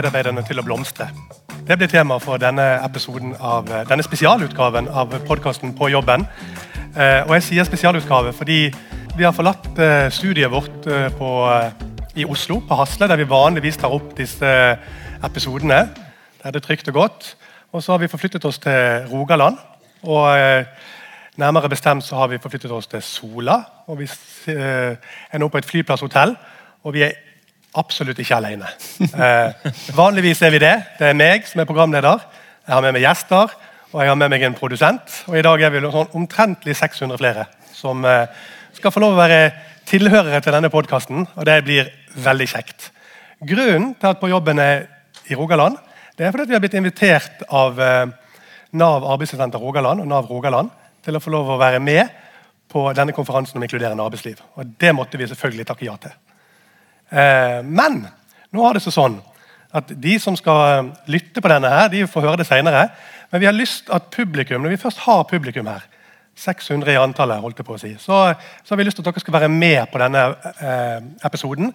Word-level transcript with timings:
medarbeiderne 0.00 0.44
til 0.48 0.60
å 0.60 0.64
blomstre. 0.64 1.10
Det 1.66 1.76
blir 1.78 1.90
tema 1.90 2.16
for 2.22 2.40
denne 2.40 2.64
av 2.80 3.68
denne 3.68 4.04
spesialutgaven 4.04 4.88
av 4.88 5.12
podkasten 5.28 5.74
På 5.76 5.90
jobben. 5.92 6.24
Eh, 6.96 7.20
og 7.26 7.34
jeg 7.36 7.44
sier 7.46 7.68
spesialutgave 7.68 8.32
fordi 8.34 8.62
vi 9.16 9.26
har 9.26 9.34
forlatt 9.36 9.68
eh, 9.78 10.08
studiet 10.10 10.50
vårt 10.50 10.88
eh, 10.88 11.10
på, 11.12 11.30
i 12.16 12.24
Oslo, 12.24 12.60
på 12.64 12.78
Hasle, 12.80 13.08
der 13.10 13.20
vi 13.20 13.28
vanligvis 13.28 13.76
tar 13.76 13.92
opp 13.92 14.14
disse 14.16 14.54
episodene. 15.22 15.84
Der 16.40 16.56
det 16.56 16.62
er 16.62 16.66
trygt 16.66 16.88
og 16.88 16.94
godt. 16.94 17.34
Og 17.72 17.82
så 17.82 17.92
har 17.92 18.00
vi 18.00 18.10
forflyttet 18.10 18.44
oss 18.48 18.58
til 18.58 19.06
Rogaland. 19.12 19.58
Og 20.02 20.32
nærmere 21.36 21.68
bestemt 21.68 22.04
så 22.04 22.16
har 22.16 22.30
vi 22.32 22.40
forflyttet 22.40 22.72
oss 22.72 22.88
til 22.88 23.02
Sola. 23.02 23.60
Og 23.86 24.00
vi 24.00 24.08
er 24.48 25.38
nå 25.38 25.48
på 25.48 25.60
et 25.60 25.68
flyplasshotell. 25.68 26.34
Og 26.82 26.96
vi 26.96 27.04
er 27.04 27.12
absolutt 27.78 28.18
ikke 28.18 28.38
alene. 28.38 28.68
Eh, 29.00 29.72
vanligvis 29.94 30.42
er 30.42 30.54
vi 30.54 30.60
det. 30.62 30.74
Det 30.98 31.10
er 31.10 31.18
meg 31.18 31.46
som 31.48 31.60
er 31.62 31.68
programleder. 31.68 32.22
Jeg 32.66 32.74
har 32.74 32.84
med 32.84 32.94
meg 32.96 33.04
gjester, 33.04 33.52
og 33.90 34.00
jeg 34.02 34.10
har 34.10 34.18
med 34.18 34.30
meg 34.32 34.44
en 34.46 34.56
produsent. 34.58 35.16
Og 35.30 35.38
i 35.38 35.44
dag 35.44 35.62
er 35.62 35.74
vi 35.74 35.82
sånn 35.82 36.16
omtrentlig 36.18 36.76
600 36.78 37.20
flere 37.20 37.46
som 37.74 38.04
eh, 38.04 38.30
skal 38.76 38.94
få 38.94 39.02
lov 39.02 39.16
å 39.16 39.20
være 39.20 39.42
tilhørere 39.90 40.40
til 40.44 40.56
denne 40.56 40.70
podkasten. 40.72 41.26
Og 41.36 41.46
det 41.48 41.60
blir 41.66 41.90
veldig 42.14 42.48
kjekt. 42.52 42.90
Grunnen 43.40 43.94
til 43.98 44.10
at 44.10 44.20
På 44.20 44.28
jobben 44.28 44.60
er 44.60 44.86
i 45.30 45.36
Rogaland, 45.38 45.78
det 46.16 46.26
er 46.26 46.34
fordi 46.34 46.50
vi 46.50 46.56
har 46.56 46.60
blitt 46.60 46.76
invitert 46.76 47.44
av 47.48 47.78
eh, 47.80 48.06
Nav 48.76 49.06
arbeidssenter 49.14 49.58
Rogaland 49.58 50.02
og 50.02 50.10
Nav 50.10 50.28
Rogaland 50.30 50.70
til 51.04 51.16
å 51.16 51.22
få 51.22 51.32
lov 51.32 51.54
å 51.54 51.60
være 51.60 51.80
med 51.82 52.10
på 52.70 52.84
denne 52.94 53.14
konferansen 53.16 53.58
om 53.58 53.64
inkluderende 53.64 54.04
arbeidsliv. 54.04 54.42
Og 54.54 54.74
Det 54.78 54.92
måtte 54.94 55.18
vi 55.18 55.26
selvfølgelig 55.26 55.66
takke 55.66 55.88
ja 55.88 55.96
til. 55.98 56.12
Eh, 57.10 57.60
men 57.66 58.04
nå 58.54 58.64
har 58.64 58.76
det 58.76 58.84
sånn 58.86 59.18
at 59.76 59.90
de 60.02 60.16
som 60.22 60.36
skal 60.38 60.60
eh, 60.66 60.90
lytte 61.10 61.42
på 61.42 61.50
denne, 61.50 61.70
her, 61.70 61.88
de 61.92 62.06
får 62.10 62.26
høre 62.26 62.40
det 62.42 62.48
senere. 62.48 62.88
Men 63.30 63.42
vi 63.42 63.48
har 63.48 63.56
lyst 63.56 63.90
at 63.94 64.10
publikum, 64.14 64.62
når 64.62 64.74
vi 64.74 64.82
først 64.82 65.04
har 65.06 65.26
publikum 65.30 65.70
her, 65.70 65.86
600 66.40 66.94
i 66.94 66.98
antallet, 66.98 67.42
holdt 67.42 67.60
jeg 67.60 67.66
på 67.68 67.76
å 67.76 67.80
si, 67.80 67.90
så, 68.00 68.20
så 68.64 68.72
har 68.72 68.80
vi 68.80 68.86
lyst 68.86 68.96
til 68.96 69.04
at 69.04 69.10
dere 69.10 69.22
skal 69.22 69.36
være 69.36 69.50
med 69.52 69.90
på 69.92 70.00
denne 70.00 70.22
eh, 70.62 70.98
episoden. 71.26 71.72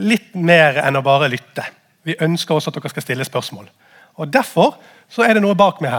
Litt 0.00 0.32
mer 0.34 0.80
enn 0.82 0.98
å 0.98 1.04
bare 1.04 1.30
lytte. 1.30 1.66
Vi 2.04 2.16
ønsker 2.24 2.56
også 2.56 2.72
at 2.72 2.78
dere 2.78 2.92
skal 2.92 3.04
stille 3.04 3.26
spørsmål. 3.28 3.68
Og 4.22 4.30
Derfor 4.32 4.78
så 5.10 5.26
er 5.26 5.36
det 5.36 5.42
noe 5.44 5.58
bak 5.58 5.82
meg. 5.84 5.92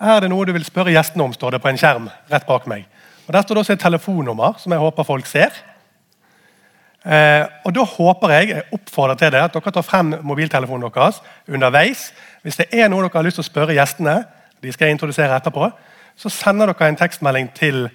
Her 0.00 0.16
er 0.16 0.24
det 0.24 0.30
noe 0.32 0.46
du 0.48 0.54
vil 0.56 0.64
spørre 0.64 0.94
gjestene 0.94 1.26
om, 1.26 1.34
står 1.36 1.56
det 1.56 1.62
på 1.62 1.70
en 1.70 1.78
skjerm 1.80 2.08
rett 2.30 2.46
bak 2.48 2.66
meg. 2.70 2.86
Og 3.26 3.34
Der 3.34 3.44
står 3.44 3.56
det 3.56 3.64
også 3.64 3.76
et 3.76 3.84
telefonnummer 3.84 4.56
som 4.58 4.72
jeg 4.72 4.82
håper 4.82 5.06
folk 5.06 5.28
ser. 5.28 5.54
Eh, 7.04 7.46
og 7.64 7.74
Da 7.74 7.84
håper 7.84 8.28
jeg 8.34 8.48
jeg 8.48 8.62
oppfordrer 8.72 9.14
til 9.14 9.32
det, 9.32 9.40
at 9.40 9.54
dere 9.54 9.72
tar 9.72 9.82
frem 9.82 10.14
mobiltelefonen 10.22 10.90
deres 10.92 11.22
underveis. 11.48 12.12
Hvis 12.42 12.56
det 12.56 12.66
er 12.72 12.88
noe 12.88 13.02
dere 13.02 13.14
har 13.14 13.24
lyst 13.24 13.40
til 13.40 13.44
å 13.44 13.52
spørre 13.52 13.76
gjestene, 13.76 14.24
de 14.62 14.72
skal 14.72 14.86
jeg 14.86 14.98
introdusere 14.98 15.36
etterpå, 15.36 15.70
så 16.16 16.28
sender 16.28 16.66
dere 16.66 16.88
en 16.88 16.96
tekstmelding 17.00 17.48
til 17.56 17.88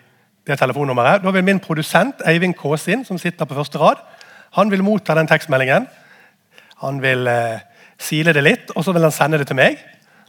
det 0.48 0.58
telefonnummeret. 0.60 1.22
Da 1.24 1.32
vil 1.32 1.44
min 1.44 1.60
produsent 1.60 2.22
Eivind 2.26 2.56
Kåsin, 2.58 3.06
som 3.06 3.18
sitter 3.18 3.46
på 3.46 3.58
første 3.58 3.78
rad, 3.78 4.02
han 4.56 4.72
vil 4.72 4.84
motta 4.84 5.16
den 5.16 5.28
tekstmeldingen. 5.28 5.88
Han 6.82 7.02
vil 7.02 7.28
eh, 7.28 7.60
sile 8.00 8.34
det 8.34 8.44
litt, 8.44 8.72
og 8.76 8.84
så 8.84 8.94
vil 8.94 9.06
han 9.06 9.12
sende 9.12 9.38
det 9.38 9.48
til 9.48 9.60
meg. 9.60 9.78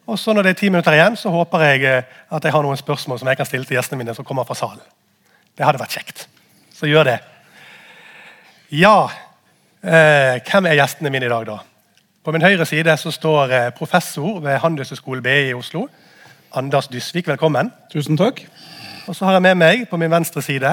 Og 0.07 0.19
så 0.19 0.33
Når 0.33 0.43
det 0.43 0.51
er 0.51 0.61
ti 0.61 0.69
minutter 0.69 0.93
igjen, 0.93 1.17
så 1.17 1.31
håper 1.31 1.65
jeg 1.65 1.85
eh, 1.85 2.03
at 2.31 2.45
jeg 2.45 2.53
har 2.53 2.63
noen 2.63 2.77
spørsmål 2.77 3.19
som 3.19 3.29
jeg 3.29 3.37
kan 3.37 3.47
stille 3.47 3.65
til 3.65 3.77
gjestene 3.77 3.99
mine 3.99 4.15
som 4.15 4.25
kommer 4.25 4.45
fra 4.45 4.55
salen. 4.55 4.83
Det 5.57 5.65
hadde 5.65 5.81
vært 5.81 5.97
kjekt. 5.97 6.29
Så 6.73 6.87
gjør 6.87 7.05
det. 7.05 7.19
Ja, 8.75 9.09
eh, 9.85 10.41
hvem 10.43 10.67
er 10.67 10.79
gjestene 10.81 11.11
mine 11.13 11.29
i 11.29 11.31
dag, 11.33 11.47
da? 11.47 11.59
På 12.27 12.33
min 12.35 12.43
høyre 12.43 12.67
side 12.67 12.97
så 12.99 13.13
står 13.15 13.53
eh, 13.55 13.69
professor 13.77 14.41
ved 14.43 14.59
Handelshøyskolen 14.65 15.23
BI 15.23 15.37
i 15.51 15.55
Oslo. 15.55 15.85
Anders 16.57 16.89
Dysvik, 16.91 17.29
velkommen. 17.31 17.71
Tusen 17.93 18.19
takk. 18.19 18.43
Og 19.07 19.15
så 19.15 19.29
har 19.29 19.37
jeg 19.37 19.45
med 19.47 19.61
meg 19.61 19.85
på 19.91 19.99
min 20.01 20.11
venstre 20.11 20.43
side 20.43 20.73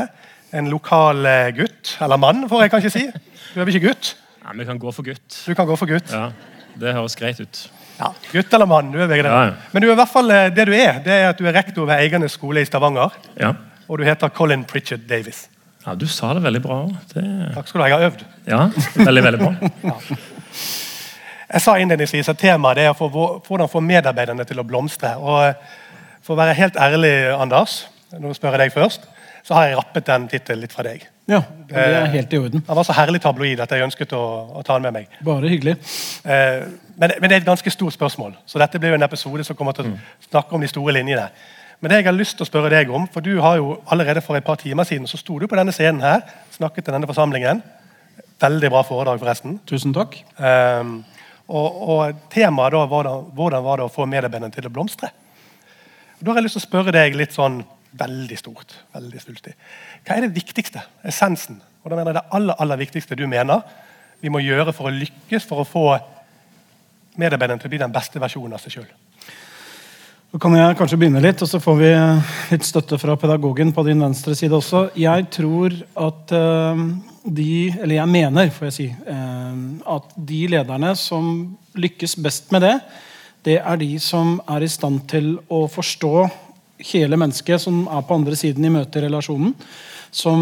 en 0.53 0.71
lokal 0.71 1.21
eh, 1.29 1.51
gutt. 1.57 1.93
Eller 2.01 2.17
mann, 2.21 2.47
får 2.49 2.65
jeg 2.65 2.73
kanskje 2.73 2.93
si. 2.95 3.05
Du 3.53 3.61
er 3.61 3.67
vel 3.67 3.75
ikke 3.75 3.91
gutt? 3.91 4.15
Ja, 4.43 4.55
Vi 4.57 4.65
kan 4.67 4.81
gå 4.81 4.91
for 4.91 5.05
gutt. 5.05 5.37
Du 5.45 5.53
kan 5.55 5.69
gå 5.69 5.77
for 5.79 5.89
gutt. 5.93 6.09
Ja, 6.13 6.31
Det 6.79 6.95
høres 6.97 7.15
greit 7.15 7.39
ut. 7.39 7.67
Ja, 7.99 8.09
Gutt 8.31 8.53
eller 8.57 8.65
mann, 8.65 8.89
du 8.91 8.97
er 8.97 9.07
begge 9.07 9.21
deler. 9.27 9.51
ja. 9.53 9.69
Men 9.71 9.83
du 9.83 9.87
er 9.87 9.93
i 9.93 9.99
hvert 10.01 10.09
fall, 10.09 10.31
eh, 10.33 10.49
det 10.49 10.65
du 10.65 10.73
er, 10.73 10.97
det 11.05 11.13
er 11.13 11.29
at 11.29 11.37
du 11.37 11.45
er 11.45 11.53
rektor 11.53 11.85
ved 11.85 12.01
Eiganes 12.01 12.33
skole 12.39 12.61
i 12.61 12.65
Stavanger. 12.65 13.13
Ja. 13.37 13.53
Og 13.87 13.99
du 13.99 14.03
heter 14.03 14.29
Colin 14.33 14.65
Pritchard 14.65 15.05
Davis. 15.07 15.45
Ja, 15.85 15.95
Du 15.99 16.07
sa 16.07 16.33
det 16.33 16.43
veldig 16.43 16.61
bra. 16.63 16.79
Det... 17.13 17.23
Takk 17.55 17.69
skal 17.69 17.79
du 17.79 17.83
ha. 17.83 17.89
Jeg 17.91 17.97
har 17.97 18.07
øvd. 18.09 18.25
Ja, 18.47 18.61
Veldig, 19.05 19.23
veldig 19.23 19.39
bra. 19.43 19.53
Jeg 21.53 21.61
sa 21.61 21.75
innledningsvis 21.77 22.31
at 22.31 22.39
temaet 22.41 22.79
er 22.81 22.93
få, 22.97 23.07
hvordan 23.13 23.69
få 23.69 23.81
medarbeiderne 23.83 24.45
til 24.49 24.61
å 24.61 24.65
blomstre. 24.65 25.11
Og 25.21 25.49
eh, 25.51 25.73
For 26.23 26.33
å 26.33 26.39
være 26.39 26.55
helt 26.57 26.77
ærlig, 26.79 27.11
Anders, 27.35 27.83
nå 28.15 28.31
spør 28.33 28.55
jeg 28.55 28.61
deg 28.61 28.73
først, 28.73 29.03
så 29.43 29.57
har 29.57 29.65
jeg 29.67 29.75
rappet 29.75 30.05
den 30.07 30.29
tittelen 30.31 30.63
litt 30.63 30.73
fra 30.73 30.85
deg. 30.87 31.03
Ja, 31.27 31.41
det 31.67 31.83
er 31.83 32.07
helt 32.13 32.33
i 32.33 32.39
orden. 32.39 32.63
Den 32.63 32.77
var 32.79 32.87
så 32.87 32.95
herlig 32.95 33.19
tabloid 33.23 33.59
at 33.63 33.71
jeg 33.75 33.83
ønsket 33.83 34.15
å, 34.15 34.21
å 34.55 34.63
ta 34.63 34.77
den 34.77 34.87
med 34.87 34.95
meg. 34.95 35.17
Bare 35.23 35.51
hyggelig. 35.51 35.75
Eh, 36.23 36.63
men, 36.95 37.13
men, 37.19 37.27
det 37.27 37.35
er 37.35 37.41
et 37.41 37.49
ganske 37.49 37.73
stort 37.75 37.95
spørsmål, 37.95 38.37
så 38.47 38.61
dette 38.61 38.79
blir 38.79 38.95
jo 38.95 38.99
en 38.99 39.05
episode 39.05 39.45
som 39.47 39.57
kommer 39.59 39.75
til 39.75 39.91
å 39.91 39.97
snakke 40.29 40.55
om 40.55 40.63
de 40.63 40.71
store 40.71 40.95
linjene. 40.95 41.27
Men 41.83 41.91
det 41.91 41.97
jeg 41.97 42.05
har 42.07 42.15
lyst 42.15 42.37
til 42.39 42.45
å 42.45 42.47
spørre 42.47 42.69
deg 42.71 42.91
om, 42.95 43.09
for 43.11 43.19
du 43.19 43.33
har 43.43 43.57
jo 43.59 43.73
allerede 43.91 44.21
for 44.23 44.39
et 44.39 44.45
par 44.47 44.55
timer 44.61 44.87
siden 44.87 45.03
så 45.09 45.17
sto 45.19 45.35
du 45.35 45.49
på 45.51 45.57
denne 45.59 45.73
scenen 45.75 45.99
her, 45.99 46.21
snakket 46.55 46.87
til 46.87 46.95
denne 46.95 47.09
forsamlingen. 47.09 47.59
Veldig 48.39 48.69
bra 48.71 48.85
foredrag, 48.87 49.19
forresten. 49.19 49.57
Tusen 49.67 49.91
takk. 49.91 50.15
Um, 50.39 51.01
og, 51.51 51.81
og, 51.83 52.23
temaet 52.31 52.71
da 52.71 52.85
var 52.87 53.09
da, 53.09 53.17
hvordan 53.35 53.67
var 53.67 53.81
det 53.81 53.89
å 53.89 53.91
få 53.91 54.07
medarbeiderne 54.07 54.55
til 54.55 54.71
å 54.71 54.71
blomstre. 54.71 55.11
Da 56.23 56.31
har 56.31 56.39
jeg 56.39 56.47
lyst 56.47 56.55
til 56.61 56.63
å 56.63 56.69
spørre 56.69 56.95
deg 56.95 57.19
litt 57.19 57.35
sånn 57.35 57.59
veldig 57.99 58.39
stort, 58.39 58.79
veldig 58.95 59.19
svulstig. 59.19 59.59
Hva 60.07 60.15
er 60.15 60.23
det 60.23 60.33
viktigste, 60.39 60.87
essensen, 61.03 61.59
og 61.83 61.91
da 61.91 61.99
mener 61.99 62.13
jeg 62.13 62.21
det 62.21 62.27
aller, 62.39 62.63
aller 62.63 62.85
viktigste 62.85 63.19
du 63.19 63.27
mener 63.27 63.59
vi 64.23 64.31
må 64.31 64.39
gjøre 64.39 64.71
for 64.71 64.87
å 64.87 64.95
lykkes 65.03 65.51
for 65.51 65.65
å 65.65 65.67
få 65.67 65.87
medarbeiderne 67.19 67.59
til 67.59 67.67
å 67.67 67.75
bli 67.75 67.83
den 67.83 67.91
beste 67.99 68.23
versjonen 68.23 68.55
av 68.55 68.63
seg 68.63 68.79
sjøl? 68.79 68.93
Da 70.33 70.39
kan 70.41 70.55
jeg 70.57 70.77
kanskje 70.79 70.97
begynne 70.97 71.19
litt, 71.21 71.43
og 71.45 71.49
så 71.51 71.59
får 71.61 71.75
vi 71.77 71.89
litt 72.55 72.63
støtte 72.65 72.97
fra 72.97 73.13
pedagogen 73.21 73.69
på 73.69 73.83
din 73.85 73.99
venstre 74.01 74.33
side 74.33 74.55
også. 74.57 74.87
Jeg 74.97 75.27
tror 75.35 75.75
at 76.07 76.33
uh, 76.33 76.81
de, 77.21 77.49
eller 77.75 77.99
jeg 77.99 78.09
mener, 78.09 78.49
får 78.55 78.65
jeg 78.65 78.75
si, 78.79 78.87
uh, 79.05 79.59
at 79.93 80.15
de 80.17 80.39
lederne 80.55 80.95
som 80.97 81.27
lykkes 81.77 82.17
best 82.25 82.49
med 82.49 82.65
det, 82.65 82.73
det 83.45 83.59
er 83.59 83.77
de 83.77 83.91
som 84.01 84.39
er 84.49 84.65
i 84.65 84.71
stand 84.73 85.03
til 85.13 85.35
å 85.53 85.67
forstå 85.69 86.25
hele 86.81 87.21
mennesket 87.21 87.61
som 87.67 87.83
er 87.85 88.01
på 88.01 88.17
andre 88.17 88.33
siden 88.39 88.65
i 88.65 88.73
møterelasjonen. 88.73 89.53
Som 90.09 90.41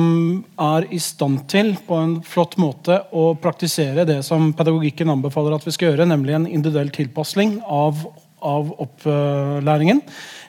er 0.55 0.87
i 0.87 1.03
stand 1.03 1.49
til 1.51 1.75
på 1.83 1.99
en 1.99 2.19
flott 2.23 2.55
måte 2.63 3.03
å 3.11 3.33
praktisere 3.43 4.07
det 4.07 4.21
som 4.23 4.53
pedagogikken 4.55 5.11
anbefaler 5.11 5.59
at 5.59 5.67
vi 5.67 5.75
skal 5.75 5.91
gjøre, 5.91 6.07
nemlig 6.15 6.39
en 6.39 6.47
individuell 6.47 6.95
tilpasning 6.95 7.57
av, 7.67 8.05
av 8.41 8.71
opplæringen. 8.81 10.01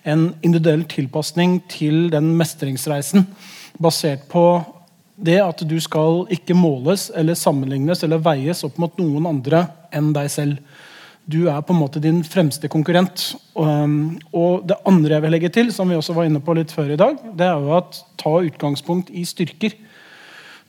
En 0.04 0.32
individuell 0.42 0.84
tilpasning 0.90 1.60
til 1.70 2.08
den 2.12 2.32
mestringsreisen 2.38 3.26
basert 3.82 4.26
på 4.32 4.46
det 5.22 5.38
at 5.42 5.62
du 5.68 5.76
skal 5.82 6.24
ikke 6.32 6.56
måles 6.56 7.10
eller 7.16 7.38
sammenlignes 7.38 8.02
eller 8.02 8.22
veies 8.24 8.64
opp 8.66 8.80
mot 8.82 8.96
noen 9.00 9.28
andre 9.30 9.66
enn 9.94 10.10
deg 10.16 10.30
selv. 10.32 10.80
Du 11.22 11.46
er 11.46 11.60
på 11.62 11.74
en 11.74 11.78
måte 11.78 12.02
din 12.02 12.22
fremste 12.26 12.66
konkurrent. 12.70 13.28
Um, 13.54 14.18
og 14.34 14.64
det 14.66 14.80
andre 14.88 15.14
jeg 15.14 15.24
vil 15.24 15.34
legge 15.36 15.52
til, 15.54 15.70
som 15.74 15.90
vi 15.90 15.98
også 15.98 16.16
var 16.16 16.26
inne 16.26 16.42
på 16.42 16.56
litt 16.58 16.74
før 16.74 16.90
i 16.94 16.98
dag, 16.98 17.20
det 17.38 17.46
er 17.46 17.62
jo 17.62 17.76
at 17.78 18.00
ta 18.18 18.34
utgangspunkt 18.42 19.12
i 19.14 19.22
styrker. 19.28 19.76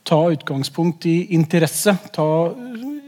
Ta 0.04 0.20
utgangspunkt 0.30 1.06
i 1.08 1.34
interesse. 1.34 1.96
Ta 2.12 2.28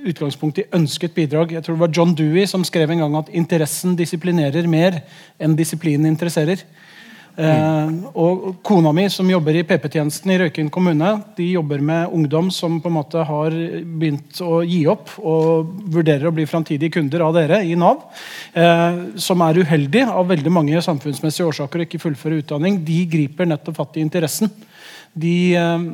utgangspunkt 0.06 0.62
i 0.62 0.68
ønsket 0.76 1.14
bidrag. 1.16 1.52
Jeg 1.52 1.64
tror 1.64 1.76
det 1.76 1.84
var 1.84 1.94
John 1.94 2.14
Dewey 2.16 2.46
som 2.48 2.64
skrev 2.64 2.90
en 2.90 3.04
gang 3.04 3.16
at 3.20 3.32
interessen 3.36 3.96
disiplinerer 3.98 4.68
mer 4.70 5.02
enn 5.42 5.56
disiplinen 5.58 6.08
interesserer. 6.08 6.62
Eh, 7.36 7.90
og 8.16 8.62
Kona 8.64 8.94
mi, 8.96 9.04
som 9.12 9.28
jobber 9.28 9.58
i 9.58 9.64
PP-tjenesten 9.68 10.30
i 10.32 10.38
Røyken 10.40 10.70
kommune, 10.72 11.10
de 11.36 11.50
jobber 11.50 11.82
med 11.84 12.14
ungdom 12.16 12.48
som 12.54 12.78
på 12.80 12.88
en 12.88 12.96
måte 12.96 13.24
har 13.28 13.52
begynt 13.52 14.40
å 14.40 14.62
gi 14.64 14.80
opp 14.88 15.12
og 15.20 15.74
vurderer 15.92 16.30
å 16.30 16.32
bli 16.32 16.48
framtidige 16.48 16.94
kunder 16.96 17.26
av 17.26 17.36
dere 17.36 17.60
i 17.68 17.76
Nav. 17.76 18.06
Eh, 18.56 19.02
som 19.20 19.44
er 19.44 19.60
uheldig 19.60 20.06
av 20.08 20.32
veldig 20.32 20.54
mange 20.54 20.80
samfunnsmessige 20.84 21.50
årsaker 21.50 21.82
og 21.82 21.88
ikke 21.90 22.04
fullfører 22.06 22.40
utdanning. 22.40 22.80
De 22.88 23.02
griper 23.12 23.52
nettopp 23.52 23.82
fatt 23.82 24.00
i 24.00 24.06
interessen. 24.06 24.52
De, 25.12 25.36
eh, 25.60 25.90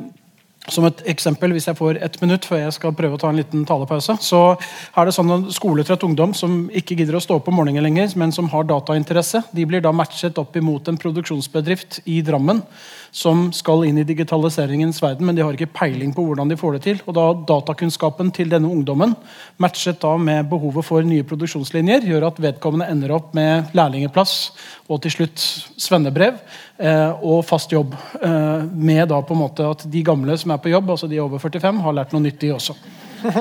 Som 0.71 0.85
et 0.87 1.01
eksempel, 1.11 1.51
Hvis 1.51 1.67
jeg 1.67 1.75
får 1.75 1.97
ett 1.99 2.21
minutt 2.21 2.45
før 2.47 2.61
jeg 2.61 2.73
skal 2.77 2.93
prøve 2.95 3.17
å 3.17 3.19
ta 3.19 3.27
en 3.29 3.35
liten 3.35 3.65
talepause, 3.67 4.15
så 4.23 4.55
er 4.95 5.05
det 5.05 5.13
sånn 5.13 5.31
at 5.35 5.51
skoletrøtt 5.51 6.05
ungdom 6.07 6.33
som 6.33 6.69
ikke 6.71 6.95
gidder 6.95 7.17
å 7.17 7.21
stå 7.21 7.35
opp 7.35 7.49
om 7.51 7.57
morgenen 7.59 7.83
lenger, 7.83 8.13
men 8.15 8.31
som 8.31 8.47
har 8.47 8.63
datainteresse, 8.63 9.43
de 9.51 9.65
blir 9.65 9.83
da 9.83 9.91
matchet 9.91 10.37
opp 10.39 10.55
imot 10.55 10.87
en 10.87 10.97
produksjonsbedrift 10.97 11.99
i 12.07 12.21
Drammen 12.23 12.63
som 13.11 13.51
skal 13.53 13.83
inn 13.85 13.99
i 13.99 14.07
digitaliseringens 14.07 15.01
verden, 15.03 15.27
men 15.27 15.35
de 15.35 15.43
har 15.43 15.53
ikke 15.53 15.69
peiling 15.75 16.15
på 16.15 16.23
hvordan 16.25 16.49
de 16.49 16.57
får 16.57 16.77
det 16.77 16.83
til. 16.87 17.01
Og 17.05 17.13
da 17.13 17.27
Datakunnskapen 17.53 18.31
til 18.33 18.49
denne 18.49 18.71
ungdommen 18.71 19.17
matchet 19.61 19.99
da 20.01 20.15
med 20.17 20.47
behovet 20.49 20.87
for 20.87 21.03
nye 21.05 21.27
produksjonslinjer, 21.27 22.07
gjør 22.07 22.29
at 22.31 22.39
vedkommende 22.41 22.87
ender 22.89 23.13
opp 23.19 23.35
med 23.35 23.75
lærlingeplass 23.75 24.53
og 24.87 25.03
til 25.03 25.13
slutt 25.17 25.43
svennebrev 25.77 26.39
og 26.83 27.45
fast 27.47 27.71
jobb. 27.71 27.93
Eh, 28.21 28.63
med 28.75 29.07
da 29.11 29.21
på 29.23 29.35
en 29.35 29.39
måte 29.39 29.67
at 29.71 29.85
de 29.87 30.01
gamle 30.03 30.35
som 30.39 30.51
er 30.51 30.59
på 30.59 30.73
jobb, 30.73 30.89
altså 30.95 31.07
de 31.07 31.21
over 31.23 31.39
45, 31.39 31.79
har 31.85 31.95
lært 31.95 32.15
noe 32.15 32.25
nytt, 32.25 32.41
de 32.41 32.51
også. 32.51 32.75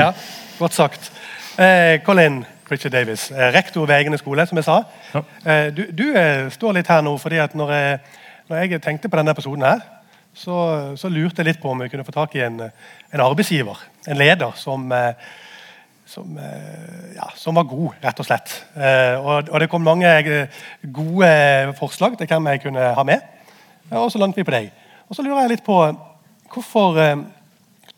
ja, 0.00 0.12
godt 0.58 0.76
sagt. 0.76 1.10
Eh, 1.58 1.98
Colin, 2.06 2.44
Pritchard 2.68 2.94
Davis, 2.94 3.30
eh, 3.30 3.48
rektor 3.54 3.86
ved 3.86 3.96
Egenes 3.96 4.22
skole, 4.22 4.46
som 4.46 4.60
jeg 4.60 4.68
sa. 4.68 4.82
Ja. 5.14 5.24
Eh, 5.44 5.68
du, 5.74 5.82
du 5.90 6.06
eh, 6.14 6.46
står 6.54 6.78
litt 6.78 6.90
her 6.90 7.02
nå 7.02 7.16
fordi 7.18 7.40
at 7.42 7.56
når 7.58 7.74
jeg, 7.74 7.98
når 8.48 8.62
jeg 8.62 8.82
tenkte 8.84 9.10
på 9.10 9.18
denne 9.18 9.34
episoden 9.34 9.66
her, 9.66 9.82
så, 10.30 10.56
så, 10.94 11.10
lurte 11.10 11.42
jeg 11.42 11.48
litt 11.48 11.62
på 11.62 11.72
om 11.72 11.80
vi 11.82 11.88
kunne 11.90 12.06
få 12.06 12.14
tak 12.14 12.36
i 12.38 12.44
en, 12.46 12.60
en 12.62 13.22
arbeidsgiver, 13.24 13.80
en 14.06 14.20
leder, 14.20 14.54
som, 14.54 14.86
som, 16.10 16.38
ja, 17.14 17.28
som, 17.38 17.54
var 17.54 17.68
god, 17.70 18.00
rett 18.02 18.22
og 18.22 18.26
slett. 18.26 18.54
Og, 18.74 19.46
og, 19.46 19.56
det 19.62 19.68
kom 19.70 19.84
mange 19.86 20.10
gode 20.82 21.30
forslag 21.78 22.16
til 22.18 22.26
hvem 22.26 22.48
jeg 22.50 22.62
kunne 22.64 22.88
ha 22.96 23.04
med. 23.06 23.22
Og 23.94 24.10
så 24.10 24.18
landet 24.18 24.40
vi 24.40 24.46
på 24.48 24.54
deg. 24.56 24.72
Og 25.06 25.14
så 25.14 25.22
lurer 25.22 25.44
jeg 25.44 25.54
litt 25.54 25.66
på 25.66 25.78
hvorfor 26.50 26.98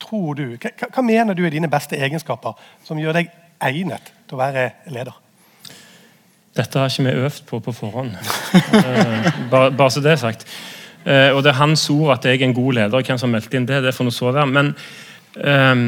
tror 0.02 0.36
du, 0.36 0.46
hva, 0.60 0.90
hva 0.92 1.04
mener 1.06 1.36
du 1.36 1.44
er 1.46 1.54
dine 1.54 1.70
beste 1.72 1.96
egenskaper 1.96 2.58
som 2.84 3.00
gjør 3.00 3.20
deg 3.20 3.32
egnet 3.62 4.12
til 4.26 4.36
å 4.36 4.42
være 4.42 4.68
leder? 4.92 5.16
Dette 6.52 6.80
har 6.80 6.90
ikke 6.90 7.06
vi 7.06 7.12
øvd 7.24 7.44
på 7.48 7.60
på 7.64 7.72
forhånd. 7.72 8.16
Eh, 8.52 9.28
bare, 9.50 9.70
bare, 9.72 9.90
så 9.90 10.00
det 10.04 10.12
er 10.12 10.20
sagt. 10.20 10.44
Eh, 11.04 11.30
og 11.32 11.42
det 11.44 11.52
er 11.52 11.60
hans 11.60 11.86
ord 11.90 12.12
at 12.16 12.26
jeg 12.28 12.40
er 12.40 12.44
en 12.44 12.56
god 12.56 12.76
leder. 12.76 13.04
Hvem 13.06 13.20
som 13.20 13.32
meldte 13.32 13.56
inn 13.56 13.68
det, 13.68 13.80
det 13.84 13.94
får 13.96 14.04
nå 14.04 14.12
så 14.12 14.32
være. 14.32 14.46
Men 14.52 14.72
um, 15.36 15.84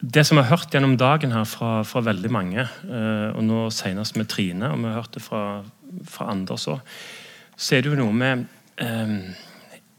det 0.00 0.24
som 0.26 0.38
vi 0.38 0.44
har 0.44 0.56
hørt 0.56 0.72
gjennom 0.72 0.96
dagen 0.96 1.32
her 1.34 1.44
fra, 1.44 1.82
fra 1.84 2.00
veldig 2.04 2.30
mange, 2.32 2.64
uh, 2.88 3.36
og 3.36 3.44
nå 3.44 3.66
senest 3.74 4.16
med 4.16 4.30
Trine, 4.32 4.72
og 4.72 4.80
vi 4.80 4.88
har 4.88 5.00
hørt 5.02 5.14
det 5.16 5.22
fra, 5.24 5.44
fra 6.08 6.30
andre 6.32 6.56
også, 6.56 6.78
så 7.56 7.76
er 7.76 7.84
det 7.84 7.92
jo 7.92 8.00
noe 8.00 8.16
med 8.16 8.46
um, 8.80 9.18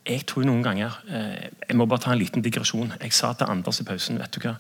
Jeg 0.07 0.23
tror 0.25 0.47
noen 0.47 0.63
ganger 0.65 0.95
uh, 1.05 1.43
Jeg 1.67 1.77
må 1.77 1.85
bare 1.85 2.01
ta 2.01 2.15
en 2.15 2.17
liten 2.17 2.41
digresjon. 2.41 2.95
Jeg 2.97 3.13
sa 3.13 3.35
til 3.37 3.51
Anders 3.53 3.83
i 3.83 3.85
pausen 3.85 4.17
vet 4.17 4.33
du 4.33 4.41
hva, 4.41 4.55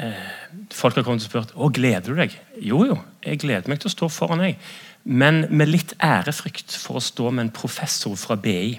eh, 0.00 0.30
folk 0.72 0.96
har 0.96 1.04
kommet 1.06 1.24
og 1.24 1.28
spurt 1.28 1.52
å, 1.54 1.68
gleder 1.72 2.08
du 2.08 2.16
deg. 2.18 2.36
Jo, 2.56 2.84
jo, 2.88 2.96
jeg 3.24 3.42
gleder 3.42 3.68
meg 3.70 3.82
til 3.82 3.90
å 3.90 3.94
stå 3.94 4.08
foran 4.12 4.44
deg. 4.44 4.60
Men 5.04 5.44
med 5.52 5.70
litt 5.70 5.94
ærefrykt 6.04 6.76
for 6.80 7.00
å 7.00 7.04
stå 7.04 7.30
med 7.30 7.46
en 7.46 7.54
professor 7.54 8.16
fra 8.20 8.36
BI. 8.40 8.78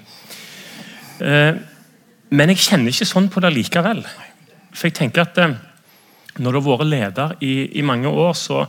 Eh, 1.22 1.62
men 2.32 2.52
jeg 2.52 2.64
kjenner 2.64 2.92
ikke 2.92 3.08
sånn 3.08 3.30
på 3.32 3.42
det 3.44 3.52
likevel. 3.54 4.04
For 4.72 4.88
jeg 4.88 4.96
tenker 4.98 5.26
at 5.26 5.38
eh, 5.40 5.54
når 6.40 6.56
du 6.56 6.60
har 6.60 6.80
vært 6.80 6.90
leder 6.90 7.36
i, 7.44 7.52
i 7.78 7.84
mange 7.86 8.08
år, 8.08 8.32
så, 8.38 8.64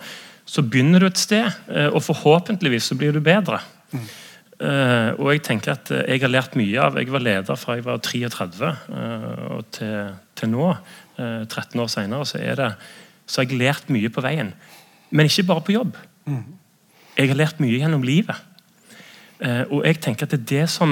så, 0.45 0.63
begynner 0.65 1.03
du 1.03 1.07
et 1.09 1.21
sted, 1.21 1.47
eh, 1.71 1.89
og 1.89 2.03
forhåpentligvis 2.03 2.91
så 2.91 2.99
blir 2.99 3.15
du 3.15 3.23
bedre. 3.23 3.61
Mm. 3.93 4.11
Uh, 4.63 5.09
og 5.17 5.31
jeg 5.33 5.41
tenker 5.43 5.73
at 5.73 5.89
jeg 5.91 6.21
har 6.21 6.29
lært 6.29 6.53
mye 6.55 6.77
av 6.79 6.95
Jeg 7.01 7.09
var 7.11 7.23
leder 7.25 7.57
fra 7.57 7.73
jeg 7.75 7.83
var 7.83 7.97
33 8.05 8.69
uh, 8.69 9.57
til, 9.73 10.13
til 10.39 10.51
nå. 10.53 10.67
13 11.17 11.81
år 11.81 11.89
senere, 11.91 12.25
så, 12.25 12.39
det, 12.39 12.69
så 13.27 13.41
har 13.41 13.49
jeg 13.49 13.59
lært 13.59 13.89
mye 13.91 14.09
på 14.13 14.23
veien. 14.23 14.53
Men 15.11 15.27
ikke 15.27 15.45
bare 15.49 15.65
på 15.65 15.75
jobb. 15.75 15.97
Jeg 17.17 17.29
har 17.29 17.37
lært 17.37 17.59
mye 17.61 17.81
gjennom 17.81 18.05
livet. 18.07 18.39
Og 19.41 19.81
jeg 19.83 19.97
tenker 19.99 20.27
at 20.27 20.31
det 20.31 20.39
er 20.39 20.49
det 20.63 20.69
som 20.71 20.91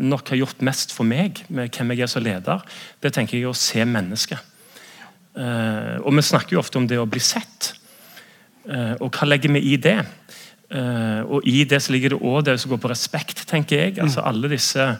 nok 0.00 0.30
har 0.32 0.38
gjort 0.38 0.62
mest 0.64 0.94
for 0.94 1.04
meg, 1.04 1.42
med 1.52 1.72
hvem 1.74 1.92
jeg 1.92 2.04
er 2.06 2.10
som 2.10 2.24
leder. 2.24 2.62
Det 3.02 3.10
tenker 3.12 3.36
jeg 3.36 3.44
er 3.44 3.52
å 3.52 3.58
se 3.58 3.84
mennesket. 3.84 4.38
og 5.34 6.14
vi 6.14 6.22
snakker 6.24 6.56
jo 6.56 6.60
ofte 6.62 6.78
om 6.78 6.86
det 6.88 6.98
å 7.00 7.08
bli 7.08 7.20
sett. 7.20 7.74
og 9.00 9.10
hva 9.10 9.26
legger 9.28 9.52
vi 9.52 9.60
i 9.72 9.76
det? 9.76 9.98
Og 11.28 11.44
I 11.44 11.64
det 11.68 11.82
så 11.82 11.92
ligger 11.92 12.14
det 12.14 12.22
òg 12.22 12.44
det 12.46 12.58
som 12.60 12.70
går 12.72 12.80
på 12.80 12.92
respekt, 12.92 13.44
tenker 13.48 13.76
jeg. 13.76 13.98
altså 13.98 14.24
alle 14.24 14.48
disse 14.48 14.98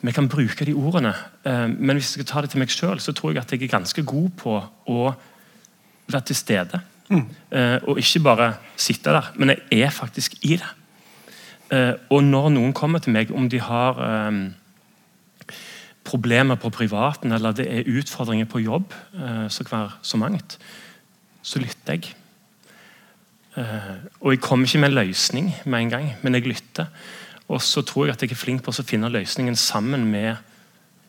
Vi 0.00 0.12
kan 0.12 0.28
bruke 0.28 0.64
de 0.64 0.74
ordene, 0.74 1.14
men 1.44 1.96
hvis 1.96 2.12
jeg 2.12 2.20
skal 2.20 2.26
ta 2.26 2.42
det 2.42 2.50
til 2.50 2.60
meg 2.60 2.70
sjøl, 2.70 3.00
så 3.00 3.12
tror 3.12 3.32
jeg 3.32 3.42
at 3.42 3.52
jeg 3.52 3.62
er 3.62 3.72
ganske 3.78 4.02
god 4.02 4.30
på 4.36 4.52
å 4.86 5.14
være 6.06 6.26
til 6.28 6.36
stede. 6.36 6.80
Mm. 7.08 7.24
Og 7.88 7.98
ikke 7.98 8.20
bare 8.22 8.52
sitte 8.76 9.10
der, 9.10 9.32
men 9.34 9.56
jeg 9.56 9.80
er 9.80 9.90
faktisk 9.90 10.36
i 10.42 10.56
det. 10.60 10.68
Og 11.68 12.22
når 12.24 12.46
noen 12.54 12.72
kommer 12.72 13.02
til 13.04 13.12
meg, 13.12 13.28
om 13.36 13.48
de 13.52 13.58
har 13.60 13.98
um, 14.28 14.38
problemer 16.08 16.56
på 16.56 16.70
privaten 16.72 17.34
eller 17.36 17.52
det 17.52 17.66
er 17.68 17.90
utfordringer 17.92 18.48
på 18.48 18.62
jobb, 18.64 18.94
så 19.52 19.66
hver 19.68 19.98
så 20.02 20.16
mangt, 20.16 20.56
så 21.42 21.60
lytter 21.60 21.98
jeg. 21.98 22.14
Eh, 23.58 23.94
og 24.20 24.32
jeg 24.32 24.40
kommer 24.40 24.66
ikke 24.66 24.78
med 24.78 24.88
en 24.88 24.94
løsning 24.94 25.54
med 25.64 25.80
en 25.80 25.90
gang, 25.90 26.12
men 26.22 26.34
jeg 26.34 26.46
lytter. 26.46 26.86
Og 27.48 27.62
så 27.62 27.82
tror 27.82 28.06
jeg 28.06 28.14
at 28.14 28.22
jeg 28.22 28.30
er 28.30 28.38
flink 28.38 28.62
på 28.62 28.70
å 28.70 28.86
finne 28.86 29.10
løsningen 29.10 29.56
sammen 29.56 30.04
med 30.10 30.36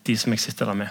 de 0.06 0.16
som 0.16 0.32
jeg 0.32 0.40
sitter 0.40 0.70
der 0.70 0.78
med. 0.80 0.88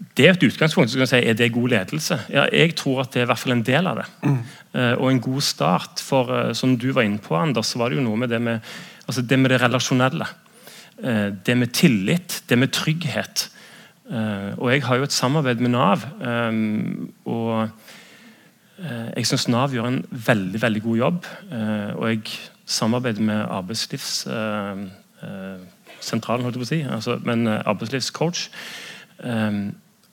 Um, 0.00 0.06
det 0.16 0.28
er 0.28 0.32
et 0.32 0.42
utgangspunkt. 0.42 0.90
så 0.90 0.98
kan 0.98 1.06
si, 1.06 1.16
Er 1.16 1.32
det 1.32 1.52
god 1.52 1.68
ledelse? 1.68 2.20
Ja, 2.30 2.46
jeg 2.52 2.76
tror 2.76 3.00
at 3.00 3.12
det 3.12 3.20
er 3.20 3.22
i 3.22 3.26
hvert 3.26 3.38
fall 3.38 3.52
en 3.52 3.62
del 3.62 3.86
av 3.86 3.96
det. 3.96 4.04
Mm. 4.22 4.38
Uh, 4.74 4.92
og 4.98 5.10
en 5.10 5.20
god 5.20 5.40
start. 5.40 6.00
For 6.00 6.24
uh, 6.24 6.54
som 6.54 6.78
du 6.78 6.92
var 6.92 7.02
inne 7.02 7.18
på, 7.18 7.36
Anders, 7.36 7.66
så 7.66 7.78
var 7.78 7.88
det 7.88 7.96
jo 7.96 8.02
noe 8.02 8.16
med 8.16 8.28
det 8.28 8.42
med, 8.42 8.60
altså 9.06 9.22
det, 9.22 9.38
med 9.38 9.50
det 9.50 9.62
relasjonelle. 9.62 10.26
Uh, 11.02 11.28
det 11.46 11.56
med 11.56 11.72
tillit, 11.72 12.42
det 12.48 12.58
med 12.58 12.72
trygghet. 12.72 13.50
og 14.58 14.72
jeg 14.72 14.84
har 14.84 14.96
jo 14.96 15.02
et 15.02 15.12
samarbeid 15.12 15.60
med 15.60 15.70
Nav. 15.70 15.98
Um, 16.20 17.12
og 17.24 17.68
jeg 19.16 19.26
syns 19.26 19.48
Nav 19.48 19.72
gjør 19.72 19.86
en 19.88 20.04
veldig 20.10 20.62
veldig 20.62 20.82
god 20.82 20.96
jobb. 20.96 21.26
Og 21.96 22.10
jeg 22.10 22.20
samarbeider 22.66 23.22
med 23.22 23.46
arbeidslivssentralen, 23.48 26.44
holdt 26.44 26.56
jeg 26.56 26.60
på 26.60 26.60
å 26.60 26.64
si, 26.68 26.82
altså, 26.82 27.20
men 27.24 27.48
arbeidslivscoach. 27.48 28.48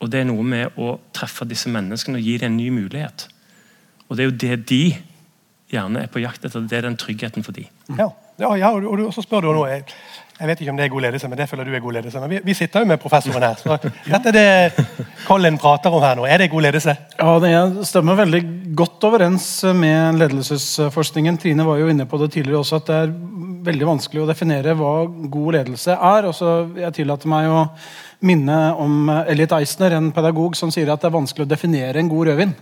Og 0.02 0.10
det 0.10 0.22
er 0.22 0.28
noe 0.30 0.44
med 0.46 0.78
å 0.82 0.96
treffe 1.16 1.46
disse 1.46 1.70
menneskene 1.72 2.18
og 2.20 2.26
gi 2.26 2.40
dem 2.42 2.54
en 2.54 2.58
ny 2.58 2.70
mulighet. 2.74 3.28
Og 4.08 4.18
det 4.18 4.24
er 4.24 4.30
jo 4.30 4.40
det 4.44 4.56
de 4.72 4.84
gjerne 5.72 6.04
er 6.04 6.12
på 6.12 6.24
jakt 6.24 6.46
etter. 6.46 6.66
Det 6.68 6.80
er 6.80 6.88
den 6.88 6.98
tryggheten 7.00 7.46
for 7.46 7.56
dem. 7.56 7.70
Ja, 8.00 8.10
ja, 8.42 8.56
ja 8.60 8.72
og, 8.74 8.88
og, 8.92 9.14
så 9.14 9.24
spør 9.24 9.48
du 9.48 9.54
nå 9.56 9.66
jeg, 9.70 9.86
jeg 10.42 10.50
vet 10.50 10.62
ikke 10.64 10.74
om 10.74 10.80
det 10.80 10.86
er 10.88 10.94
god 10.96 11.04
ledelse, 11.06 11.28
men 11.30 11.38
det 11.38 11.46
føler 11.52 11.68
du 11.70 11.76
er 11.78 11.84
god 11.84 11.96
ledelse. 12.00 12.22
Men 12.24 12.32
vi, 12.32 12.40
vi 12.48 12.54
sitter 12.58 12.82
jo 12.82 12.90
med 12.90 12.98
professoren 13.02 13.44
her. 13.46 13.60
så 13.62 13.76
Dette 14.08 14.32
er 14.32 14.34
det 14.34 14.86
Colin 15.28 15.60
prater 15.62 15.94
om 15.94 16.02
her 16.02 16.18
nå. 16.18 16.26
Er 16.26 16.42
det 16.42 16.50
god 16.50 16.66
ledelse? 16.66 16.96
Ja, 17.20 17.36
Det 17.44 17.86
stemmer 17.86 18.18
veldig 18.18 18.42
godt 18.74 19.06
overens 19.06 19.46
med 19.78 20.18
ledelsesforskningen. 20.18 21.38
Trine 21.38 21.68
var 21.68 21.78
jo 21.78 21.92
inne 21.94 22.08
på 22.10 22.18
det 22.24 22.32
tidligere 22.34 22.64
også, 22.64 22.82
at 22.82 22.90
det 22.90 22.98
er 23.04 23.14
veldig 23.70 23.90
vanskelig 23.92 24.24
å 24.24 24.30
definere 24.32 24.74
hva 24.80 24.96
god 25.06 25.60
ledelse 25.60 25.94
er. 25.94 26.26
og 26.32 26.34
så 26.34 26.56
Jeg 26.80 26.98
tillater 26.98 27.30
meg 27.30 27.52
å 27.52 27.68
minne 28.26 28.58
om 28.82 29.14
Elliot 29.22 29.54
Eisner, 29.60 29.94
en 29.98 30.10
pedagog 30.16 30.58
som 30.58 30.74
sier 30.74 30.90
at 30.90 31.02
det 31.02 31.12
er 31.12 31.20
vanskelig 31.20 31.46
å 31.46 31.54
definere 31.54 32.02
en 32.02 32.10
god 32.10 32.32
rødvin. 32.32 32.58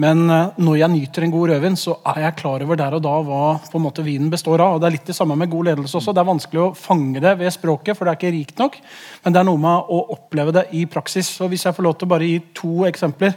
Men 0.00 0.24
eh, 0.32 0.54
når 0.64 0.76
jeg 0.80 0.88
nyter 0.94 1.26
en 1.26 1.32
god 1.34 1.50
rødvin, 1.50 1.74
så 1.76 1.98
er 2.14 2.22
jeg 2.22 2.36
klar 2.38 2.62
over 2.64 2.78
der 2.80 2.94
og 2.96 3.02
da 3.04 3.12
hva 3.26 3.40
på 3.66 3.76
en 3.76 3.84
måte 3.84 4.04
vinen 4.06 4.30
består 4.32 4.62
av. 4.64 4.76
og 4.76 4.80
Det 4.80 4.88
er 4.88 4.94
litt 4.94 5.10
det 5.10 5.16
samme 5.18 5.36
med 5.36 5.50
god 5.52 5.68
ledelse 5.68 5.98
også. 5.98 6.14
Det 6.16 6.22
er 6.22 6.30
vanskelig 6.30 6.62
å 6.62 6.70
fange 6.76 7.20
det 7.20 7.34
ved 7.42 7.52
språket, 7.52 7.98
for 7.98 8.08
det 8.08 8.14
er 8.14 8.20
ikke 8.20 8.32
rikt 8.38 8.62
nok. 8.62 8.78
Men 9.24 9.36
det 9.36 9.42
er 9.42 9.48
noe 9.50 9.60
med 9.60 9.92
å 9.92 10.00
oppleve 10.16 10.56
det 10.56 10.64
i 10.80 10.86
praksis. 10.88 11.28
Så 11.36 11.50
Hvis 11.52 11.66
jeg 11.68 11.76
får 11.76 11.88
lov 11.88 11.98
til 12.00 12.08
å 12.08 12.12
bare 12.14 12.30
gi 12.30 12.40
to 12.56 12.86
eksempler 12.88 13.36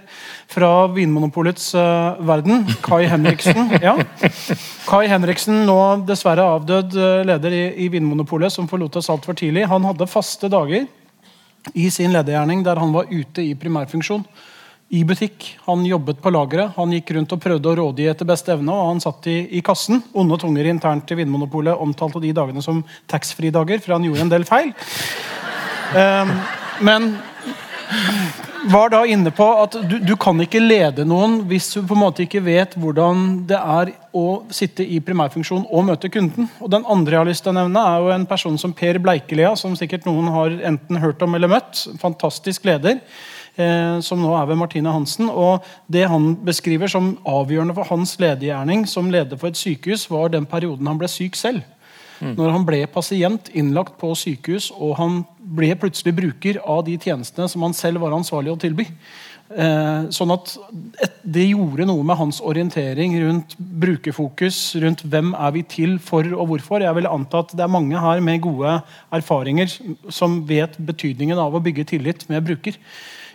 fra 0.56 0.72
Vinmonopolets 0.96 1.68
uh, 1.76 2.24
verden. 2.24 2.64
Kai 2.86 3.04
Henriksen, 3.12 3.76
ja. 3.90 3.98
Kai 4.88 5.06
Henriksen, 5.12 5.66
nå 5.68 5.80
dessverre 6.08 6.48
avdød 6.56 6.96
uh, 6.96 7.22
leder 7.28 7.60
i, 7.60 7.64
i 7.84 7.92
Vinmonopolet, 7.92 8.54
som 8.54 8.72
forlot 8.72 8.96
oss 9.02 9.12
altfor 9.12 9.36
tidlig. 9.36 9.68
Han 9.68 9.92
hadde 9.92 10.08
faste 10.08 10.48
dager 10.48 10.88
i 11.76 11.90
sin 11.92 12.16
ledergjerning 12.16 12.64
der 12.64 12.80
han 12.80 12.96
var 12.96 13.12
ute 13.12 13.44
i 13.44 13.58
primærfunksjon 13.60 14.24
i 14.96 15.04
butikk. 15.08 15.48
Han 15.66 15.86
jobbet 15.88 16.22
på 16.24 16.32
lageret. 16.34 16.74
Han 16.78 16.94
gikk 16.96 17.12
rundt 17.18 17.36
og 17.36 17.42
prøvde 17.44 17.72
å 17.72 17.76
rådgi 17.82 18.08
etter 18.12 18.30
beste 18.30 18.54
evne. 18.56 18.72
og 18.74 18.92
Han 18.94 19.04
satt 19.04 19.28
i, 19.32 19.38
i 19.60 19.64
kassen. 19.66 20.04
Onde 20.16 20.40
tunger 20.42 20.72
internt 20.72 21.12
i 21.12 21.20
Vinmonopolet 21.20 21.82
omtalte 21.86 22.24
de 22.24 22.34
dagene 22.36 22.64
som 22.64 22.84
taxfree-dager, 23.12 23.84
for 23.84 23.98
han 23.98 24.08
gjorde 24.08 24.28
en 24.28 24.34
del 24.34 24.48
feil. 24.48 24.72
Um, 25.96 26.34
men, 26.86 27.12
var 28.66 28.90
da 28.90 29.04
inne 29.06 29.30
på 29.36 29.46
at 29.62 29.76
du, 29.86 30.00
du 30.02 30.16
kan 30.20 30.40
ikke 30.42 30.62
lede 30.64 31.06
noen 31.08 31.38
hvis 31.50 31.68
du 31.76 31.84
på 31.86 31.94
en 31.94 32.02
måte 32.02 32.24
ikke 32.26 32.42
vet 32.46 32.74
hvordan 32.80 33.22
det 33.50 33.60
er 33.60 33.92
å 34.16 34.26
sitte 34.54 34.86
i 34.86 34.98
primærfunksjon 35.06 35.68
og 35.70 35.86
møte 35.92 36.10
kunden. 36.10 36.50
Og 36.64 36.72
Den 36.74 36.88
andre 36.90 37.18
jeg 37.18 37.22
har 37.22 37.30
lyst 37.30 37.46
til 37.46 37.54
å 37.54 37.60
nevne 37.60 37.84
er 37.92 38.02
jo 38.02 38.14
en 38.16 38.28
person 38.30 38.58
som 38.62 38.74
Per 38.76 39.00
Bleikelia, 39.04 39.54
som 39.60 39.76
sikkert 39.78 40.08
noen 40.10 40.32
har 40.34 40.58
enten 40.72 41.02
hørt 41.04 41.22
om 41.26 41.38
eller 41.38 41.52
møtt. 41.52 41.86
Fantastisk 42.02 42.66
leder. 42.66 43.02
Eh, 43.56 44.00
som 44.04 44.20
nå 44.20 44.34
er 44.36 44.50
ved 44.50 44.60
Martine 44.60 44.92
Hansen. 44.92 45.30
og 45.30 45.64
Det 45.88 46.08
han 46.10 46.36
beskriver 46.36 46.92
som 46.92 47.18
avgjørende 47.26 47.76
for 47.76 47.88
hans 47.88 48.18
ledergjerning 48.20 48.84
som 48.88 49.12
leder 49.12 49.38
for 49.38 49.48
et 49.48 49.60
sykehus, 49.60 50.10
var 50.12 50.28
den 50.30 50.46
perioden 50.46 50.88
han 50.88 51.00
ble 51.00 51.08
syk 51.08 51.36
selv. 51.36 51.64
Mm. 52.20 52.36
Når 52.36 52.52
han 52.52 52.66
ble 52.66 52.82
pasient 52.88 53.50
innlagt 53.54 53.98
på 54.00 54.12
sykehus, 54.16 54.72
og 54.76 54.96
han 55.00 55.24
ble 55.40 55.74
plutselig 55.76 56.16
bruker 56.16 56.60
av 56.64 56.84
de 56.88 56.98
tjenestene 56.98 57.48
som 57.52 57.64
han 57.64 57.74
selv 57.76 58.04
var 58.04 58.16
ansvarlig 58.16 58.52
å 58.52 58.60
tilby. 58.60 58.88
Eh, 59.46 60.08
sånn 60.10 60.32
at 60.34 60.56
Det 61.24 61.44
gjorde 61.46 61.86
noe 61.86 62.04
med 62.04 62.18
hans 62.18 62.40
orientering 62.42 63.14
rundt 63.22 63.56
brukerfokus, 63.58 64.76
rundt 64.82 65.04
hvem 65.06 65.34
er 65.34 65.52
vi 65.52 65.62
til 65.64 66.00
for 66.00 66.26
og 66.34 66.48
hvorfor. 66.50 66.82
Jeg 66.82 66.96
vil 66.96 67.08
anta 67.08 67.40
at 67.40 67.54
det 67.56 67.64
er 67.64 67.72
mange 67.72 68.00
her 68.00 68.20
med 68.20 68.42
gode 68.42 68.82
erfaringer 69.14 69.70
som 70.10 70.42
vet 70.46 70.76
betydningen 70.78 71.38
av 71.38 71.56
å 71.56 71.64
bygge 71.64 71.86
tillit 71.86 72.28
med 72.30 72.44
bruker. 72.46 72.76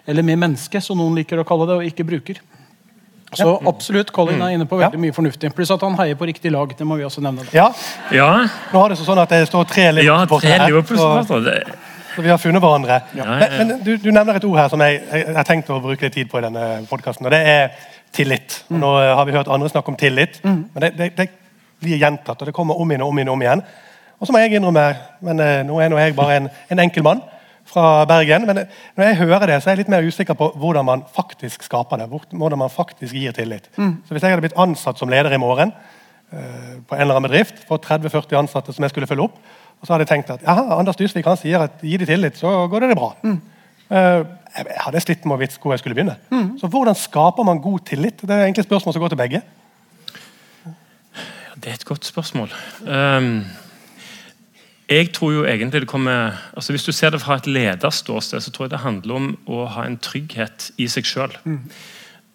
Eller 0.07 0.25
med 0.27 0.39
menneske, 0.41 0.81
som 0.81 0.99
noen 0.99 1.19
liker 1.19 1.41
å 1.41 1.47
kalle 1.49 1.69
det, 1.69 1.77
og 1.81 1.91
ikke 1.91 2.07
bruker. 2.09 2.41
Så 3.33 3.63
absolutt, 3.67 4.11
Colin 4.11 4.41
er 4.43 4.57
inne 4.57 4.67
på 4.67 4.79
veldig 4.81 4.99
mye 4.99 5.15
fornuftig. 5.15 5.53
Pluss 5.55 5.71
at 5.71 5.83
han 5.87 5.95
heier 6.01 6.19
på 6.19 6.27
riktig 6.27 6.51
lag. 6.51 6.73
det 6.79 6.87
må 6.87 6.97
vi 6.99 7.05
også 7.07 7.23
nevne. 7.23 7.47
Ja. 7.55 7.69
ja. 8.11 8.31
Nå 8.73 8.83
har 8.83 8.91
det 8.91 8.99
sånn 8.99 9.23
at 9.23 9.31
det 9.31 9.45
står 9.47 9.69
tre 9.71 9.87
Liverpool-supportere 9.95 10.67
ja, 10.67 10.81
her. 10.83 11.77
Så, 11.79 12.17
så 12.17 12.25
vi 12.27 12.33
har 12.33 12.41
funnet 12.43 12.63
hverandre. 12.65 12.99
Ja. 13.15 13.29
Men, 13.39 13.55
men 13.59 13.85
du, 13.87 13.93
du, 14.03 14.11
nevner 14.11 14.41
et 14.41 14.47
ord 14.49 14.59
her 14.59 14.73
som 14.73 14.83
jeg, 14.83 15.05
har 15.37 15.47
tenkt 15.47 15.71
å 15.71 15.79
bruke 15.85 16.09
litt 16.09 16.17
tid 16.19 16.31
på 16.31 16.41
i 16.41 16.45
denne 16.49 16.67
podkasten. 16.91 17.29
Og 17.29 17.35
det 17.35 17.41
er 17.47 17.71
tillit. 18.17 18.65
Og 18.73 18.83
nå 18.83 18.97
har 18.99 19.23
vi 19.29 19.37
hørt 19.37 19.53
andre 19.53 19.71
snakke 19.71 19.95
om 19.95 20.01
tillit, 20.01 20.41
mm. 20.43 20.59
men 20.75 20.87
det, 20.87 20.95
det, 20.99 21.13
det, 21.21 21.31
blir 21.81 22.03
gjentatt. 22.03 22.43
Og 22.43 22.51
det 22.51 22.53
kommer 22.53 22.77
om 22.83 22.91
igjen 22.91 23.07
og 23.07 23.15
om 23.15 23.21
igjen. 23.21 23.31
om 23.33 23.43
igjen. 23.47 23.63
Og 24.21 24.29
så 24.29 24.35
må 24.35 24.43
jeg 24.43 24.59
innrømme, 24.59 24.89
men 25.25 25.39
eh, 25.41 25.61
nå 25.65 25.79
er 25.81 25.89
nå 25.89 26.01
jeg 26.03 26.17
bare 26.19 26.43
en, 26.43 26.51
en 26.75 26.83
enkel 26.83 27.07
mann 27.07 27.23
fra 27.71 28.05
Bergen. 28.09 28.47
Men 28.49 28.65
når 28.97 29.09
jeg 29.09 29.21
hører 29.23 29.47
det, 29.51 29.61
så 29.61 29.71
er 29.71 29.77
jeg 29.77 29.85
litt 29.85 29.93
mer 29.93 30.07
usikker 30.07 30.37
på 30.39 30.51
hvordan 30.61 30.87
man 30.87 31.05
faktisk 31.15 31.65
skaper 31.67 32.03
det. 32.03 32.09
Hvordan 32.11 32.61
man 32.61 32.73
faktisk 32.73 33.15
gir 33.17 33.35
tillit. 33.37 33.71
Mm. 33.77 34.01
Så 34.05 34.15
Hvis 34.15 34.27
jeg 34.27 34.35
hadde 34.35 34.45
blitt 34.47 34.59
ansatt 34.61 35.01
som 35.01 35.13
leder 35.13 35.35
i 35.35 35.41
morgen 35.41 35.73
uh, 35.73 36.75
på 36.87 36.97
en 36.97 37.05
eller 37.05 37.17
annen 37.17 37.29
bedrift, 37.29 37.63
for 37.69 37.83
30-40 37.83 38.43
ansatte 38.43 38.75
som 38.75 38.87
jeg 38.87 38.95
skulle 38.95 39.09
følge 39.11 39.29
opp, 39.29 39.39
og 39.81 39.87
så 39.87 39.95
hadde 39.95 40.05
jeg 40.05 40.13
tenkt 40.13 40.35
at 40.35 40.45
ja, 40.45 40.57
Anders 40.77 40.99
Dysvik 40.99 41.29
han 41.29 41.41
sier 41.41 41.65
at 41.65 41.81
gi 41.81 41.97
de 41.97 42.09
tillit, 42.09 42.37
så 42.37 42.67
går 42.69 42.85
det, 42.85 42.93
det 42.93 43.01
bra. 43.01 43.15
Mm. 43.23 43.39
Uh, 43.91 44.27
jeg 44.51 44.83
hadde 44.83 45.01
slitt 45.07 45.25
med 45.25 45.37
å 45.37 45.41
vite 45.41 45.63
hvor 45.63 45.75
jeg 45.75 45.85
skulle 45.85 45.97
begynne. 45.97 46.19
Mm. 46.35 46.53
Så 46.61 46.69
hvordan 46.71 46.99
skaper 46.99 47.47
man 47.47 47.63
god 47.63 47.87
tillit? 47.89 48.21
Det 48.21 48.35
er 48.35 48.45
egentlig 48.45 48.67
et 48.67 48.71
spørsmål 48.71 48.97
som 48.97 49.05
går 49.05 49.15
til 49.15 49.23
begge. 49.23 49.43
Det 51.61 51.69
er 51.69 51.77
et 51.77 51.85
godt 51.85 52.07
spørsmål. 52.09 52.55
Um 52.89 53.35
jeg 54.91 55.13
tror 55.15 55.33
jo 55.33 55.45
egentlig 55.47 55.85
det 55.85 55.89
kommer, 55.89 56.33
altså 56.55 56.73
Hvis 56.73 56.85
du 56.85 56.93
ser 56.93 57.11
det 57.11 57.21
fra 57.21 57.37
et 57.37 57.47
lederståsted, 57.47 58.41
så 58.41 58.51
tror 58.51 58.65
jeg 58.65 58.71
det 58.71 58.83
handler 58.83 59.15
om 59.15 59.39
å 59.47 59.65
ha 59.67 59.85
en 59.87 59.99
trygghet 59.99 60.71
i 60.79 60.89
seg 60.91 61.07
sjøl. 61.07 61.37
Mm. 61.45 61.61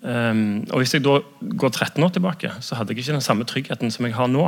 Um, 0.05 0.67
og 0.71 0.79
Hvis 0.79 0.93
jeg 0.93 1.03
da 1.03 1.19
går 1.57 1.69
13 1.69 2.03
år 2.03 2.09
tilbake, 2.09 2.51
så 2.61 2.75
hadde 2.75 2.93
jeg 2.93 3.03
ikke 3.03 3.17
den 3.17 3.21
samme 3.21 3.43
tryggheten 3.43 3.91
som 3.91 4.05
jeg 4.05 4.15
har 4.15 4.27
nå. 4.27 4.47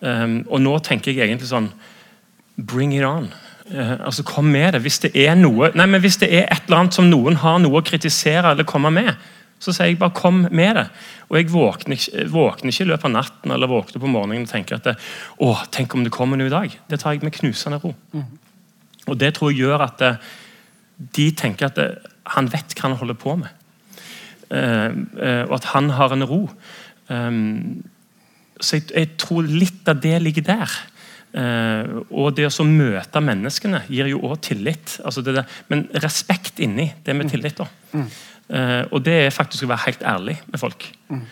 Um, 0.00 0.44
og 0.46 0.60
nå 0.62 0.78
tenker 0.78 1.12
jeg 1.12 1.26
egentlig 1.26 1.50
sånn 1.50 1.72
Bring 2.58 2.92
it 2.94 3.06
on. 3.06 3.32
Uh, 3.70 3.98
altså 4.04 4.22
Kom 4.22 4.44
med 4.44 4.72
det. 4.72 4.82
Hvis 4.82 4.98
det 5.02 5.10
er 5.16 5.34
noe 5.34 5.72
nei, 5.74 5.86
men 5.86 6.00
hvis 6.04 6.20
det 6.22 6.30
er 6.30 6.46
et 6.46 6.68
eller 6.68 6.84
annet 6.84 6.94
som 6.94 7.10
noen 7.10 7.40
har 7.42 7.58
noe 7.58 7.80
å 7.80 7.86
kritisere 7.86 8.52
eller 8.52 8.68
komme 8.68 8.92
med, 8.94 9.14
så 9.58 9.72
sier 9.74 9.90
jeg 9.90 9.98
bare 9.98 10.14
'kom 10.14 10.46
med 10.50 10.76
det'. 10.76 10.88
Og 11.30 11.36
Jeg 11.36 11.52
våkner 11.52 11.96
ikke, 11.96 12.30
våkner 12.30 12.70
ikke 12.70 12.84
i 12.84 12.88
løpet 12.88 13.04
av 13.04 13.10
natten 13.10 13.50
eller 13.50 13.66
våkner 13.66 14.00
på 14.00 14.06
morgenen 14.06 14.42
og 14.42 14.48
tenker 14.48 14.76
at 14.76 14.84
det, 14.84 14.96
'Å, 15.40 15.70
tenk 15.70 15.94
om 15.94 16.04
det 16.04 16.12
kommer 16.12 16.36
noe 16.36 16.46
i 16.46 16.50
dag'. 16.50 16.76
Det 16.88 17.00
tar 17.00 17.12
jeg 17.12 17.22
med 17.22 17.32
knusende 17.32 17.80
ro. 17.82 17.94
Mm. 18.12 18.38
Og 19.08 19.18
Det 19.18 19.34
tror 19.34 19.50
jeg 19.50 19.58
gjør 19.58 19.80
at 19.80 19.98
det, 19.98 20.18
de 21.12 21.30
tenker 21.30 21.66
at 21.66 21.98
han 22.26 22.46
vet 22.46 22.74
hva 22.74 22.88
han 22.88 22.96
holder 22.96 23.14
på 23.14 23.36
med. 23.36 23.48
Og 25.48 25.54
at 25.54 25.64
han 25.64 25.90
har 25.90 26.12
en 26.12 26.24
ro. 26.24 26.50
Um, 27.08 27.84
så 28.60 28.80
jeg, 28.94 29.16
tror 29.16 29.42
litt 29.42 29.88
av 29.88 30.00
det 30.00 30.22
ligger 30.22 30.42
der. 30.42 30.70
Og 32.10 32.34
det 32.34 32.48
å 32.48 32.64
møte 32.64 33.20
menneskene 33.20 33.84
gir 33.88 34.10
jo 34.10 34.22
òg 34.28 34.40
tillit. 34.48 34.98
Altså 35.04 35.22
det 35.22 35.36
der, 35.38 35.44
men 35.68 35.86
respekt 36.02 36.58
inni 36.58 36.92
det 37.04 37.14
med 37.14 37.30
tillit. 37.30 37.56
da. 37.56 37.68
Uh, 38.48 38.86
og 38.96 39.02
det 39.04 39.14
er 39.26 39.34
faktisk 39.34 39.66
å 39.66 39.72
være 39.74 39.84
helt 39.84 40.04
ærlig 40.08 40.38
med 40.48 40.60
folk. 40.60 40.86
Mm. 41.12 41.24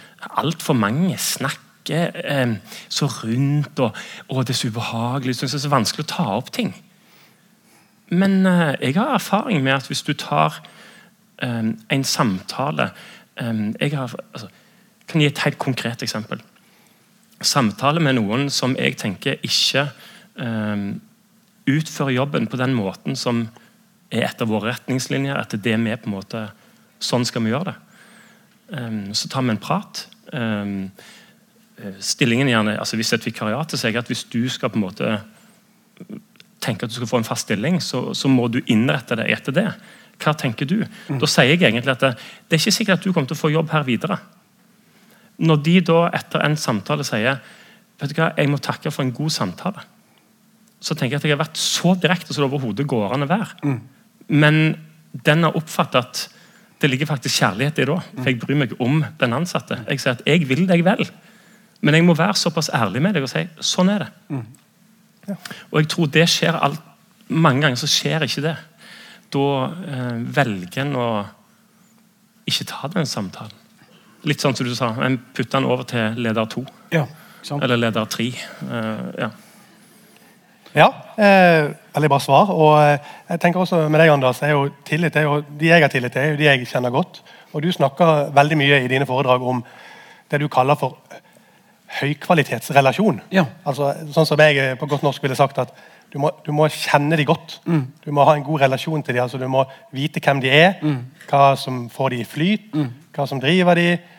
Altfor 0.43 0.77
mange 0.77 1.17
snakker 1.19 2.13
um, 2.43 2.57
så 2.93 3.09
rundt, 3.09 3.81
og, 3.81 3.97
og 4.29 4.43
det 4.45 4.53
er 4.53 4.59
så 4.59 4.69
ubehagelig. 4.69 5.37
Så 5.37 5.47
det 5.47 5.55
er 5.57 5.65
så 5.65 5.73
vanskelig 5.73 6.05
å 6.05 6.11
ta 6.13 6.27
opp 6.35 6.51
ting. 6.53 6.75
Men 8.13 8.43
uh, 8.45 8.75
jeg 8.83 8.99
har 8.99 9.15
erfaring 9.17 9.65
med 9.65 9.79
at 9.79 9.89
hvis 9.91 10.05
du 10.07 10.13
tar 10.13 10.63
en 11.37 12.05
samtale 12.05 12.87
Jeg 13.37 13.91
har, 13.93 14.13
altså, 14.33 14.47
kan 15.07 15.21
gi 15.21 15.27
et 15.29 15.41
helt 15.45 15.59
konkret 15.61 16.01
eksempel. 16.01 16.41
Samtale 17.45 18.01
med 18.01 18.17
noen 18.17 18.49
som 18.49 18.73
jeg 18.73 18.97
tenker 18.97 19.37
ikke 19.45 19.83
utfører 21.69 22.15
jobben 22.17 22.49
på 22.49 22.57
den 22.57 22.73
måten 22.73 23.21
som 23.21 23.43
er 24.09 24.25
etter 24.31 24.49
våre 24.49 24.73
retningslinjer, 24.73 25.37
etter 25.37 25.61
det 25.61 25.77
vi 25.77 25.99
på 26.01 26.09
en 26.09 26.17
måte 26.17 26.47
Sånn 27.03 27.27
skal 27.29 27.45
vi 27.45 27.53
gjøre 27.53 27.73
det. 27.73 27.77
Um, 28.77 29.15
så 29.15 29.29
tar 29.31 29.45
vi 29.47 29.55
en 29.55 29.63
prat. 29.63 30.07
Um, 30.33 30.91
stillingen 32.01 32.49
gjerne, 32.49 32.79
altså 32.81 32.97
Hvis 32.97 33.13
det 33.13 33.19
er 33.19 33.23
et 33.23 33.29
vikariat, 33.31 33.71
så 33.71 33.79
sier 33.79 33.93
jeg 33.93 34.01
at 34.01 34.11
hvis 34.11 34.25
du 34.33 34.49
skal 34.49 34.73
på 34.73 34.81
en 34.81 34.87
måte 34.87 35.19
tenke 36.65 36.87
at 36.87 36.93
du 36.93 36.97
skal 36.97 37.11
få 37.11 37.21
en 37.21 37.29
fast 37.29 37.47
stilling, 37.47 37.79
så, 37.85 38.11
så 38.17 38.31
må 38.33 38.49
du 38.49 38.63
innrette 38.65 39.19
deg 39.19 39.31
etter 39.37 39.55
det. 39.55 39.69
Hva 40.23 40.33
tenker 40.39 40.69
du? 40.69 40.79
Mm. 41.09 41.21
Da 41.21 41.29
sier 41.29 41.53
jeg 41.53 41.61
egentlig 41.61 41.93
at 41.93 42.03
det, 42.03 42.15
det, 42.17 42.57
er 42.57 42.63
ikke 42.63 42.79
sikkert 42.79 42.99
at 42.99 43.05
du 43.05 43.13
kommer 43.13 43.29
til 43.29 43.37
å 43.37 43.43
få 43.43 43.53
jobb 43.53 43.75
her 43.75 43.85
videre. 43.87 44.19
Når 45.37 45.61
de 45.67 45.77
da 45.93 45.99
etter 46.17 46.45
en 46.47 46.57
samtale 46.57 47.05
sier 47.05 47.37
vet 48.01 48.13
du 48.13 48.17
hva, 48.19 48.31
jeg 48.37 48.51
må 48.53 48.61
takke 48.61 48.93
for 48.93 49.05
en 49.05 49.13
god 49.17 49.33
samtale, 49.33 49.85
så 50.81 50.95
tenker 50.95 51.17
jeg 51.17 51.23
at 51.23 51.29
jeg 51.29 51.37
har 51.37 51.45
vært 51.45 51.61
så 51.61 51.95
direkte 52.01 52.35
som 52.35 52.45
det 52.45 52.51
overhodet 52.51 52.89
går 52.89 53.15
an 53.17 53.25
å 53.25 53.31
være. 53.31 53.55
Mm. 53.65 53.79
Men 54.37 54.59
den 55.27 55.47
har 55.47 55.57
oppfattet 55.57 56.01
at 56.03 56.25
det 56.81 56.91
ligger 56.91 57.09
faktisk 57.09 57.41
kjærlighet 57.41 57.79
i 57.79 57.87
det 57.87 57.95
òg. 57.95 58.09
For 58.19 58.31
jeg 58.31 58.41
bryr 58.43 58.59
meg 58.61 58.75
om 58.83 59.01
den 59.21 59.37
ansatte. 59.37 59.79
Jeg 59.89 60.03
sier 60.03 60.17
at 60.17 60.25
jeg 60.29 60.45
vil 60.49 60.67
deg 60.69 60.85
vel, 60.85 61.07
men 61.81 61.97
jeg 61.97 62.05
må 62.05 62.17
være 62.17 62.37
såpass 62.37 62.71
ærlig 62.75 63.03
med 63.05 63.17
deg 63.17 63.25
og 63.27 63.33
si 63.33 63.45
sånn 63.65 63.93
er 63.93 64.07
det. 64.07 64.11
Mm. 64.33 64.45
Ja. 65.27 65.37
Og 65.73 65.81
jeg 65.81 65.91
tror 65.93 66.13
det 66.13 66.29
skjer 66.31 66.59
alt, 66.59 66.83
Mange 67.27 67.65
ganger 67.65 67.75
så 67.81 67.89
skjer 67.91 68.23
ikke 68.23 68.43
det. 68.45 68.53
Da 69.35 69.47
eh, 69.67 70.19
velger 70.37 70.85
en 70.85 70.93
å 70.95 71.07
ikke 72.47 72.69
ta 72.71 72.87
den 72.93 73.09
samtalen. 73.11 73.57
Litt 74.31 74.45
sånn 74.45 74.55
som 74.55 74.69
du 74.69 74.75
sa, 74.79 74.93
en 75.03 75.19
putter 75.35 75.57
den 75.59 75.67
over 75.67 75.83
til 75.91 76.21
leder 76.23 76.47
to. 76.51 76.63
Ja, 76.95 77.03
eller 77.59 77.81
leder 77.81 78.07
tre. 78.11 78.29
Eh, 78.31 79.03
ja. 79.19 79.33
Ja, 80.77 80.91
eh, 81.17 81.71
veldig 81.95 82.11
bra 82.13 82.19
svar. 82.21 82.51
Og 82.53 82.75
eh, 82.83 82.99
jeg 83.31 83.41
tenker 83.41 83.63
også 83.63 83.87
med 83.89 84.01
deg, 84.03 84.13
Anders, 84.13 84.43
er 84.45 84.53
jo 84.53 84.69
tillit, 84.85 85.17
er 85.17 85.25
jo, 85.25 85.41
De 85.49 85.71
jeg 85.71 85.81
har 85.83 85.93
tillit 85.93 86.13
til, 86.13 86.23
er 86.23 86.35
jo 86.35 86.41
de 86.41 86.49
jeg 86.51 86.69
kjenner 86.69 86.93
godt. 86.93 87.23
Og 87.53 87.63
Du 87.63 87.73
snakker 87.73 88.31
veldig 88.37 88.59
mye 88.61 88.83
i 88.85 88.91
dine 88.93 89.07
foredrag 89.09 89.43
om 89.43 89.65
det 90.31 90.41
du 90.41 90.49
kaller 90.53 90.77
for 90.77 90.99
høykvalitetsrelasjon. 92.01 93.23
Ja. 93.33 93.47
Altså, 93.65 93.95
sånn 94.13 94.29
som 94.29 94.41
jeg 94.43 94.59
eh, 94.61 94.75
på 94.77 94.89
godt 94.91 95.07
norsk 95.07 95.23
ville 95.23 95.39
sagt 95.39 95.59
at 95.63 95.73
du 96.13 96.19
må, 96.21 96.31
du 96.45 96.53
må 96.53 96.69
kjenne 96.69 97.17
dem 97.17 97.27
godt. 97.27 97.61
Mm. 97.65 97.87
Du 98.05 98.13
må 98.15 98.27
ha 98.29 98.37
en 98.37 98.45
god 98.45 98.67
relasjon 98.67 99.03
til 99.03 99.17
dem. 99.17 99.25
Altså, 99.25 99.41
du 99.41 99.49
må 99.49 99.65
vite 99.97 100.21
hvem 100.21 100.43
de 100.45 100.53
er, 100.53 100.77
mm. 100.83 101.01
hva 101.31 101.55
som 101.57 101.87
får 101.93 102.13
dem 102.13 102.21
i 102.21 102.29
flyt, 102.29 102.69
mm. 102.75 102.93
hva 103.17 103.27
som 103.27 103.41
driver 103.41 103.81
dem 103.81 104.13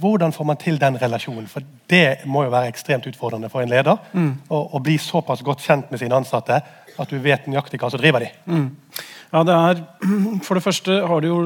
hvordan 0.00 0.32
får 0.32 0.44
man 0.44 0.56
til 0.60 0.80
den 0.80 0.96
relasjonen? 1.02 1.46
For 1.46 1.62
Det 1.90 2.24
må 2.26 2.44
jo 2.44 2.50
være 2.50 2.68
ekstremt 2.68 3.06
utfordrende 3.06 3.48
for 3.52 3.62
en 3.62 3.68
leder. 3.68 3.96
Mm. 4.12 4.32
Å, 4.48 4.60
å, 4.76 4.80
bli 4.82 4.96
såpass 4.98 5.42
godt 5.44 5.64
kjent 5.64 5.90
med 5.90 6.00
sine 6.00 6.16
ansatte 6.16 6.60
at 7.00 7.10
du 7.10 7.18
vet 7.22 7.48
nøyaktig 7.50 7.80
hva 7.82 7.90
som 7.92 8.00
driver 8.00 8.26
de. 8.26 8.30
Mm. 8.46 8.68
Ja, 9.34 9.40
det 9.42 9.54
er, 9.54 9.80
For 10.46 10.54
det 10.54 10.62
første 10.62 11.00
har 11.08 11.22
det 11.22 11.30
jo, 11.32 11.40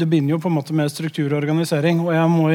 det 0.00 0.08
begynner 0.08 0.36
jo 0.36 0.40
på 0.40 0.48
en 0.48 0.56
måte 0.56 0.76
med 0.76 0.92
struktur 0.92 1.28
og 1.28 1.42
organisering. 1.42 2.00
og 2.00 2.14
Jeg 2.14 2.30
må 2.32 2.46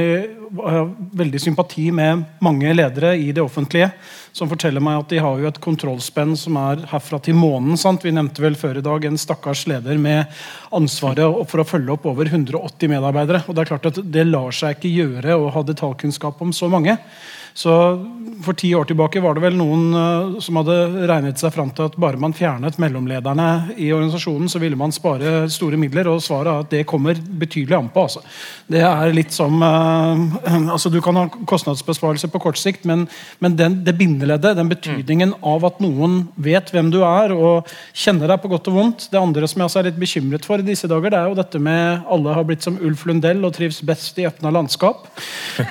ha 0.66 0.82
veldig 1.22 1.42
sympati 1.44 1.90
med 1.94 2.26
mange 2.42 2.74
ledere 2.74 3.14
i 3.18 3.30
det 3.36 3.44
offentlige 3.44 3.92
som 4.34 4.50
forteller 4.50 4.82
meg 4.84 5.02
at 5.02 5.12
de 5.12 5.22
har 5.22 5.42
jo 5.42 5.50
et 5.50 5.62
kontrollspenn 5.62 6.36
som 6.38 6.58
er 6.62 6.84
herfra 6.90 7.20
til 7.22 7.38
månen. 7.38 7.78
sant? 7.78 8.06
Vi 8.06 8.14
nevnte 8.14 8.42
vel 8.42 8.58
før 8.58 8.80
i 8.80 8.86
dag 8.86 9.06
en 9.06 9.20
stakkars 9.20 9.66
leder 9.70 9.98
med 10.02 10.30
ansvaret 10.76 11.50
for 11.50 11.62
å 11.62 11.68
følge 11.68 11.94
opp 11.94 12.08
over 12.10 12.30
180 12.30 12.94
medarbeidere. 12.94 13.44
og 13.48 13.56
Det 13.56 13.64
er 13.64 13.72
klart 13.74 13.90
at 13.92 14.02
det 14.04 14.26
lar 14.30 14.56
seg 14.56 14.78
ikke 14.78 14.96
gjøre 14.96 15.38
å 15.38 15.52
ha 15.54 15.66
detaljkunnskap 15.66 16.42
om 16.42 16.54
så 16.56 16.70
mange. 16.72 16.98
Så 17.54 17.74
For 18.46 18.56
ti 18.56 18.70
år 18.76 18.86
tilbake 18.88 19.20
var 19.20 19.36
det 19.36 19.44
vel 19.44 19.58
noen 19.60 19.90
uh, 19.92 20.38
som 20.40 20.62
hadde 20.62 21.08
regnet 21.10 21.42
seg 21.42 21.52
fram 21.52 21.74
til 21.76 21.90
at 21.90 21.98
bare 22.00 22.20
man 22.22 22.32
fjernet 22.36 22.78
mellomlederne 22.80 23.76
i 23.76 23.90
organisasjonen, 23.92 24.48
så 24.48 24.62
ville 24.64 24.80
man 24.80 24.94
spare 24.96 25.44
store 25.52 25.80
midler. 25.80 26.08
Og 26.08 26.24
svaret 26.24 26.48
er 26.48 26.64
at 26.64 26.72
det 26.72 26.86
kommer 26.88 27.20
betydelig 27.20 27.76
an 27.76 27.90
på. 27.92 28.06
Altså. 28.08 28.24
Det 28.72 28.80
er 28.86 29.12
litt 29.16 29.36
som 29.36 29.60
uh, 29.60 30.24
altså 30.74 30.92
Du 30.94 31.02
kan 31.04 31.20
ha 31.20 31.26
kostnadsbesparelse 31.28 32.32
på 32.32 32.42
kort 32.46 32.60
sikt, 32.62 32.88
men, 32.88 33.08
men 33.44 33.58
den, 33.60 33.82
det 33.84 33.98
bindeleddet, 34.00 34.56
den 34.58 34.72
betydningen 34.72 35.36
av 35.44 35.68
at 35.68 35.84
noen 35.84 36.22
vet 36.40 36.72
hvem 36.72 36.94
du 36.94 37.02
er 37.04 37.36
og 37.36 37.68
kjenner 37.92 38.32
deg 38.32 38.40
på 38.40 38.52
godt 38.52 38.70
og 38.72 38.78
vondt 38.78 39.08
Det 39.12 39.20
andre 39.20 39.48
som 39.50 39.62
jeg 39.62 39.70
også 39.70 39.82
er 39.82 39.90
litt 39.90 40.00
bekymret 40.00 40.48
for 40.48 40.62
i 40.62 40.68
disse 40.68 40.88
dager, 40.90 41.12
det 41.12 41.20
er 41.20 41.32
jo 41.32 41.40
dette 41.40 41.62
med 41.64 42.08
alle 42.08 42.36
har 42.38 42.48
blitt 42.48 42.64
som 42.66 42.80
Ulf 42.80 43.04
Lundell 43.10 43.44
og 43.44 43.56
trives 43.58 43.82
best 43.86 44.20
i 44.20 44.28
åpna 44.30 44.54
landskap. 44.54 45.10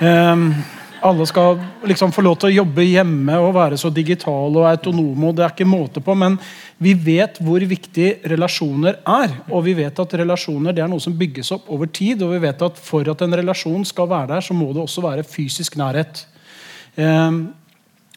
Um, 0.02 0.52
alle 1.00 1.26
skal 1.26 1.58
liksom 1.86 2.12
få 2.12 2.22
lov 2.24 2.38
til 2.40 2.48
å 2.48 2.56
jobbe 2.60 2.84
hjemme 2.86 3.36
og 3.42 3.52
være 3.56 3.78
så 3.80 3.90
digitale 3.94 4.58
og 4.58 4.66
autonome. 4.68 5.28
og 5.28 5.36
det 5.36 5.44
er 5.44 5.52
ikke 5.52 5.68
måte 5.68 6.00
på, 6.00 6.14
Men 6.14 6.38
vi 6.78 6.94
vet 6.94 7.38
hvor 7.38 7.60
viktig 7.60 8.20
relasjoner 8.24 8.98
er. 9.06 9.36
Og 9.50 9.64
vi 9.64 9.74
vet 9.74 9.98
at 9.98 10.14
relasjoner 10.14 10.72
det 10.72 10.82
er 10.82 10.88
noe 10.88 11.00
som 11.00 11.16
bygges 11.18 11.52
opp 11.52 11.70
over 11.70 11.86
tid. 11.86 12.22
Og 12.22 12.32
vi 12.32 12.42
vet 12.46 12.62
at 12.62 12.76
for 12.76 13.08
at 13.08 13.22
en 13.22 13.34
relasjon 13.34 13.84
skal 13.84 14.08
være 14.08 14.34
der, 14.34 14.40
så 14.40 14.54
må 14.54 14.72
det 14.72 14.82
også 14.82 15.02
være 15.02 15.24
fysisk 15.24 15.76
nærhet. 15.76 16.26
Eh, 16.96 17.30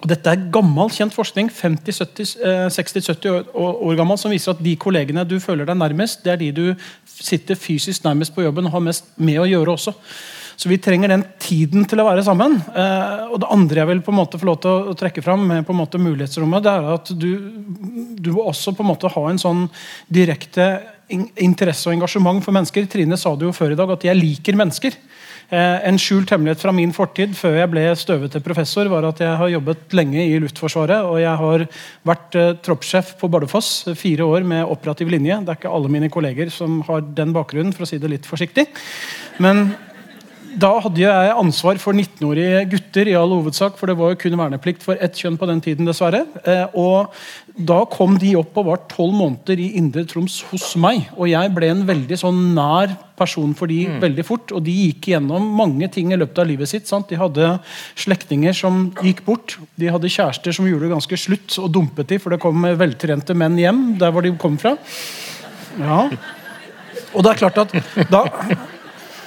dette 0.01 0.31
er 0.31 0.49
gammel, 0.49 0.89
kjent 0.89 1.13
forskning 1.13 1.51
60-70 1.53 3.29
år, 3.29 3.43
år 3.53 3.95
gammel, 3.99 4.17
som 4.17 4.31
viser 4.33 4.55
at 4.55 4.63
de 4.63 4.73
kollegene 4.75 5.25
du 5.29 5.37
føler 5.39 5.67
deg 5.69 5.77
nærmest, 5.77 6.23
det 6.25 6.31
er 6.33 6.39
de 6.41 6.51
du 6.51 6.63
sitter 7.05 7.55
fysisk 7.59 8.03
nærmest 8.07 8.33
på 8.33 8.41
jobben 8.41 8.65
og 8.65 8.73
har 8.73 8.87
mest 8.87 9.11
med 9.21 9.37
å 9.43 9.45
gjøre 9.45 9.75
også. 9.75 9.93
Så 10.61 10.69
vi 10.69 10.77
trenger 10.77 11.09
den 11.09 11.23
tiden 11.41 11.87
til 11.89 12.03
å 12.03 12.05
være 12.05 12.21
sammen. 12.21 12.59
Eh, 12.69 13.21
og 13.33 13.39
Det 13.41 13.49
andre 13.49 13.81
jeg 13.81 13.89
vil 13.89 14.01
på 14.05 14.13
en 14.13 14.19
måte 14.19 14.37
få 14.37 14.45
lov 14.45 14.59
til 14.61 14.91
å, 14.91 14.95
trekke 14.97 15.23
fram, 15.25 15.47
med 15.49 15.65
på 15.65 15.73
en 15.73 15.79
måte 15.79 16.01
mulighetsrommet, 16.01 16.61
det 16.61 16.73
er 16.75 16.89
at 16.99 17.09
du, 17.17 17.31
du 18.21 18.29
må 18.35 18.45
også 18.45 18.75
på 18.77 18.85
en 18.85 18.91
måte 18.91 19.09
ha 19.09 19.23
en 19.31 19.41
sånn 19.41 19.65
direkte 20.05 20.67
interesse 21.41 21.89
og 21.89 21.95
engasjement 21.95 22.45
for 22.45 22.53
mennesker. 22.53 22.85
Trine 22.91 23.17
sa 23.17 23.33
det 23.33 23.49
jo 23.49 23.55
før 23.57 23.73
i 23.73 23.79
dag, 23.79 23.89
at 23.89 24.05
jeg 24.05 24.21
liker 24.21 24.61
mennesker. 24.61 25.01
Eh, 25.49 25.81
en 25.89 25.97
skjult 25.99 26.29
hemmelighet 26.31 26.61
fra 26.61 26.71
min 26.77 26.93
fortid 26.95 27.33
før 27.35 27.57
jeg 27.57 27.73
ble 27.73 27.89
støvete 27.97 28.45
professor, 28.45 28.87
var 28.93 29.09
at 29.09 29.19
jeg 29.25 29.33
har 29.41 29.55
jobbet 29.57 29.97
lenge 29.97 30.21
i 30.29 30.37
Luftforsvaret. 30.45 31.09
Og 31.09 31.23
jeg 31.25 31.37
har 31.41 31.65
vært 32.07 32.37
eh, 32.37 32.53
troppssjef 32.61 33.15
på 33.19 33.33
Bardufoss 33.33 33.95
fire 33.97 34.29
år 34.29 34.45
med 34.47 34.69
operativ 34.69 35.09
linje. 35.09 35.41
Det 35.41 35.55
er 35.55 35.63
ikke 35.63 35.73
alle 35.73 35.91
mine 35.97 36.13
kolleger 36.13 36.53
som 36.53 36.83
har 36.85 37.01
den 37.17 37.33
bakgrunnen, 37.33 37.73
for 37.73 37.89
å 37.89 37.89
si 37.89 37.99
det 37.99 38.13
litt 38.13 38.29
forsiktig. 38.29 38.69
Men 39.41 39.71
da 40.59 40.71
hadde 40.83 40.99
jeg 40.99 41.33
ansvar 41.37 41.77
for 41.79 41.95
19-årige 41.95 42.65
gutter, 42.73 43.07
i 43.07 43.15
all 43.15 43.31
hovedsak, 43.31 43.77
for 43.79 43.87
det 43.87 43.95
var 43.99 44.11
jo 44.11 44.19
kun 44.19 44.37
verneplikt 44.39 44.83
for 44.83 44.99
ett 44.99 45.15
kjønn 45.15 45.37
på 45.39 45.47
den 45.47 45.61
tiden, 45.63 45.87
dessverre. 45.87 46.25
Eh, 46.43 46.65
og 46.77 47.13
da 47.55 47.81
kom 47.91 48.17
de 48.19 48.33
opp 48.39 48.57
og 48.59 48.67
var 48.67 48.81
tolv 48.91 49.13
måneder 49.15 49.61
i 49.63 49.69
Indre 49.79 50.03
Troms 50.09 50.39
hos 50.49 50.73
meg. 50.81 51.05
Og 51.15 51.29
jeg 51.31 51.53
ble 51.55 51.69
en 51.71 51.85
veldig 51.87 52.17
sånn 52.19 52.41
nær 52.55 52.95
person 53.19 53.53
for 53.57 53.71
de 53.71 53.83
mm. 53.87 53.99
veldig 54.03 54.25
fort. 54.27 54.51
Og 54.55 54.65
de 54.65 54.75
gikk 54.87 55.11
gjennom 55.13 55.45
mange 55.59 55.87
ting 55.93 56.11
i 56.11 56.19
løpet 56.19 56.43
av 56.43 56.49
livet 56.49 56.71
sitt. 56.71 56.89
Sant? 56.89 57.07
De 57.11 57.19
hadde 57.21 57.53
slektninger 57.99 58.55
som 58.57 58.89
gikk 59.05 59.23
bort. 59.27 59.57
De 59.79 59.91
hadde 59.93 60.11
kjærester 60.11 60.55
som 60.57 60.67
gjorde 60.67 60.87
det 60.87 60.95
ganske 60.95 61.21
slutt 61.27 61.59
og 61.61 61.71
dumpet 61.77 62.11
de, 62.11 62.19
for 62.21 62.33
det 62.33 62.41
kom 62.43 62.67
veltrente 62.79 63.37
menn 63.37 63.59
hjem 63.61 63.85
der 64.01 64.11
hvor 64.11 64.25
de 64.25 64.35
kom 64.41 64.59
fra. 64.61 64.75
Ja. 65.79 66.03
Og 67.11 67.23
det 67.23 67.33
er 67.33 67.41
klart 67.45 67.63
at 67.63 67.75
da 68.11 68.25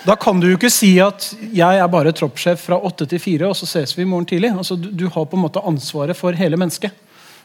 da 0.04 0.16
kan 0.20 0.40
du 0.40 0.50
jo 0.50 0.58
ikke 0.58 0.72
si 0.72 0.92
at 1.00 1.30
jeg 1.54 1.80
er 1.80 1.88
bare 1.92 2.12
troppssjef 2.16 2.66
fra 2.66 2.76
åtte 2.76 3.06
til 3.08 3.22
fire, 3.22 3.48
og 3.48 3.56
så 3.56 3.68
ses 3.68 3.96
vi 3.96 4.04
i 4.04 4.08
morgen 4.08 4.28
tidlig. 4.28 4.52
Altså, 4.52 4.76
du, 4.76 4.90
du, 4.92 5.08
har 5.08 5.24
på 5.28 5.38
en 5.38 5.46
måte 5.46 5.62
ansvaret 5.64 6.16
for 6.18 6.36
hele 6.36 6.60
mennesket. 6.60 6.92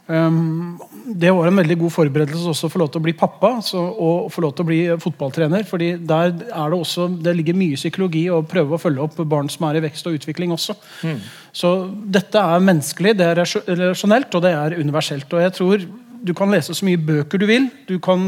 Um, 0.09 0.79
det 1.05 1.29
var 1.37 1.45
en 1.45 1.59
veldig 1.59 1.75
god 1.83 1.93
forberedelse 1.93 2.49
også 2.49 2.65
å 2.65 2.71
få 2.73 2.79
lov 2.81 2.87
til 2.89 2.97
å 2.97 3.05
bli 3.05 3.13
pappa 3.13 3.51
så, 3.61 3.77
og 3.77 4.31
få 4.33 4.41
lov 4.41 4.55
til 4.57 4.65
å 4.65 4.69
bli 4.71 4.79
fotballtrener. 5.03 5.67
fordi 5.69 5.91
der 6.01 6.33
er 6.33 6.73
Det 6.73 6.79
også, 6.79 7.07
det 7.21 7.35
ligger 7.37 7.53
mye 7.53 7.77
psykologi 7.77 8.23
å 8.33 8.41
prøve 8.41 8.73
å 8.73 8.81
følge 8.81 9.05
opp 9.05 9.21
barn 9.29 9.49
som 9.53 9.67
er 9.69 9.77
i 9.77 9.85
vekst 9.85 10.09
og 10.09 10.17
utvikling 10.17 10.51
også. 10.51 10.73
Mm. 11.05 11.19
Så 11.53 11.73
dette 12.17 12.41
er 12.41 12.65
menneskelig, 12.65 13.15
det 13.21 13.27
er 13.27 13.43
rasjonelt 13.85 14.33
og 14.33 14.41
det 14.41 14.55
er 14.57 14.79
universelt. 14.81 15.31
og 15.31 15.45
jeg 15.45 15.53
tror 15.53 15.85
du 16.25 16.33
kan 16.37 16.51
lese 16.51 16.75
så 16.75 16.85
mye 16.87 16.99
bøker 16.99 17.41
du 17.41 17.45
vil, 17.49 17.69
du 17.87 17.97
kan 18.03 18.25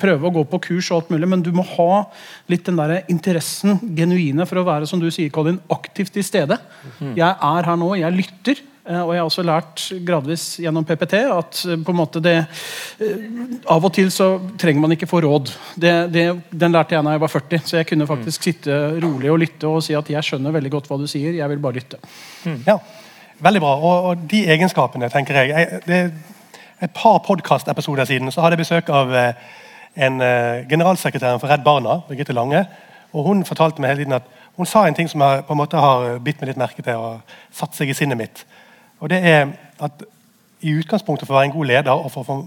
prøve 0.00 0.28
å 0.28 0.34
gå 0.38 0.44
på 0.48 0.62
kurs, 0.68 0.90
og 0.90 1.02
alt 1.02 1.12
mulig, 1.14 1.28
men 1.30 1.44
du 1.44 1.50
må 1.54 1.64
ha 1.76 2.04
litt 2.50 2.66
den 2.68 2.78
der 2.80 3.02
interessen, 3.12 3.78
genuine, 3.98 4.46
for 4.48 4.60
å 4.60 4.66
være 4.68 4.88
som 4.88 5.02
du 5.02 5.10
sier, 5.12 5.30
Colin, 5.34 5.60
aktivt 5.72 6.14
til 6.16 6.26
stede. 6.26 6.58
Mhm. 6.98 7.14
Jeg 7.18 7.28
er 7.28 7.70
her 7.70 7.80
nå, 7.80 7.94
jeg 7.98 8.18
lytter. 8.18 8.66
Eh, 8.88 9.00
og 9.02 9.12
jeg 9.12 9.20
har 9.20 9.28
også 9.28 9.44
lært 9.44 9.82
gradvis 10.06 10.44
gjennom 10.62 10.86
PPT 10.88 11.18
at 11.28 11.58
eh, 11.68 11.80
på 11.84 11.92
en 11.92 11.98
måte 11.98 12.22
det 12.24 12.38
eh, 12.40 13.26
Av 13.68 13.84
og 13.84 13.92
til 13.92 14.08
så 14.14 14.30
trenger 14.56 14.80
man 14.80 14.94
ikke 14.94 15.08
få 15.10 15.20
råd. 15.26 15.52
Det, 15.76 15.92
det, 16.14 16.24
den 16.48 16.72
lærte 16.72 16.96
jeg 16.96 17.04
da 17.04 17.12
jeg 17.12 17.22
var 17.26 17.34
40. 17.34 17.66
Så 17.68 17.76
jeg 17.76 17.88
kunne 17.90 18.08
faktisk 18.08 18.48
sitte 18.48 18.78
rolig 19.02 19.28
og 19.28 19.42
lytte 19.42 19.68
og 19.68 19.84
si 19.84 19.98
at 19.98 20.08
jeg 20.08 20.24
skjønner 20.24 20.56
veldig 20.56 20.72
godt 20.72 20.88
hva 20.88 20.96
du 21.02 21.04
sier. 21.10 21.36
jeg 21.36 21.52
vil 21.52 21.60
bare 21.60 21.80
lytte. 21.82 22.00
Mm. 22.46 22.62
Ja, 22.64 22.78
Veldig 23.38 23.60
bra. 23.62 23.76
Og, 23.78 24.08
og, 24.10 24.26
de 24.30 24.40
egenskapene, 24.50 25.08
tenker 25.12 25.36
jeg, 25.38 25.52
jeg 25.54 25.82
det 25.86 26.00
et 26.82 26.90
par 26.94 27.18
podkastepisoder 27.26 28.04
siden 28.04 28.30
så 28.32 28.42
hadde 28.42 28.56
jeg 28.56 28.64
besøk 28.64 28.90
av 28.94 29.14
eh, 29.14 29.32
en 29.98 30.20
eh, 30.22 30.66
generalsekretær 30.70 31.38
for 31.40 31.50
Redd 31.50 31.64
Barna, 31.66 32.00
Birgitte 32.08 32.36
Lange. 32.36 32.64
og 33.12 33.24
Hun 33.26 33.44
fortalte 33.44 33.82
meg 33.82 33.94
hele 33.94 34.04
tiden 34.04 34.18
at 34.18 34.28
hun 34.58 34.66
sa 34.66 34.84
en 34.86 34.94
ting 34.94 35.08
som 35.10 35.22
jeg 35.22 35.44
på 35.46 35.54
en 35.54 35.60
måte 35.60 35.78
har 35.78 36.18
bitt 36.22 36.40
meg 36.40 36.52
litt 36.52 36.60
merke 36.60 36.82
til 36.82 36.98
og 36.98 37.34
satt 37.54 37.74
seg 37.78 37.90
i 37.90 37.96
sinnet 37.96 38.18
mitt. 38.18 38.44
Og 39.00 39.10
det 39.10 39.18
er 39.22 39.50
at 39.80 40.06
i 40.60 40.72
utgangspunktet 40.74 41.28
For 41.28 41.36
å 41.36 41.38
være 41.38 41.52
en 41.52 41.54
god 41.54 41.68
leder 41.70 41.94
og 41.94 42.10
for 42.10 42.24
å 42.24 42.26
få 42.26 42.38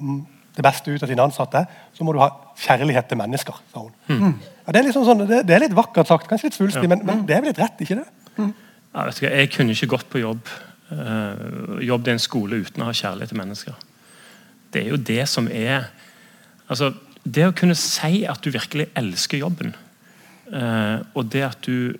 det 0.58 0.64
beste 0.66 0.92
ut 0.92 1.04
av 1.04 1.08
sine 1.08 1.24
ansatte, 1.24 1.62
så 1.96 2.04
må 2.04 2.12
du 2.12 2.20
ha 2.20 2.28
kjærlighet 2.60 3.08
til 3.08 3.18
mennesker. 3.22 3.62
sa 3.72 3.86
hun. 3.86 3.94
Mm. 4.08 4.34
Ja, 4.66 4.74
det, 4.74 4.80
er 4.82 4.84
liksom 4.90 5.06
sånn, 5.08 5.24
det, 5.30 5.46
er 5.48 5.64
litt 5.64 5.76
vakkert 5.76 6.12
sagt, 6.12 6.28
kanskje 6.28 6.50
litt 6.50 6.58
svulstig, 6.58 6.84
ja. 6.84 6.92
men, 6.92 7.06
men, 7.08 7.22
det 7.28 7.38
er 7.38 7.46
vel 7.46 7.54
litt 7.54 7.62
rett? 7.64 7.80
ikke 7.80 8.02
det? 8.02 8.34
Mm. 8.36 8.52
Ja, 8.92 9.06
jeg, 9.22 9.48
kunne 9.56 9.72
ikke 9.72 9.94
gått 9.94 10.10
på 10.12 10.20
jobb, 10.20 10.52
uh, 10.92 11.80
jobb 11.88 12.12
i 12.12 12.14
en 12.18 12.20
skole 12.20 12.60
uten 12.66 12.84
å 12.84 12.90
ha 12.90 12.98
kjærlighet 13.00 13.32
til 13.32 13.40
mennesker 13.40 13.80
det 14.74 14.86
er 14.86 14.94
jo 14.94 15.00
det 15.00 15.24
som 15.30 15.48
er 15.52 15.90
altså, 16.72 16.94
Det 17.22 17.44
å 17.46 17.56
kunne 17.56 17.78
si 17.78 18.24
at 18.26 18.42
du 18.42 18.50
virkelig 18.50 18.88
elsker 18.98 19.44
jobben, 19.44 19.76
eh, 20.50 21.04
og 21.14 21.28
det 21.30 21.44
at 21.46 21.68
du 21.68 21.94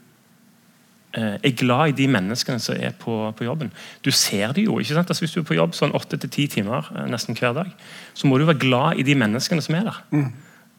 eh, 1.14 1.36
er 1.38 1.58
glad 1.60 1.92
i 1.92 1.98
de 2.00 2.08
menneskene 2.10 2.58
som 2.58 2.74
er 2.74 2.96
på, 2.98 3.14
på 3.38 3.46
jobben. 3.46 3.70
Du 4.02 4.10
ser 4.10 4.56
det 4.58 4.66
jo. 4.66 4.80
ikke 4.80 4.96
sant? 4.98 5.12
Altså, 5.14 5.28
hvis 5.28 5.36
du 5.36 5.44
er 5.44 5.46
på 5.52 5.60
jobb 5.60 5.78
sånn 5.78 5.94
åtte 5.94 6.18
til 6.18 6.34
ti 6.34 6.48
timer 6.56 6.90
eh, 6.96 7.06
nesten 7.12 7.38
hver 7.38 7.54
dag, 7.54 7.70
så 8.18 8.26
må 8.26 8.40
du 8.40 8.48
være 8.48 8.64
glad 8.64 8.98
i 8.98 9.06
de 9.06 9.14
menneskene 9.22 9.62
som 9.62 9.78
er 9.78 9.92
der. 9.92 10.02
Mm. 10.10 10.32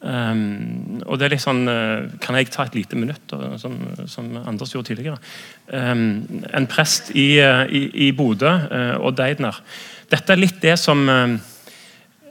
Um, 0.03 0.99
og 1.07 1.15
det 1.15 1.29
er 1.29 1.31
litt 1.31 1.39
sånn 1.45 1.61
Kan 2.19 2.35
jeg 2.35 2.49
ta 2.51 2.65
et 2.67 2.73
lite 2.75 2.97
minutt, 2.99 3.31
som, 3.55 3.77
som, 4.11 4.25
Anders 4.41 4.73
gjorde 4.73 4.89
tidligere? 4.89 5.15
Um, 5.71 6.43
en 6.51 6.67
prest 6.67 7.13
i, 7.15 7.39
i, 7.39 7.85
i 8.03 8.11
Bodø 8.11 8.51
og 8.99 9.15
Deidner. 9.15 9.61
Dette 10.11 10.35
er 10.35 10.43
litt 10.43 10.59
det 10.59 10.75
som 10.81 11.07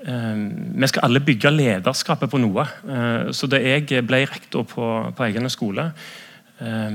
vi 0.02 0.88
skal 0.90 1.04
alle 1.06 1.22
bygge 1.22 1.50
lederskapet 1.54 2.30
på 2.30 2.40
noe. 2.42 2.66
Eh, 2.66 3.30
så 3.30 3.46
Da 3.46 3.60
jeg 3.62 3.86
ble 4.06 4.24
rektor 4.26 4.64
på, 4.66 5.14
på 5.14 5.24
egen 5.28 5.48
skole, 5.50 5.92
eh, 6.58 6.90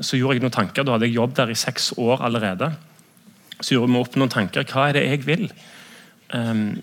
så 0.00 0.16
gjorde 0.16 0.36
jeg 0.36 0.42
noen 0.44 0.54
tanker. 0.54 0.84
Da 0.84 0.92
hadde 0.94 1.08
jeg 1.08 1.18
jobb 1.18 1.34
der 1.34 1.50
i 1.50 1.58
seks 1.58 1.92
år 1.98 2.22
allerede. 2.22 2.72
Så 3.60 3.74
gjorde 3.74 3.92
vi 3.92 3.98
opp 3.98 4.16
noen 4.16 4.30
tanker. 4.30 4.64
Hva 4.64 4.88
er 4.88 4.98
det 4.98 5.06
jeg 5.08 5.26
vil? 5.26 5.52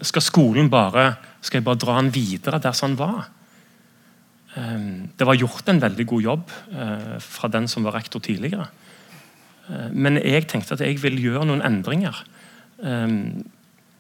Skal 0.05 0.21
skolen 0.21 0.67
bare 0.69 1.15
skal 1.41 1.57
jeg 1.57 1.65
bare 1.65 1.79
dra 1.81 1.95
den 1.97 2.11
videre 2.13 2.59
der 2.61 2.75
som 2.77 2.93
den 2.93 2.99
var? 2.99 3.29
Det 5.17 5.25
var 5.25 5.39
gjort 5.39 5.71
en 5.71 5.81
veldig 5.81 6.05
god 6.05 6.21
jobb 6.21 6.51
fra 7.19 7.49
den 7.49 7.65
som 7.67 7.83
var 7.83 7.95
rektor 7.97 8.21
tidligere. 8.21 8.67
Men 9.91 10.21
jeg 10.21 10.45
tenkte 10.51 10.77
at 10.77 10.83
jeg 10.85 11.01
vil 11.01 11.17
gjøre 11.17 11.47
noen 11.49 11.65
endringer 11.65 12.21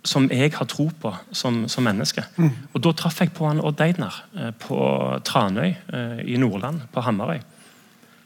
som 0.03 0.29
jeg 0.31 0.53
har 0.55 0.67
tro 0.69 0.87
på 1.01 1.11
som, 1.35 1.65
som 1.67 1.83
menneske. 1.83 2.23
Mm. 2.37 2.51
Og 2.73 2.83
Da 2.83 2.93
traff 2.95 3.19
jeg 3.21 3.33
på 3.35 3.47
han 3.47 3.61
Odd 3.61 3.81
Eidner 3.83 4.15
eh, 4.37 4.51
på 4.55 4.79
Tranøy 5.27 5.69
eh, 5.69 6.21
i 6.25 6.37
Nordland, 6.39 6.85
på 6.93 7.03
Hamarøy. 7.03 7.41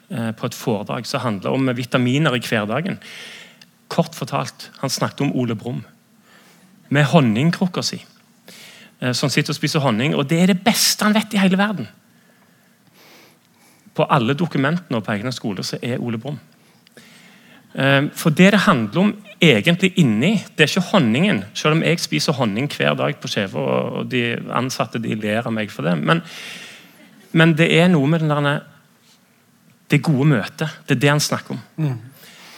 Eh, 0.10 0.32
på 0.38 0.46
et 0.46 0.58
foredrag 0.58 1.08
som 1.10 1.24
handla 1.24 1.54
om 1.56 1.72
vitaminer 1.76 2.36
i 2.38 2.44
hverdagen. 2.44 3.00
Kort 3.88 4.16
fortalt, 4.16 4.70
han 4.82 4.90
snakket 4.90 5.26
om 5.26 5.34
Ole 5.36 5.56
Brumm. 5.56 5.84
Med 6.94 7.08
honningkrukka 7.10 7.82
si. 7.82 8.04
Eh, 9.00 9.14
som 9.14 9.30
sitter 9.30 9.54
og 9.54 9.58
spiser 9.58 9.84
honning. 9.84 10.16
Og 10.16 10.30
det 10.30 10.42
er 10.42 10.54
det 10.54 10.62
beste 10.64 11.06
han 11.06 11.16
vet 11.16 11.34
i 11.34 11.42
hele 11.42 11.58
verden. 11.58 11.90
På 13.94 14.06
alle 14.10 14.34
dokumentene 14.38 14.98
og 14.98 15.06
på 15.06 15.14
egne 15.14 15.34
skoler 15.34 15.66
så 15.66 15.82
er 15.82 16.02
Ole 16.02 16.22
Brumm. 16.22 16.40
Eh, 17.74 18.10
for 18.14 18.30
det 18.30 18.52
det 18.54 18.66
handler 18.68 19.02
om 19.02 19.16
egentlig 19.44 19.94
inni, 20.00 20.36
det 20.56 20.66
er 20.66 20.72
ikke 20.72 20.90
honningen. 20.94 21.44
Selv 21.58 21.78
om 21.78 21.84
jeg 21.86 22.02
spiser 22.02 22.36
honning 22.38 22.70
hver 22.72 22.96
dag 23.00 23.18
på 23.20 23.30
Skjeve, 23.32 23.60
og 23.60 24.08
de 24.12 24.24
ansatte 24.56 25.02
de 25.02 25.16
ler 25.20 25.44
av 25.44 25.54
meg 25.56 25.72
for 25.74 25.88
det. 25.88 25.96
Men, 26.00 26.22
men 27.34 27.56
det 27.58 27.70
er 27.76 27.92
noe 27.92 28.10
med 28.10 28.24
den 28.24 28.34
der, 28.34 28.64
det 29.92 30.02
gode 30.06 30.30
møtet. 30.32 30.80
Det 30.88 30.98
er 30.98 31.02
det 31.04 31.12
han 31.12 31.24
snakker 31.24 31.56
om. 31.56 31.64
Mm. 31.78 31.98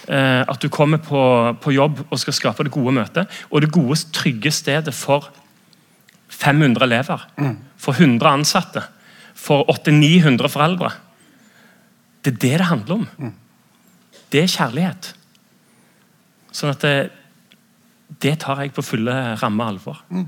Eh, 0.08 0.42
at 0.46 0.62
du 0.62 0.70
kommer 0.70 1.02
på, 1.02 1.22
på, 1.62 1.74
jobb 1.74 2.04
og 2.06 2.20
skal 2.22 2.38
skape 2.38 2.68
det 2.68 2.74
gode 2.76 2.94
møtet. 2.96 3.32
Og 3.50 3.64
det 3.64 3.74
gode, 3.74 3.98
trygge 4.14 4.54
stedet 4.54 4.94
for 4.94 5.32
500 6.30 6.86
elever. 6.86 7.26
Mm. 7.40 7.58
For 7.82 7.98
100 7.98 8.30
ansatte. 8.30 8.86
For 9.36 9.66
800-900 9.74 10.52
foreldre. 10.54 10.94
Det 12.24 12.36
er 12.36 12.42
det 12.42 12.56
det 12.60 12.70
handler 12.70 13.02
om. 13.02 13.08
Mm. 13.18 13.36
Det 14.32 14.44
er 14.44 14.52
kjærlighet. 14.52 15.14
Sånn 16.56 16.72
at 16.72 16.84
det, 16.86 16.96
det 18.24 18.38
tar 18.44 18.64
jeg 18.64 18.74
på 18.76 18.86
fulle 18.86 19.16
ramme 19.42 19.68
alvor. 19.68 20.00
Mm. 20.10 20.26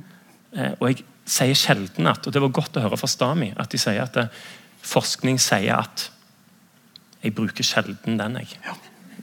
Eh, 0.58 0.74
og 0.80 0.90
jeg 0.90 1.06
sier 1.28 1.58
sjelden 1.60 2.10
at, 2.12 2.28
og 2.28 2.36
det 2.36 2.44
var 2.44 2.56
godt 2.56 2.80
å 2.80 2.84
høre 2.84 3.00
fra 3.00 3.10
Stami, 3.12 3.54
at 3.56 3.72
de 3.72 3.80
sier 3.82 4.04
at 4.04 4.16
det, 4.18 4.28
forskning 4.88 5.40
sier 5.42 5.82
at 5.82 6.12
Jeg 7.18 7.34
bruker 7.34 7.66
sjelden 7.66 8.20
den, 8.20 8.36
jeg. 8.38 8.60
Ja. 8.64 8.74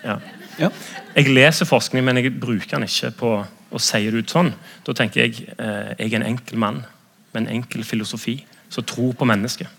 Ja. 0.04 0.16
Ja. 0.58 0.68
Jeg 1.14 1.30
leser 1.30 1.64
forskning, 1.64 2.02
men 2.04 2.18
jeg 2.18 2.32
bruker 2.40 2.74
den 2.74 2.88
ikke 2.88 3.12
på 3.16 3.30
å 3.44 3.80
si 3.80 4.00
det 4.10 4.24
ut 4.24 4.34
sånn. 4.34 4.50
Da 4.84 4.92
tenker 4.98 5.22
jeg 5.22 5.46
eh, 5.54 5.94
jeg 5.94 6.10
er 6.10 6.18
en 6.18 6.26
enkel 6.26 6.58
mann 6.60 6.82
med 7.32 7.44
en 7.44 7.48
enkel 7.60 7.86
filosofi 7.86 8.36
som 8.68 8.84
tror 8.86 9.14
på 9.14 9.28
mennesket. 9.30 9.70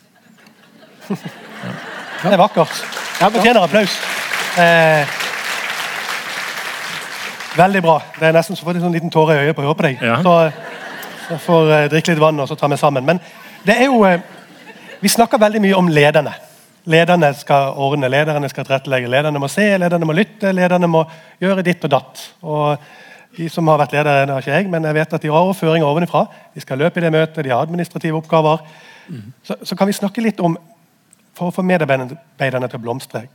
Det 1.09 2.31
er 2.31 2.39
vakkert. 2.39 2.81
Jeg 3.19 3.35
fortjener 3.35 3.61
applaus. 3.61 3.99
Eh, 4.59 5.15
veldig 7.57 7.81
bra. 7.85 7.99
Det 8.19 8.27
er 8.27 8.35
nesten 8.35 8.57
så 8.57 8.67
får 8.67 8.81
en 8.81 8.95
liten 8.95 9.13
tåre 9.13 9.35
i 9.37 9.45
øyet 9.45 9.55
på 9.55 9.63
å 9.63 9.69
høre 9.69 9.79
på 9.79 9.87
deg. 9.87 10.03
Så 10.25 10.35
så 11.25 11.37
får 11.41 11.69
jeg 11.71 11.91
drikke 11.93 12.13
litt 12.13 12.21
vann 12.21 12.41
og 12.41 12.49
så 12.49 12.57
tar 12.59 12.71
vi 12.71 12.79
sammen. 12.79 13.05
Men 13.05 13.21
det 13.65 13.77
er 13.79 13.87
jo 13.89 14.03
uh, 14.05 14.19
Vi 15.01 15.11
snakker 15.11 15.41
veldig 15.41 15.61
mye 15.61 15.77
om 15.77 15.89
lederne. 15.91 16.31
Lederne 16.89 17.31
skal 17.37 17.75
ordne, 17.81 18.09
lederne 18.09 18.49
skal 18.49 18.65
tilrettelegge, 18.65 19.09
lederne 19.09 19.41
må 19.41 19.49
se, 19.51 19.65
lederne 19.77 20.05
må 20.07 20.13
lytte, 20.17 20.53
lederne 20.53 20.87
må 20.89 21.01
gjøre 21.41 21.65
ditt 21.65 21.83
og 21.85 21.91
datt. 21.91 22.21
Og 22.45 22.85
de 23.37 23.49
som 23.51 23.67
har 23.69 23.79
vært 23.81 23.93
ledere, 23.97 24.25
det 24.25 24.33
har 24.33 24.45
ikke 24.45 24.53
jeg, 24.53 24.69
men 24.71 24.85
jeg 24.87 24.97
vet 24.97 25.15
at 25.17 25.25
de 25.25 25.33
har 25.33 25.51
føringer 25.57 25.87
ovenifra. 25.89 26.23
De 26.55 26.63
skal 26.63 26.79
løpe 26.81 27.01
i 27.01 27.05
det 27.05 27.11
møtet, 27.13 27.41
de 27.43 27.53
har 27.53 27.65
administrative 27.65 28.21
oppgaver. 28.21 28.63
Mm. 29.09 29.27
Så, 29.43 29.57
så, 29.61 29.77
kan 29.77 29.89
vi 29.89 29.97
snakke 29.97 30.23
litt 30.25 30.41
om, 30.45 30.57
for 31.37 31.49
å 31.49 31.55
få 31.57 31.65
medarbeiderne 31.65 32.69
til 32.69 32.79
å 32.79 32.85
blomstre 32.85 33.25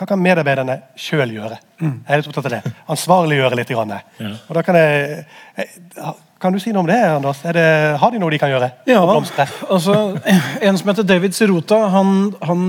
hva 0.00 0.08
kan 0.08 0.20
medarbeiderne 0.22 0.78
sjøl 0.96 1.34
gjøre? 1.34 1.58
Mm. 1.82 1.96
Jeg 2.06 2.14
er 2.14 2.22
litt 2.22 2.28
opptatt 2.30 2.46
av 2.48 2.54
det. 2.54 2.74
Ansvarliggjøre 2.94 3.58
litt. 3.58 3.68
Grann. 3.70 3.92
Ja. 4.16 4.30
Og 4.48 4.56
da 4.56 4.62
kan 4.64 4.78
jeg, 4.80 5.24
jeg 5.60 6.14
kan 6.40 6.54
du 6.54 6.60
si 6.62 6.70
noe 6.72 6.80
om 6.80 6.88
det, 6.88 6.96
Anders? 7.04 7.42
Det, 7.44 7.62
har 8.00 8.12
de 8.12 8.20
noe 8.20 8.32
de 8.32 8.38
kan 8.40 8.48
gjøre? 8.48 8.70
Ja, 8.88 9.02
altså, 9.04 9.96
En 10.64 10.78
som 10.80 10.88
heter 10.88 11.04
David 11.04 11.36
Sirota, 11.36 11.82
han, 11.92 12.30
han, 12.40 12.62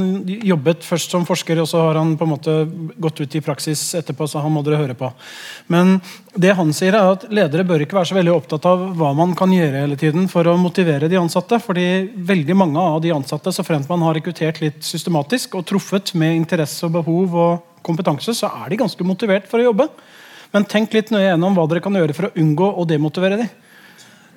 jobbet 0.44 0.84
først 0.84 1.16
som 1.16 1.24
forsker, 1.28 1.62
og 1.64 1.70
så 1.72 1.86
har 1.86 2.00
han 2.02 2.18
på 2.20 2.28
en 2.28 2.34
måte 2.34 2.56
gått 3.00 3.22
ut 3.24 3.38
i 3.40 3.44
praksis 3.46 3.86
etterpå. 4.02 4.28
så 4.28 4.44
han 4.44 4.52
må 4.52 4.64
dere 4.68 4.82
høre 4.82 4.98
på. 5.00 5.14
Men 5.72 6.02
det 6.36 6.52
han 6.60 6.76
sier 6.76 7.00
er 7.00 7.14
at 7.14 7.24
ledere 7.32 7.64
bør 7.68 7.86
ikke 7.86 7.96
være 8.02 8.12
så 8.12 8.20
veldig 8.20 8.36
opptatt 8.36 8.68
av 8.68 8.84
hva 9.00 9.14
man 9.16 9.38
kan 9.40 9.56
gjøre 9.56 9.86
hele 9.86 10.00
tiden 10.04 10.28
for 10.32 10.52
å 10.52 10.58
motivere 10.60 11.08
de 11.08 11.22
ansatte. 11.22 11.62
fordi 11.64 12.12
veldig 12.28 12.58
mange 12.60 12.80
av 12.92 13.00
de 13.02 13.16
ansatte, 13.16 13.56
så 13.56 13.64
fremt 13.64 13.88
man 13.88 14.04
har 14.04 14.20
rekruttert 14.20 14.60
litt 14.60 14.84
systematisk 14.84 15.56
og 15.56 15.66
truffet 15.72 16.12
med 16.14 16.36
interesse 16.44 16.84
og 16.86 17.00
behov 17.00 17.40
og 17.40 17.84
kompetanse, 17.88 18.36
så 18.36 18.52
er 18.52 18.70
de 18.70 18.84
ganske 18.84 19.08
motivert 19.08 19.48
for 19.48 19.64
å 19.64 19.72
jobbe. 19.72 19.88
Men 20.52 20.68
tenk 20.68 20.92
litt 20.92 21.12
nøye 21.14 21.30
gjennom 21.30 21.56
hva 21.56 21.70
dere 21.72 21.84
kan 21.84 21.96
gjøre 21.96 22.16
for 22.16 22.28
å 22.28 22.36
unngå 22.36 22.74
å 22.76 22.88
demotivere 22.88 23.40
dem. 23.40 23.52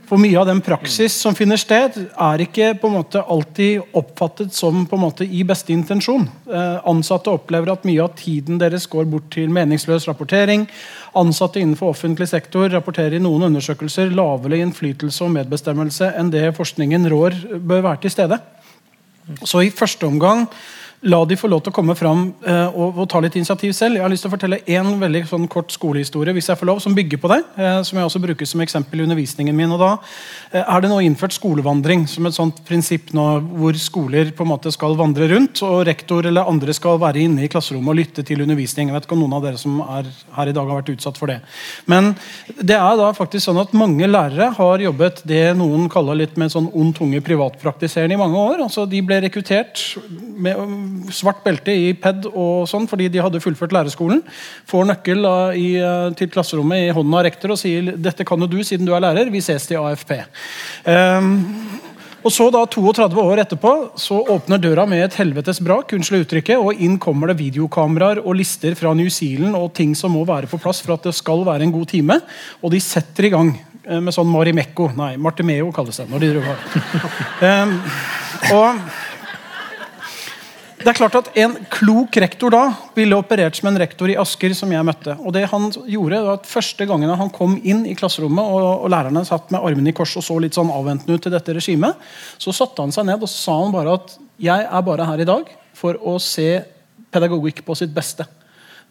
For 0.05 0.21
mye 0.21 0.37
av 0.37 0.49
den 0.51 0.61
praksis 0.61 1.15
som 1.17 1.37
finner 1.37 1.57
sted, 1.61 1.95
er 1.97 2.43
ikke 2.45 2.75
på 2.81 2.91
en 2.91 2.97
måte 2.99 3.23
alltid 3.23 3.97
oppfattet 3.97 4.53
som 4.53 4.83
på 4.89 4.99
en 4.99 5.03
måte 5.07 5.25
i 5.25 5.41
beste 5.49 5.73
intensjon. 5.73 6.27
Eh, 6.45 6.77
ansatte 6.91 7.33
opplever 7.33 7.73
at 7.73 7.87
mye 7.89 8.05
av 8.05 8.13
tiden 8.19 8.61
deres 8.61 8.85
går 8.91 9.09
bort 9.09 9.31
til 9.33 9.53
meningsløs 9.55 10.05
rapportering. 10.11 10.67
Ansatte 11.17 11.63
innenfor 11.63 11.95
offentlig 11.95 12.29
sektor 12.29 12.69
rapporterer 12.75 13.17
i 13.17 13.23
noen 13.25 13.49
undersøkelser 13.49 14.13
lavere 14.13 14.61
innflytelse 14.61 15.25
og 15.25 15.33
medbestemmelse 15.39 16.13
enn 16.21 16.33
det 16.35 16.51
forskningen 16.59 17.09
rår 17.13 17.41
bør 17.57 17.87
være 17.89 18.05
til 18.05 18.17
stede. 18.19 18.41
Så 19.41 19.65
i 19.65 19.73
første 19.73 20.05
omgang 20.05 20.45
La 21.05 21.19
de 21.29 21.37
få 21.37 21.51
lov 21.53 21.61
til 21.61 21.69
å 21.69 21.77
komme 21.77 21.93
fram 21.99 22.31
eh, 22.49 22.73
og, 22.73 22.97
og, 22.97 23.05
ta 23.13 23.21
litt 23.21 23.35
initiativ 23.37 23.75
selv. 23.77 23.99
Jeg 23.99 24.05
har 24.07 24.13
lyst 24.13 24.25
til 24.25 24.31
å 24.31 24.33
fortelle 24.33 24.63
en 24.73 24.87
veldig 25.03 25.21
sånn, 25.29 25.43
kort 25.53 25.73
skolehistorie 25.75 26.33
hvis 26.33 26.47
jeg 26.49 26.57
får 26.57 26.69
lov, 26.71 26.79
som 26.81 26.95
bygger 26.97 27.21
på 27.21 27.29
det. 27.29 27.41
Eh, 27.61 27.81
som 27.85 27.99
jeg 28.01 28.09
også 28.09 28.23
bruker 28.23 28.49
som 28.49 28.63
eksempel 28.65 29.03
i 29.03 29.05
undervisningen 29.05 29.57
min. 29.57 29.75
og 29.77 29.83
Da 29.83 29.91
eh, 30.55 30.63
er 30.63 30.81
det 30.81 30.89
nå 30.89 31.03
innført 31.05 31.37
skolevandring 31.37 32.07
som 32.09 32.25
et 32.25 32.37
sånt 32.37 32.63
prinsipp 32.65 33.13
nå, 33.13 33.27
hvor 33.61 33.77
skoler 33.77 34.31
på 34.33 34.47
en 34.47 34.53
måte 34.55 34.73
skal 34.73 34.97
vandre 34.97 35.29
rundt. 35.35 35.61
Og 35.67 35.83
rektor 35.91 36.25
eller 36.31 36.49
andre 36.49 36.73
skal 36.77 36.97
være 37.03 37.21
inne 37.27 37.45
i 37.45 37.51
klasserommet 37.53 37.93
og 37.93 38.01
lytte 38.01 38.25
til 38.25 38.41
undervisning. 38.47 38.89
Jeg 38.89 38.97
vet 38.97 39.09
ikke 39.09 39.19
om 39.19 39.27
noen 39.27 39.37
av 39.37 39.45
dere 39.45 39.61
som 39.61 39.85
er 39.85 40.09
her 40.39 40.53
i 40.55 40.57
dag 40.57 40.73
har 40.73 40.81
vært 40.81 40.95
utsatt 40.95 41.21
for 41.21 41.29
det. 41.29 41.43
Men 41.91 42.15
det 42.57 42.79
er 42.79 42.97
da 43.03 43.11
faktisk 43.13 43.51
sånn 43.51 43.61
at 43.61 43.77
mange 43.77 44.09
lærere 44.09 44.55
har 44.57 44.87
jobbet 44.87 45.21
det 45.29 45.45
noen 45.61 45.85
kaller 45.93 46.23
litt 46.23 46.41
med 46.41 46.57
sånn 46.57 46.73
ond 46.73 46.97
tunge 46.97 47.21
privatpraktiserende 47.29 48.17
i 48.17 48.25
mange 48.25 48.41
år. 48.41 48.65
altså 48.71 48.89
De 48.89 49.05
ble 49.05 49.21
rekruttert 49.29 49.85
med 50.41 50.94
svart 51.15 51.43
belte 51.45 51.75
i 51.75 51.93
PED 51.99 52.29
og 52.31 52.69
sånn, 52.71 52.89
fordi 52.91 53.09
de 53.13 53.23
hadde 53.23 53.43
fullført 53.43 53.75
lærerskolen. 53.75 54.23
Får 54.71 54.89
nøkkel 54.91 55.29
i, 55.59 55.69
eh, 55.81 56.11
til 56.19 56.31
klasserommet 56.33 56.89
i 56.89 56.93
hånden 56.95 57.15
av 57.15 57.25
rektor 57.27 57.55
og 57.55 57.61
sier 57.61 57.95
dette 57.97 58.25
kan 58.25 58.41
jo 58.41 58.47
du 58.51 58.63
siden 58.63 58.87
du 58.87 58.95
er 58.95 59.05
lærer. 59.05 59.31
Vi 59.31 59.41
ses 59.41 59.67
til 59.67 59.79
AFP. 59.79 60.25
Um, 60.85 60.93
ehm, 60.95 61.81
og 62.25 62.33
så 62.33 62.47
da 62.49 62.63
32 62.65 63.21
år 63.21 63.43
etterpå 63.43 63.71
så 64.01 64.23
åpner 64.33 64.61
døra 64.63 64.87
med 64.89 65.03
et 65.05 65.17
helvetes 65.21 65.61
brak, 65.61 65.93
unnskyld 65.93 66.25
uttrykket, 66.25 66.57
og 66.57 66.81
inn 66.81 66.97
kommer 66.99 67.29
det 67.29 67.37
videokameraer 67.43 68.23
og 68.23 68.39
lister 68.39 68.73
fra 68.79 68.95
New 68.97 69.11
Zealand 69.13 69.59
og 69.59 69.75
ting 69.77 69.93
som 69.99 70.17
må 70.17 70.25
være 70.25 70.49
på 70.49 70.61
plass 70.63 70.81
for 70.81 70.97
at 70.97 71.05
det 71.05 71.13
skal 71.15 71.45
være 71.45 71.67
en 71.67 71.75
god 71.75 71.87
time. 71.93 72.21
Og 72.63 72.73
de 72.73 72.81
setter 72.81 73.29
i 73.29 73.33
gang 73.35 73.53
eh, 73.85 74.01
med 74.01 74.17
sånn 74.17 74.31
Marimekko. 74.33 74.95
Nei, 74.97 75.19
Martimeo 75.21 75.69
kalles 75.77 76.01
det. 76.01 76.09
når 76.09 76.25
de 76.25 76.33
driver 76.33 76.57
um, 77.45 77.77
og 78.57 78.81
det 80.85 80.93
er 80.93 80.99
klart 80.99 81.17
at 81.17 81.31
En 81.41 81.55
klok 81.73 82.17
rektor 82.21 82.53
da 82.53 82.63
ville 82.97 83.17
operert 83.17 83.57
som 83.57 83.71
en 83.71 83.79
rektor 83.81 84.11
i 84.13 84.19
Asker 84.21 84.53
som 84.57 84.73
jeg 84.73 84.85
møtte. 84.85 85.17
Og 85.25 85.33
det 85.33 85.47
han 85.49 85.71
gjorde 85.73 86.21
var 86.27 86.39
at 86.39 86.49
Første 86.51 86.87
gangen 86.89 87.09
han 87.09 87.33
kom 87.33 87.57
inn 87.65 87.87
i 87.89 87.97
klasserommet, 87.97 88.45
og, 88.45 88.85
og 88.85 88.93
lærerne 88.93 89.25
satt 89.27 89.51
med 89.55 89.65
armene 89.65 89.91
i 89.91 89.97
kors 89.97 90.13
og 90.21 90.27
så 90.27 90.37
litt 90.43 90.57
sånn 90.57 90.73
avventende 90.75 91.17
ut 91.17 91.25
til 91.25 91.33
dette 91.33 91.57
regimet, 91.57 91.97
så 92.39 92.53
satte 92.53 92.85
han 92.85 92.93
seg 92.95 93.09
ned 93.09 93.25
og 93.25 93.33
sa 93.33 93.57
han 93.63 93.73
bare 93.75 93.97
at 93.97 94.17
jeg 94.45 94.67
er 94.69 94.87
bare 94.87 95.09
her 95.09 95.25
i 95.25 95.29
dag 95.29 95.49
for 95.75 95.97
å 95.97 96.19
se 96.23 96.49
pedagogikk 97.15 97.65
på 97.65 97.77
sitt 97.79 97.95
beste. 97.95 98.27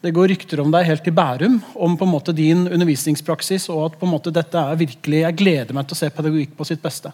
Det 0.04 0.12
går 0.12 0.28
rykter 0.34 0.60
om 0.60 0.72
deg 0.74 0.84
helt 0.84 1.04
til 1.06 1.14
Bærum 1.16 1.60
om 1.80 1.94
på 1.96 2.04
en 2.04 2.12
måte 2.12 2.34
din 2.36 2.66
undervisningspraksis. 2.66 3.70
og 3.72 3.86
at 3.86 4.00
på 4.00 4.04
en 4.04 4.12
måte 4.12 4.34
dette 4.34 4.58
er 4.58 4.76
virkelig, 4.76 5.22
Jeg 5.22 5.36
gleder 5.36 5.72
meg 5.72 5.86
til 5.86 5.94
å 5.94 6.02
se 6.02 6.10
pedagogikk 6.10 6.56
på 6.56 6.66
sitt 6.66 6.82
beste. 6.82 7.12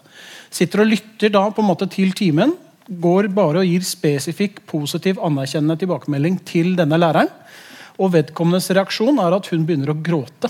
Sitter 0.49 0.81
og 0.81 0.91
lytter 0.91 1.29
da 1.29 1.45
på 1.49 1.61
en 1.61 1.69
måte 1.69 1.87
til 1.87 2.11
timen 2.11 2.57
går 2.87 3.29
bare 3.35 3.61
og 3.61 3.67
gir 3.67 3.83
spesifikk, 3.85 4.63
positiv, 4.69 5.19
anerkjennende 5.21 5.77
tilbakemelding 5.81 6.39
til 6.47 6.73
denne 6.79 6.99
læreren. 6.99 7.29
Og 8.01 8.13
vedkommendes 8.15 8.71
reaksjon 8.73 9.19
er 9.21 9.35
at 9.37 9.49
hun 9.51 9.65
begynner 9.67 9.93
å 9.93 9.99
gråte 10.01 10.49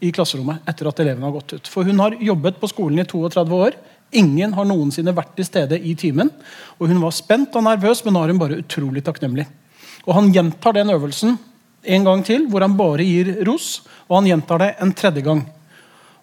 i 0.00 0.10
klasserommet 0.14 0.66
etter 0.68 0.88
at 0.88 1.00
elevene 1.02 1.28
har 1.28 1.36
gått 1.36 1.54
ut. 1.56 1.70
For 1.70 1.88
hun 1.88 2.00
har 2.02 2.16
jobbet 2.20 2.60
på 2.60 2.70
skolen 2.70 3.02
i 3.02 3.06
32 3.08 3.60
år. 3.66 3.76
Ingen 4.16 4.54
har 4.56 4.66
noensinne 4.66 5.14
vært 5.14 5.36
til 5.38 5.46
stede 5.46 5.78
i 5.78 5.94
timen. 5.98 6.32
Og 6.78 6.90
hun 6.90 7.00
var 7.02 7.14
spent 7.14 7.56
og 7.56 7.66
nervøs, 7.66 8.02
men 8.04 8.16
nå 8.16 8.24
er 8.24 8.32
hun 8.32 8.42
bare 8.42 8.58
utrolig 8.62 9.04
takknemlig. 9.06 9.46
Og 10.08 10.14
Han 10.16 10.32
gjentar 10.32 10.74
den 10.74 10.90
øvelsen 10.90 11.38
en 11.82 12.04
gang 12.04 12.24
til, 12.24 12.46
hvor 12.48 12.60
han 12.60 12.76
bare 12.76 13.04
gir 13.04 13.44
ros. 13.46 13.80
Og 14.08 14.20
han 14.20 14.30
gjentar 14.32 14.58
det 14.58 14.74
en 14.80 14.92
tredje 14.92 15.24
gang. 15.24 15.44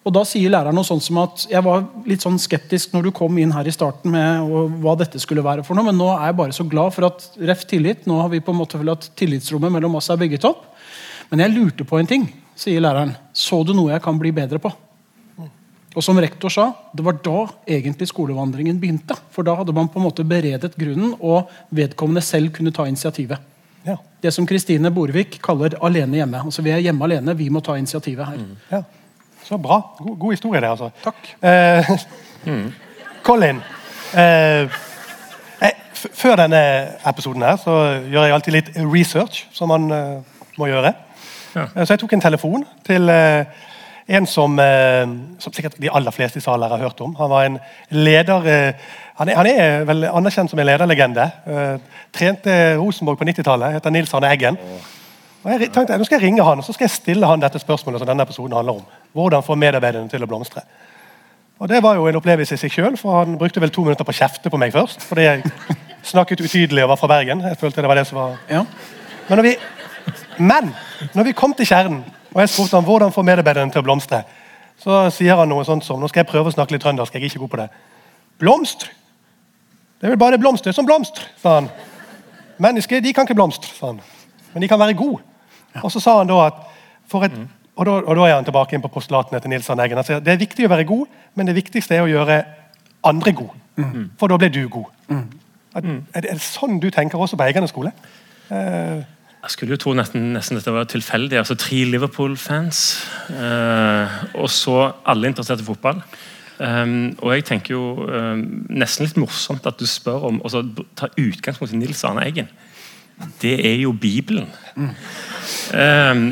Og 0.08 0.14
Da 0.16 0.22
sier 0.24 0.48
læreren 0.48 0.72
noe 0.72 0.88
sånt 0.88 1.04
som 1.04 1.18
at 1.20 1.42
jeg 1.50 1.60
var 1.66 1.82
litt 2.08 2.22
sånn 2.24 2.38
skeptisk 2.40 2.94
når 2.94 3.08
du 3.08 3.12
kom 3.18 3.36
inn 3.36 3.52
her 3.52 3.68
i 3.68 3.74
starten 3.74 4.14
med 4.14 4.80
hva 4.80 4.94
dette 4.96 5.20
skulle 5.20 5.44
være 5.44 5.66
for 5.66 5.76
noe, 5.76 5.84
men 5.90 5.98
nå 6.00 6.08
er 6.14 6.30
jeg 6.30 6.38
bare 6.38 6.56
så 6.56 6.64
glad 6.64 6.94
for 6.96 7.10
at 7.10 7.26
ref 7.50 7.66
tillit, 7.68 8.06
nå 8.08 8.16
har 8.22 8.32
vi 8.32 8.40
på 8.40 8.54
en 8.54 8.60
måte 8.62 8.80
at 8.80 9.10
tillitsrommet 9.20 9.74
mellom 9.74 9.98
oss 10.00 10.08
er 10.08 10.20
bygget 10.20 10.48
opp. 10.48 10.64
Men 11.28 11.44
jeg 11.44 11.52
lurte 11.52 11.84
på 11.84 12.00
en 12.00 12.08
ting, 12.08 12.24
sier 12.56 12.80
læreren. 12.80 13.12
Så 13.36 13.60
du 13.68 13.74
noe 13.76 13.92
jeg 13.92 14.04
kan 14.06 14.16
bli 14.16 14.32
bedre 14.32 14.62
på? 14.62 14.72
Og 15.96 16.04
som 16.04 16.18
rektor 16.20 16.52
sa, 16.52 16.70
det 16.94 17.04
var 17.04 17.16
da 17.24 17.42
egentlig 17.68 18.08
skolevandringen 18.08 18.78
begynte. 18.80 19.16
For 19.34 19.44
da 19.44 19.56
hadde 19.58 19.74
man 19.76 19.88
på 19.92 20.00
en 20.00 20.06
måte 20.06 20.24
beredet 20.24 20.76
grunnen, 20.78 21.16
og 21.20 21.50
vedkommende 21.74 22.24
selv 22.24 22.52
kunne 22.56 22.72
ta 22.72 22.86
initiativet. 22.88 23.44
Ja. 23.84 23.96
Det 24.22 24.32
som 24.34 24.46
Kristine 24.46 24.90
Borvik 24.94 25.40
kaller 25.42 25.76
'alene 25.80 26.20
hjemme'. 26.20 26.44
Altså 26.44 26.62
Vi 26.62 26.70
er 26.70 26.80
hjemme 26.80 27.04
alene, 27.04 27.36
vi 27.36 27.48
må 27.48 27.60
ta 27.60 27.76
initiativet 27.76 28.26
her. 28.26 28.36
Mm. 28.36 28.56
Ja. 28.70 28.82
Så 29.48 29.56
bra. 29.56 29.80
God, 29.98 30.18
god 30.18 30.36
historie, 30.36 30.60
det, 30.60 30.70
altså. 30.70 30.90
Takk. 31.04 31.32
Eh, 31.42 31.90
mm. 32.44 32.68
Colin. 33.26 33.62
Eh, 34.18 34.78
før 35.98 36.36
denne 36.38 36.60
episoden 37.08 37.42
her 37.42 37.56
så 37.60 37.74
gjør 38.10 38.26
jeg 38.26 38.34
alltid 38.36 38.54
litt 38.54 38.70
research, 38.78 39.46
som 39.54 39.72
man 39.72 39.88
uh, 39.90 40.44
må 40.58 40.68
gjøre. 40.70 40.92
Ja. 41.54 41.66
Eh, 41.74 41.82
så 41.84 41.94
jeg 41.94 42.04
tok 42.04 42.14
en 42.16 42.22
telefon 42.22 42.66
til 42.86 43.10
uh, 43.10 43.42
en 44.08 44.26
som, 44.26 44.58
uh, 44.58 45.16
som, 45.42 45.52
sikkert 45.52 45.78
de 45.80 45.90
aller 45.92 46.14
fleste 46.14 46.40
i 46.40 46.44
salen 46.44 46.70
har 46.70 46.84
hørt 46.84 47.00
om. 47.04 47.16
Han 47.18 47.32
var 47.32 47.48
en 47.48 47.58
leder 47.90 48.46
han 49.18 49.28
er, 49.28 49.34
han, 49.34 49.46
er, 49.50 49.84
vel 49.84 50.06
anerkjent 50.06 50.50
som 50.50 50.60
en 50.62 50.66
lederlegende. 50.68 51.24
trente 52.14 52.52
Rosenborg 52.78 53.18
på 53.18 53.26
90-tallet. 53.26 53.72
Heter 53.74 53.90
Nils 53.90 54.14
Arne 54.14 54.30
Eggen. 54.30 54.58
Og 55.42 55.50
jeg 55.50 55.72
tenkte, 55.74 55.96
Nå 55.98 56.06
skal 56.06 56.20
jeg 56.20 56.28
ringe 56.28 56.44
han 56.46 56.62
og 56.62 56.64
så 56.64 56.72
skal 56.76 56.86
jeg 56.86 56.94
stille 56.94 57.26
han 57.26 57.42
dette 57.42 57.58
spørsmålet 57.58 57.98
som 57.98 58.06
denne 58.06 58.22
episoden 58.22 58.54
handler 58.54 58.78
om. 58.78 58.84
Hvordan 59.12 59.42
få 59.42 59.56
medarbeiderne 59.58 60.10
til 60.10 60.22
å 60.22 60.28
blomstre. 60.30 60.62
Og 61.58 61.68
Det 61.68 61.82
var 61.82 61.96
jo 61.98 62.06
en 62.06 62.16
opplevelse 62.16 62.54
i 62.54 62.60
seg 62.60 62.70
sjøl, 62.70 62.96
for 62.96 63.18
han 63.18 63.38
brukte 63.38 63.60
vel 63.60 63.72
to 63.74 63.82
minutter 63.82 64.06
på 64.06 64.14
å 64.14 64.18
kjefte 64.20 64.50
på 64.50 64.60
meg 64.60 64.72
først. 64.72 65.02
Fordi 65.02 65.24
jeg 65.26 65.42
snakket 66.12 66.44
utydelig 66.44 66.84
og 66.84 66.92
var 66.92 67.00
fra 67.00 67.10
Bergen. 67.10 67.42
Jeg 67.42 67.58
følte 67.58 67.82
det 67.82 67.90
var 67.90 67.98
det 67.98 68.06
som 68.06 68.20
var... 68.20 68.36
Ja. 68.50 68.62
Men 69.28 69.40
når 69.40 69.48
vi, 69.48 69.54
men 70.38 70.70
når 71.14 71.28
vi 71.28 71.34
kom 71.36 71.54
til 71.54 71.66
kjernen, 71.66 72.04
og 72.34 72.40
jeg 72.44 72.52
spurte 72.52 72.78
ham 72.78 72.86
hvordan 72.86 73.12
få 73.12 73.24
medarbeiderne 73.26 73.74
til 73.74 73.82
å 73.82 73.88
blomstre, 73.88 74.22
så 74.78 75.00
sier 75.10 75.34
han 75.40 75.50
noe 75.50 75.64
sånt 75.66 75.82
som 75.82 75.98
Nå 75.98 76.06
skal 76.10 76.22
jeg 76.22 76.30
prøve 76.30 76.52
å 76.52 76.54
snakke 76.54 76.76
litt 76.76 76.84
trøndersk. 76.84 77.14
jeg 77.14 77.24
er 77.24 77.32
ikke 77.32 77.42
god 77.42 77.52
på 77.54 77.60
det. 77.64 77.68
Blomst? 78.38 78.86
Det 79.98 80.06
er 80.06 80.14
vel 80.14 80.20
bare 80.20 80.38
blomster 80.38 80.72
som 80.72 80.86
blomster, 80.86 81.26
sa 81.42 81.56
han. 81.58 81.70
Mennesker 82.62 83.02
de 83.02 83.12
kan 83.12 83.26
ikke 83.26 83.34
blomstre, 83.34 83.72
sa 83.74 83.90
han. 83.90 84.00
Men 84.52 84.62
de 84.62 84.68
kan 84.70 84.78
være 84.78 84.94
gode. 84.94 85.24
Og 85.82 85.90
så 85.90 86.00
sa 86.00 86.20
han 86.20 86.30
da 86.30 86.38
at 86.46 86.62
for 87.10 87.26
et, 87.26 87.34
og, 87.78 87.86
da, 87.86 87.92
og 88.02 88.16
da 88.18 88.24
er 88.26 88.34
han 88.36 88.46
tilbake 88.46 88.74
inn 88.74 88.82
på 88.82 88.90
postulatene 88.92 89.38
til 89.40 89.52
Nils 89.52 89.68
Arne 89.70 89.84
Eggen. 89.86 90.00
Han 90.00 90.06
sier 90.06 90.22
det 90.24 90.34
er 90.34 90.40
viktig 90.40 90.66
å 90.66 90.72
være 90.72 90.86
god, 90.88 91.06
men 91.38 91.46
det 91.48 91.54
viktigste 91.56 91.94
er 91.96 92.02
å 92.04 92.10
gjøre 92.10 92.40
andre 93.06 93.32
gode. 93.38 93.54
For 94.18 94.30
da 94.32 94.38
blir 94.42 94.50
du 94.50 94.64
god. 94.72 94.88
Er, 95.78 95.84
er 96.18 96.24
det 96.26 96.40
sånn 96.42 96.80
du 96.82 96.88
tenker 96.90 97.20
også 97.22 97.38
på 97.38 97.46
Eggene 97.46 97.68
skole? 97.70 97.92
Eh, 98.50 99.04
Jeg 99.44 99.54
skulle 99.54 99.76
jo 99.76 99.80
tro 99.84 99.92
nesten, 99.94 100.32
nesten 100.34 100.58
dette 100.58 100.74
var 100.74 100.88
tilfeldig. 100.90 101.38
altså 101.38 101.54
Tre 101.54 101.84
Liverpool-fans, 101.92 102.80
eh, 103.30 104.18
og 104.34 104.50
så 104.50 104.80
alle 105.06 105.30
interessert 105.30 105.62
i 105.62 105.68
fotball. 105.68 106.02
Um, 106.58 107.12
og 107.22 107.36
jeg 107.36 107.44
tenker 107.46 107.76
jo 107.76 108.02
um, 108.02 108.40
Nesten 108.74 109.06
litt 109.06 109.18
morsomt 109.22 109.62
at 109.70 109.78
du 109.78 109.86
spør 109.86 110.24
om 110.26 110.40
og 110.42 110.50
så 110.50 110.64
ta 110.98 111.06
utgangspunkt 111.14 111.70
i 111.70 111.78
Nils 111.78 112.02
Arne 112.02 112.24
Eggen. 112.26 112.48
Det 113.42 113.54
er 113.66 113.80
jo 113.82 113.92
Bibelen. 113.92 114.48
Um, 114.78 116.22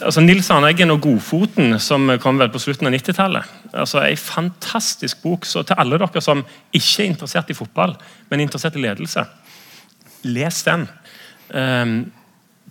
altså 0.00 0.20
Nils 0.20 0.50
Arneggen 0.50 0.92
og 0.92 1.00
Godfoten, 1.04 1.78
som 1.80 2.10
kom 2.20 2.38
vel 2.40 2.50
på 2.52 2.60
slutten 2.62 2.88
av 2.88 2.94
90-tallet. 2.96 3.54
Altså, 3.72 4.02
en 4.04 4.20
fantastisk 4.20 5.22
bok. 5.22 5.48
Så 5.48 5.64
til 5.64 5.78
alle 5.78 5.98
dere 6.00 6.22
som 6.24 6.44
ikke 6.72 7.04
er 7.04 7.10
interessert 7.12 7.50
i 7.50 7.56
fotball, 7.56 7.96
men 8.28 8.40
er 8.40 8.48
interessert 8.48 8.76
i 8.76 8.84
ledelse, 8.84 9.24
les 10.24 10.62
den. 10.66 10.86
Eh, 11.50 11.96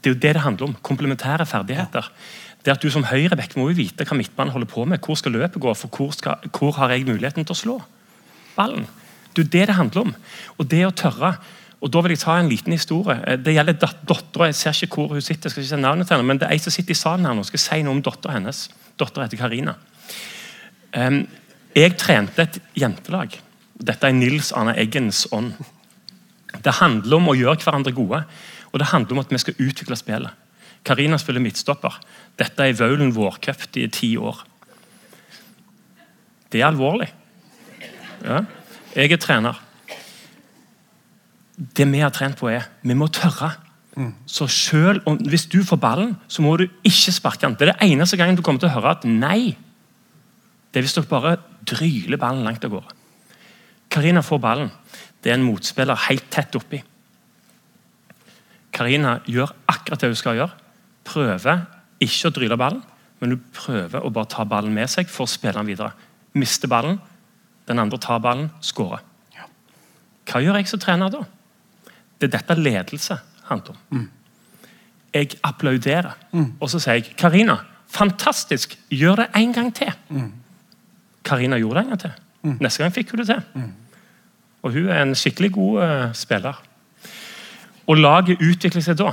det 0.03 0.11
er 0.11 0.15
jo 0.15 0.21
det 0.21 0.33
det 0.37 0.45
handler 0.45 0.69
om. 0.69 0.77
Komplementære 0.83 1.45
ferdigheter. 1.49 2.09
Det 2.63 2.71
at 2.71 2.83
Du 2.83 2.89
som 2.91 3.03
høyrebekk 3.03 3.57
må 3.59 3.69
jo 3.69 3.79
vite 3.81 4.05
hva 4.07 4.15
midtbanen 4.15 4.53
holder 4.53 4.69
på 4.71 4.85
med. 4.87 5.03
Hvor 5.03 5.19
skal 5.19 5.35
løpet 5.35 5.61
gå? 5.61 5.73
For 5.73 5.91
hvor, 5.91 6.11
skal, 6.15 6.35
hvor 6.51 6.71
har 6.77 6.91
jeg 6.91 7.07
muligheten 7.07 7.43
til 7.43 7.55
å 7.55 7.59
slå 7.59 7.81
ballen? 8.55 8.85
Det 9.33 9.41
er 9.41 9.43
jo 9.43 9.51
det 9.51 9.67
det 9.67 9.75
handler 9.75 10.01
om. 10.07 10.15
Og 10.59 10.69
det 10.71 10.85
å 10.87 10.95
tørre. 10.95 11.33
Og 11.83 11.91
Da 11.91 11.99
vil 12.01 12.13
jeg 12.15 12.19
ta 12.23 12.37
en 12.39 12.47
liten 12.49 12.71
historie. 12.71 13.17
Eh, 13.27 13.37
Det 13.37 13.53
gjelder 13.53 13.73
dat- 13.73 14.05
dattera. 14.07 14.45
Jeg 14.47 14.55
ser 14.55 14.71
ikke 14.71 14.95
hvor 14.95 15.07
hun 15.09 15.21
sitter, 15.21 15.49
skal 15.49 15.63
ikke 15.63 15.75
si 15.75 15.81
navnet 15.81 16.07
til 16.07 16.15
henne, 16.15 16.27
men 16.27 16.37
det 16.39 16.47
er 16.47 16.51
ei 16.53 16.57
som 16.57 16.71
sitter 16.71 16.91
i 16.91 16.95
salen 16.95 17.25
her 17.25 17.33
nå. 17.33 17.43
skal 17.43 17.59
si 17.59 17.81
noe 17.83 17.91
om 17.91 18.01
dattera 18.01 18.33
hennes. 18.33 18.69
Dattera 18.97 19.25
heter 19.27 19.37
Karina. 19.37 19.75
Jeg 21.75 21.97
trente 21.97 22.39
et 22.41 22.59
jentelag. 22.77 23.39
Dette 23.83 24.07
er 24.07 24.13
Nils 24.13 24.51
Arne 24.51 24.75
Eggens 24.77 25.27
ånd. 25.31 25.53
Det 26.63 26.73
handler 26.73 27.17
om 27.17 27.27
å 27.27 27.35
gjøre 27.35 27.63
hverandre 27.63 27.91
gode, 27.95 28.23
og 28.71 28.79
det 28.79 28.87
handler 28.87 29.11
om 29.11 29.19
at 29.19 29.29
vi 29.29 29.37
skal 29.41 29.53
utvikle 29.59 29.97
spillet. 29.97 30.29
Karina 30.85 31.17
spiller 31.17 31.41
midtstopper. 31.41 31.97
Dette 32.37 32.59
er 32.59 32.73
Vaulen 32.73 33.11
vårcup. 33.15 33.75
i 33.75 33.87
ti 33.87 34.15
år. 34.17 34.43
Det 36.51 36.61
er 36.61 36.67
alvorlig. 36.67 37.09
Ja. 38.23 38.41
Jeg 38.95 39.11
er 39.11 39.17
trener. 39.17 39.59
Det 41.57 41.85
vi 41.91 42.01
har 42.01 42.13
trent 42.13 42.39
på, 42.39 42.49
er 42.49 42.65
vi 42.81 42.95
må 42.97 43.07
tørre. 43.13 43.51
Så 44.25 44.47
selv 44.49 45.03
om, 45.05 45.17
Hvis 45.17 45.45
du 45.45 45.63
får 45.63 45.77
ballen, 45.77 46.15
så 46.27 46.41
må 46.41 46.57
du 46.57 46.67
ikke 46.83 47.11
sparke 47.13 47.45
den. 47.45 47.55
Det 47.55 47.67
er 47.67 47.73
det 47.73 47.91
eneste 47.91 48.17
gangen 48.17 48.35
du 48.35 48.41
kommer 48.41 48.59
til 48.59 48.69
å 48.69 48.79
høre 48.79 48.95
at 48.97 49.05
nei. 49.05 49.55
Det 50.73 50.79
er 50.79 50.87
hvis 50.87 50.95
dere 50.97 51.05
bare 51.05 51.37
dryler 51.65 52.17
ballen 52.17 52.43
langt 52.43 52.65
av 52.65 52.73
gårde. 52.73 52.95
Karina 53.89 54.21
får 54.25 54.39
ballen. 54.41 54.71
Det 55.21 55.29
er 55.29 55.37
en 55.37 55.45
motspiller 55.45 56.07
helt 56.09 56.25
tett 56.33 56.55
oppi. 56.57 56.81
Karina 58.73 59.19
gjør 59.29 59.53
akkurat 59.69 60.01
det 60.01 60.09
hun 60.09 60.17
skal 60.17 60.39
gjøre. 60.39 60.57
Prøver 61.05 61.61
ikke 62.01 62.31
å 62.31 62.33
dryle 62.33 62.57
ballen, 62.57 62.81
men 63.21 63.35
hun 63.35 63.45
prøver 63.53 64.01
å 64.01 64.09
bare 64.09 64.31
ta 64.33 64.43
ballen 64.49 64.73
med 64.73 64.89
seg 64.89 65.11
for 65.11 65.27
å 65.27 65.29
spille 65.29 65.53
den 65.59 65.69
videre. 65.69 65.93
Mister 66.33 66.67
ballen, 66.67 66.97
den 67.69 67.79
andre 67.79 68.01
tar 68.01 68.19
ballen, 68.23 68.49
skårer. 68.59 69.05
Hva 70.25 70.41
gjør 70.41 70.57
jeg 70.57 70.71
som 70.71 70.81
trener 70.81 71.11
da? 71.13 71.21
Det 72.23 72.29
er 72.29 72.37
dette 72.37 72.55
ledelse 72.55 73.17
handler 73.49 73.75
om. 73.75 74.03
Jeg 75.13 75.35
applauderer, 75.43 76.13
og 76.59 76.69
så 76.71 76.79
sier 76.79 77.01
jeg 77.01 77.17
Karina, 77.19 77.57
fantastisk, 77.91 78.77
gjør 78.89 79.19
det 79.21 79.25
en 79.35 79.51
gang 79.53 79.73
til. 79.75 79.91
Karina 81.27 81.59
gjorde 81.59 81.75
det 81.75 81.83
en 81.83 81.91
gang 81.91 81.99
til. 81.99 82.13
Neste 82.63 82.83
gang 82.83 82.93
fikk 82.95 83.11
hun 83.11 83.19
det 83.21 83.27
til. 83.27 83.67
Og 84.63 84.71
hun 84.71 84.87
er 84.87 85.01
en 85.03 85.15
skikkelig 85.15 85.51
god 85.51 85.83
uh, 85.83 86.13
spiller. 86.15 86.63
Og 87.87 87.99
laget 87.99 88.39
utvikler 88.39 88.81
seg 88.81 88.97
da. 88.97 89.11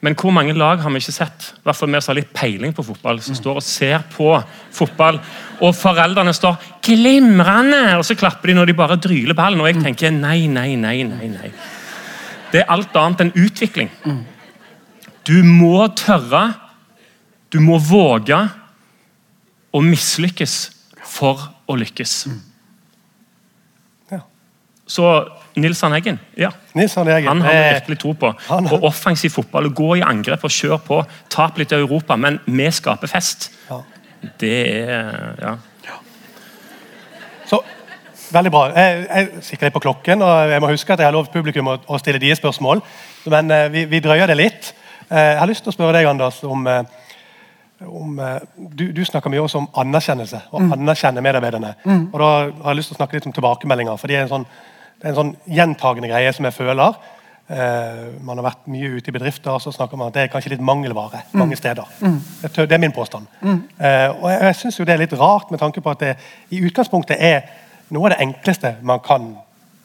Men 0.00 0.16
hvor 0.16 0.32
mange 0.32 0.54
lag 0.56 0.80
har 0.80 0.90
vi 0.90 1.02
ikke 1.02 1.12
sett 1.12 1.50
hvert 1.62 1.76
fall 1.76 1.90
vi 1.92 2.00
som 2.00 2.14
har 2.14 2.22
litt 2.22 2.32
peiling 2.32 2.72
på 2.72 2.84
fotball, 2.86 3.20
som 3.20 3.36
står 3.36 3.60
og 3.60 3.64
ser 3.64 4.06
på 4.14 4.30
fotball, 4.72 5.20
og 5.60 5.74
foreldrene 5.76 6.32
står 6.32 6.56
'glimrende', 6.80 7.98
og 7.98 8.04
så 8.04 8.16
klapper 8.16 8.48
de 8.48 8.54
når 8.54 8.66
de 8.66 8.74
bare 8.74 8.96
dryler 8.96 9.34
ballen. 9.34 9.60
Og 9.60 9.68
jeg 9.68 9.82
tenker 9.84 10.10
nei, 10.10 10.46
nei, 10.46 10.74
nei, 10.74 11.02
nei. 11.02 11.28
nei. 11.28 11.52
Det 12.52 12.60
er 12.62 12.70
alt 12.72 12.96
annet 12.96 13.20
enn 13.20 13.32
utvikling. 13.36 13.90
Du 15.26 15.42
må 15.46 15.86
tørre, 15.94 16.54
du 17.52 17.60
må 17.60 17.78
våge 17.78 18.38
å 19.74 19.82
mislykkes 19.84 20.54
for 21.06 21.48
å 21.70 21.76
lykkes. 21.78 22.14
Så 24.90 25.06
Nils 25.54 25.78
Arne 25.86 26.00
Eggen, 26.00 26.16
ja. 26.34 26.48
Nils 26.74 26.96
Arne 26.98 27.12
Eggen. 27.14 27.28
Han 27.30 27.40
har 27.46 27.52
vi 27.54 27.58
eh, 27.62 27.74
virkelig 27.76 27.98
tro 28.02 28.12
på. 28.18 28.32
han- 28.48 28.66
Og 28.74 28.82
offensiv 28.88 29.30
fotball. 29.30 29.68
Gå 29.70 29.96
i 29.98 30.02
angrep 30.02 30.42
og 30.44 30.50
kjøre 30.50 30.78
på. 30.82 31.06
Tap 31.30 31.58
litt 31.58 31.70
i 31.70 31.76
Europa, 31.76 32.16
men 32.16 32.40
vi 32.46 32.66
skaper 32.74 33.06
fest. 33.06 33.50
Ja. 33.70 33.78
Det 34.38 34.50
er 34.88 35.36
ja. 35.40 35.52
Veldig 38.30 38.52
bra. 38.54 38.62
Jeg, 38.76 39.04
jeg 39.08 39.44
sikter 39.46 39.68
litt 39.68 39.74
på 39.74 39.82
klokken, 39.82 40.22
og 40.22 40.52
jeg 40.52 40.62
må 40.62 40.70
huske 40.70 40.94
at 40.94 41.02
jeg 41.02 41.08
har 41.08 41.14
lovt 41.16 41.32
publikum 41.34 41.72
å, 41.72 41.76
å 41.90 41.98
stille 41.98 42.20
de 42.22 42.30
spørsmål. 42.38 42.82
Men 43.32 43.50
eh, 43.54 43.68
vi, 43.74 43.84
vi 43.90 44.02
drøyer 44.04 44.30
det 44.30 44.38
litt. 44.38 44.72
Eh, 45.08 45.32
jeg 45.34 45.38
har 45.42 45.50
lyst 45.50 45.66
til 45.66 45.72
å 45.72 45.76
spørre 45.76 45.96
deg, 45.98 46.08
Anders, 46.10 46.38
om, 46.46 46.66
eh, 46.70 47.86
om 47.90 48.18
eh, 48.22 48.42
du, 48.56 48.86
du 48.94 49.02
snakker 49.06 49.32
mye 49.32 49.42
også 49.42 49.62
om 49.64 49.70
anerkjennelse. 49.82 50.44
Å 50.50 50.64
anerkjenne 50.76 51.24
medarbeiderne. 51.26 51.72
Og 52.12 52.18
da 52.22 52.28
har 52.30 52.70
jeg 52.70 52.80
lyst 52.80 52.92
til 52.92 52.98
å 52.98 53.00
snakke 53.00 53.18
litt 53.18 53.30
om 53.30 53.34
tilbakemeldinger. 53.34 53.98
for 53.98 54.10
det 54.10 54.20
er 54.20 54.26
en 54.26 54.34
sånn, 54.34 54.50
er 55.02 55.10
en 55.10 55.22
sånn 55.22 55.32
gjentagende 55.50 56.12
greie 56.12 56.36
som 56.36 56.46
jeg 56.46 56.56
føler. 56.60 57.00
Uh, 57.50 58.12
man 58.22 58.38
har 58.38 58.44
vært 58.46 58.68
mye 58.70 58.92
ute 58.94 59.10
i 59.10 59.14
bedrifter, 59.16 59.56
så 59.58 59.72
snakker 59.74 59.98
man 59.98 60.12
at 60.12 60.14
det 60.14 60.22
er 60.22 60.28
kanskje 60.30 60.52
litt 60.52 60.62
mangelvare 60.62 61.24
mange 61.34 61.56
steder. 61.58 61.88
Det, 61.98 62.52
det 62.54 62.76
er 62.76 62.78
min 62.78 62.94
påstand. 62.94 63.26
Eh, 63.42 64.06
og 64.12 64.28
jeg, 64.30 64.36
jeg 64.44 64.58
syns 64.60 64.78
det 64.86 64.94
er 64.94 65.02
litt 65.02 65.16
rart 65.18 65.50
med 65.50 65.58
tanke 65.58 65.82
på 65.82 65.90
at 65.90 66.04
det 66.04 66.12
i 66.54 66.60
utgangspunktet 66.68 67.18
er 67.18 67.48
noe 67.90 68.08
av 68.08 68.14
det 68.14 68.20
enkleste 68.24 68.76
man 68.86 69.02
kan 69.04 69.32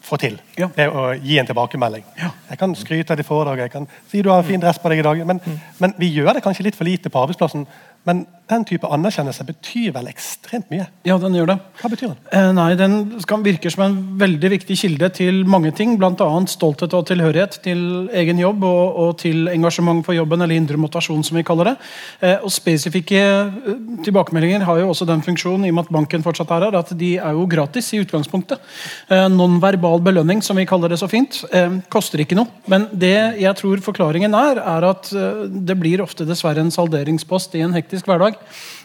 få 0.05 0.19
til. 0.21 0.37
Ja. 0.59 0.69
Det 0.75 0.85
å 0.93 1.07
gi 1.17 1.39
en 1.41 1.47
tilbakemelding. 1.49 2.05
Ja. 2.19 2.29
Jeg 2.51 2.59
kan 2.61 2.75
skryte 2.77 3.13
av 3.13 3.19
ditt 3.19 3.27
foredraget, 3.27 3.65
jeg 3.65 3.73
kan 3.73 3.87
si 4.11 4.21
du 4.21 4.29
har 4.29 4.43
en 4.43 4.47
fin 4.47 4.61
dress 4.61 4.79
på 4.81 4.91
deg 4.91 5.01
i 5.01 5.05
dag. 5.07 5.23
Men, 5.25 5.41
men 5.81 5.95
vi 5.97 6.11
gjør 6.13 6.35
det 6.37 6.43
kanskje 6.45 6.67
litt 6.67 6.77
for 6.77 6.87
lite 6.87 7.09
på 7.09 7.23
arbeidsplassen. 7.23 7.65
Men 8.05 8.25
den 8.49 8.65
type 8.67 8.89
anerkjennelse 8.93 9.45
betyr 9.47 9.93
vel 9.95 10.09
ekstremt 10.11 10.69
mye. 10.69 10.85
Ja, 11.07 11.17
den 11.21 11.33
gjør 11.37 11.49
det. 11.53 11.55
Hva 11.79 11.89
betyr 11.89 12.11
den? 12.11 12.19
Eh, 12.29 12.51
nei, 12.53 12.67
Den 12.77 12.95
skal, 13.23 13.41
virker 13.45 13.73
som 13.73 13.85
en 13.85 13.95
veldig 14.21 14.51
viktig 14.53 14.77
kilde 14.77 15.09
til 15.17 15.41
mange 15.49 15.71
ting. 15.75 15.95
Bl.a. 15.97 16.27
stolthet 16.51 16.93
og 16.93 17.07
tilhørighet 17.09 17.57
til 17.65 17.81
egen 18.13 18.41
jobb 18.41 18.63
og, 18.67 18.99
og 19.01 19.17
til 19.21 19.49
engasjement 19.49 20.03
for 20.05 20.17
jobben, 20.17 20.43
eller 20.45 20.55
indre 20.55 20.77
motivasjon, 20.77 21.23
som 21.25 21.39
vi 21.39 21.45
kaller 21.47 21.71
det. 21.71 21.75
Eh, 22.21 22.45
og 22.45 22.53
Spesifikke 22.53 23.23
eh, 23.23 23.79
tilbakemeldinger 24.05 24.67
har 24.67 24.81
jo 24.81 24.91
også 24.93 25.09
den 25.09 25.25
funksjonen 25.25 25.65
i 25.65 25.73
og 25.73 25.79
med 25.79 25.87
at 25.89 25.95
banken 25.97 26.25
fortsatt 26.25 26.53
er 26.53 26.67
her, 26.67 26.79
at 26.79 26.93
de 26.99 27.15
er 27.17 27.33
jo 27.37 27.47
gratis 27.49 27.91
i 27.95 28.03
utgangspunktet. 28.03 28.61
Eh, 29.09 29.25
Nonverbal 29.33 30.03
belønning, 30.05 30.43
som 30.45 30.61
vi 30.61 30.67
kaller 30.69 30.93
det 30.93 31.01
så 31.01 31.09
fint, 31.09 31.41
eh, 31.51 31.79
koster 31.89 32.21
ikke 32.21 32.37
noe. 32.37 32.51
Men 32.69 32.87
det 32.93 33.41
jeg 33.41 33.57
tror 33.57 33.81
forklaringen 33.83 34.37
er, 34.37 34.61
er 34.61 34.89
at 34.91 35.09
eh, 35.15 35.45
det 35.49 35.79
blir 35.81 36.05
ofte 36.05 36.27
dessverre 36.29 36.61
en 36.61 36.73
salderingspost 36.73 37.57
i 37.57 37.65
en 37.65 37.73
hektisk 37.75 38.05
hverdag. 38.09 38.34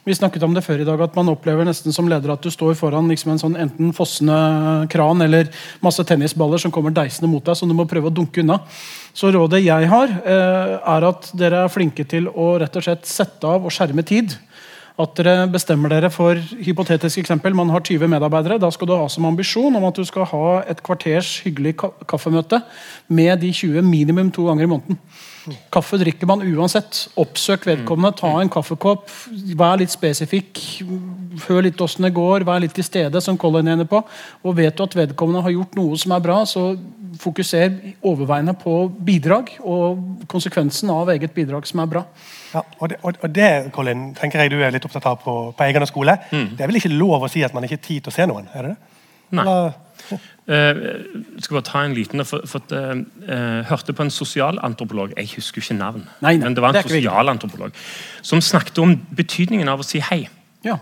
Vi 0.04 0.14
snakket 0.16 0.42
om 0.46 0.54
det 0.56 0.62
før 0.64 0.80
i 0.80 0.86
dag, 0.88 1.00
at 1.04 1.16
man 1.18 1.28
opplever 1.28 1.66
nesten 1.68 1.92
som 1.92 2.08
leder 2.08 2.32
at 2.32 2.42
du 2.42 2.48
står 2.52 2.72
foran 2.78 3.10
liksom 3.12 3.34
en 3.34 3.42
sånn 3.42 3.58
enten 3.60 3.92
fossende 3.96 4.36
kran 4.92 5.20
eller 5.20 5.50
masse 5.84 6.04
tennisballer 6.08 6.62
som 6.62 6.72
kommer 6.72 6.94
deisende 6.96 7.28
mot 7.28 7.44
deg, 7.44 7.58
som 7.58 7.68
du 7.68 7.76
må 7.76 7.84
prøve 7.88 8.08
å 8.08 8.14
dunke 8.14 8.40
unna. 8.40 8.62
Så 9.12 9.32
rådet 9.34 9.60
jeg 9.64 9.90
har, 9.92 10.08
eh, 10.24 10.78
er 10.80 11.08
at 11.10 11.30
dere 11.36 11.64
er 11.64 11.74
flinke 11.74 12.08
til 12.08 12.28
å 12.28 12.58
rett 12.60 12.76
og 12.76 12.86
slett 12.86 13.04
sette 13.04 13.44
av 13.44 13.64
og 13.64 13.70
skjerme 13.70 14.04
tid. 14.06 14.38
At 15.00 15.14
dere 15.16 15.46
bestemmer 15.48 15.92
dere 15.92 16.10
for 16.12 16.36
hypotetisk 16.60 17.22
eksempel, 17.22 17.54
man 17.54 17.70
har 17.72 17.80
20 17.80 18.08
medarbeidere. 18.10 18.58
Da 18.60 18.70
skal 18.70 18.86
du 18.86 18.96
ha 18.96 19.06
som 19.08 19.24
ambisjon 19.24 19.76
om 19.76 19.84
at 19.84 19.96
du 19.96 20.04
skal 20.04 20.24
ha 20.24 20.62
et 20.68 20.82
kvarters 20.82 21.42
hyggelig 21.44 21.76
kaffemøte 22.10 22.62
med 23.08 23.40
de 23.40 23.52
20 23.52 23.82
minimum 23.86 24.30
to 24.30 24.46
ganger 24.48 24.66
i 24.66 24.72
måneden. 24.74 24.98
Kaffe 25.72 25.96
drikker 26.00 26.28
man 26.28 26.42
uansett. 26.44 27.06
Oppsøk 27.20 27.64
vedkommende, 27.68 28.12
ta 28.18 28.30
en 28.42 28.50
kaffekopp. 28.52 29.08
Vær 29.56 29.78
litt 29.80 29.92
spesifikk. 29.94 30.60
Hør 31.46 31.62
litt 31.64 31.80
åssen 31.80 32.04
det 32.04 32.12
går. 32.16 32.44
Vær 32.48 32.60
litt 32.62 32.74
til 32.76 32.84
stede, 32.86 33.22
som 33.24 33.38
Colin 33.40 33.68
er 33.70 33.78
inne 33.78 33.86
på. 33.88 34.02
Og 34.44 34.56
vet 34.58 34.76
du 34.76 34.84
at 34.84 34.96
vedkommende 34.98 35.42
har 35.46 35.54
gjort 35.54 35.76
noe 35.78 35.96
som 36.00 36.12
er 36.16 36.24
bra, 36.24 36.40
så 36.48 36.74
fokuser 37.20 37.74
overveiende 38.06 38.54
på 38.60 38.74
bidrag 39.04 39.50
og 39.66 39.98
konsekvensen 40.30 40.92
av 40.94 41.10
eget 41.12 41.32
bidrag 41.36 41.66
som 41.68 41.82
er 41.82 41.90
bra. 41.90 42.04
Ja, 42.54 42.62
og 42.78 42.88
det, 42.92 42.98
og, 43.02 43.18
og 43.22 43.34
det, 43.34 43.48
Colin, 43.74 44.10
tenker 44.18 44.44
jeg 44.44 44.52
du 44.54 44.60
er 44.62 44.72
litt 44.74 44.86
opptatt 44.86 45.06
av 45.10 45.18
på, 45.24 45.34
på 45.56 45.66
egen 45.66 45.86
skole. 45.90 46.16
Det 46.30 46.60
er 46.64 46.70
vel 46.70 46.78
ikke 46.80 46.92
lov 46.94 47.26
å 47.26 47.30
si 47.32 47.42
at 47.46 47.54
man 47.56 47.66
ikke 47.66 47.78
har 47.80 47.86
tid 47.88 48.04
til 48.06 48.12
å 48.12 48.16
se 48.16 48.26
noen? 48.30 48.48
er 48.54 48.68
det 48.70 48.74
det? 48.76 48.98
Nei. 49.38 49.44
Eller- 49.46 49.78
jeg 50.50 51.44
skal 51.44 51.56
bare 51.58 51.66
ta 51.68 51.82
en 51.86 51.94
liten 51.94 52.24
for, 52.26 52.46
for, 52.50 52.64
uh, 52.74 52.78
eh, 52.90 53.34
eh, 53.36 53.60
Hørte 53.68 53.94
på 53.94 54.02
en 54.02 54.10
sosialantropolog 54.10 55.12
Jeg 55.16 55.30
husker 55.36 55.62
ikke 55.62 55.76
navn. 55.78 56.06
Nei, 56.24 56.36
nei, 56.36 56.48
men 56.48 56.56
det 56.56 56.64
var 56.64 56.74
en 56.74 56.88
sosialantropolog 56.88 57.76
som 58.22 58.42
snakket 58.42 58.80
om 58.82 58.96
betydningen 59.16 59.70
av 59.70 59.84
å 59.84 59.86
si 59.86 60.02
hei. 60.10 60.24
Ja. 60.66 60.80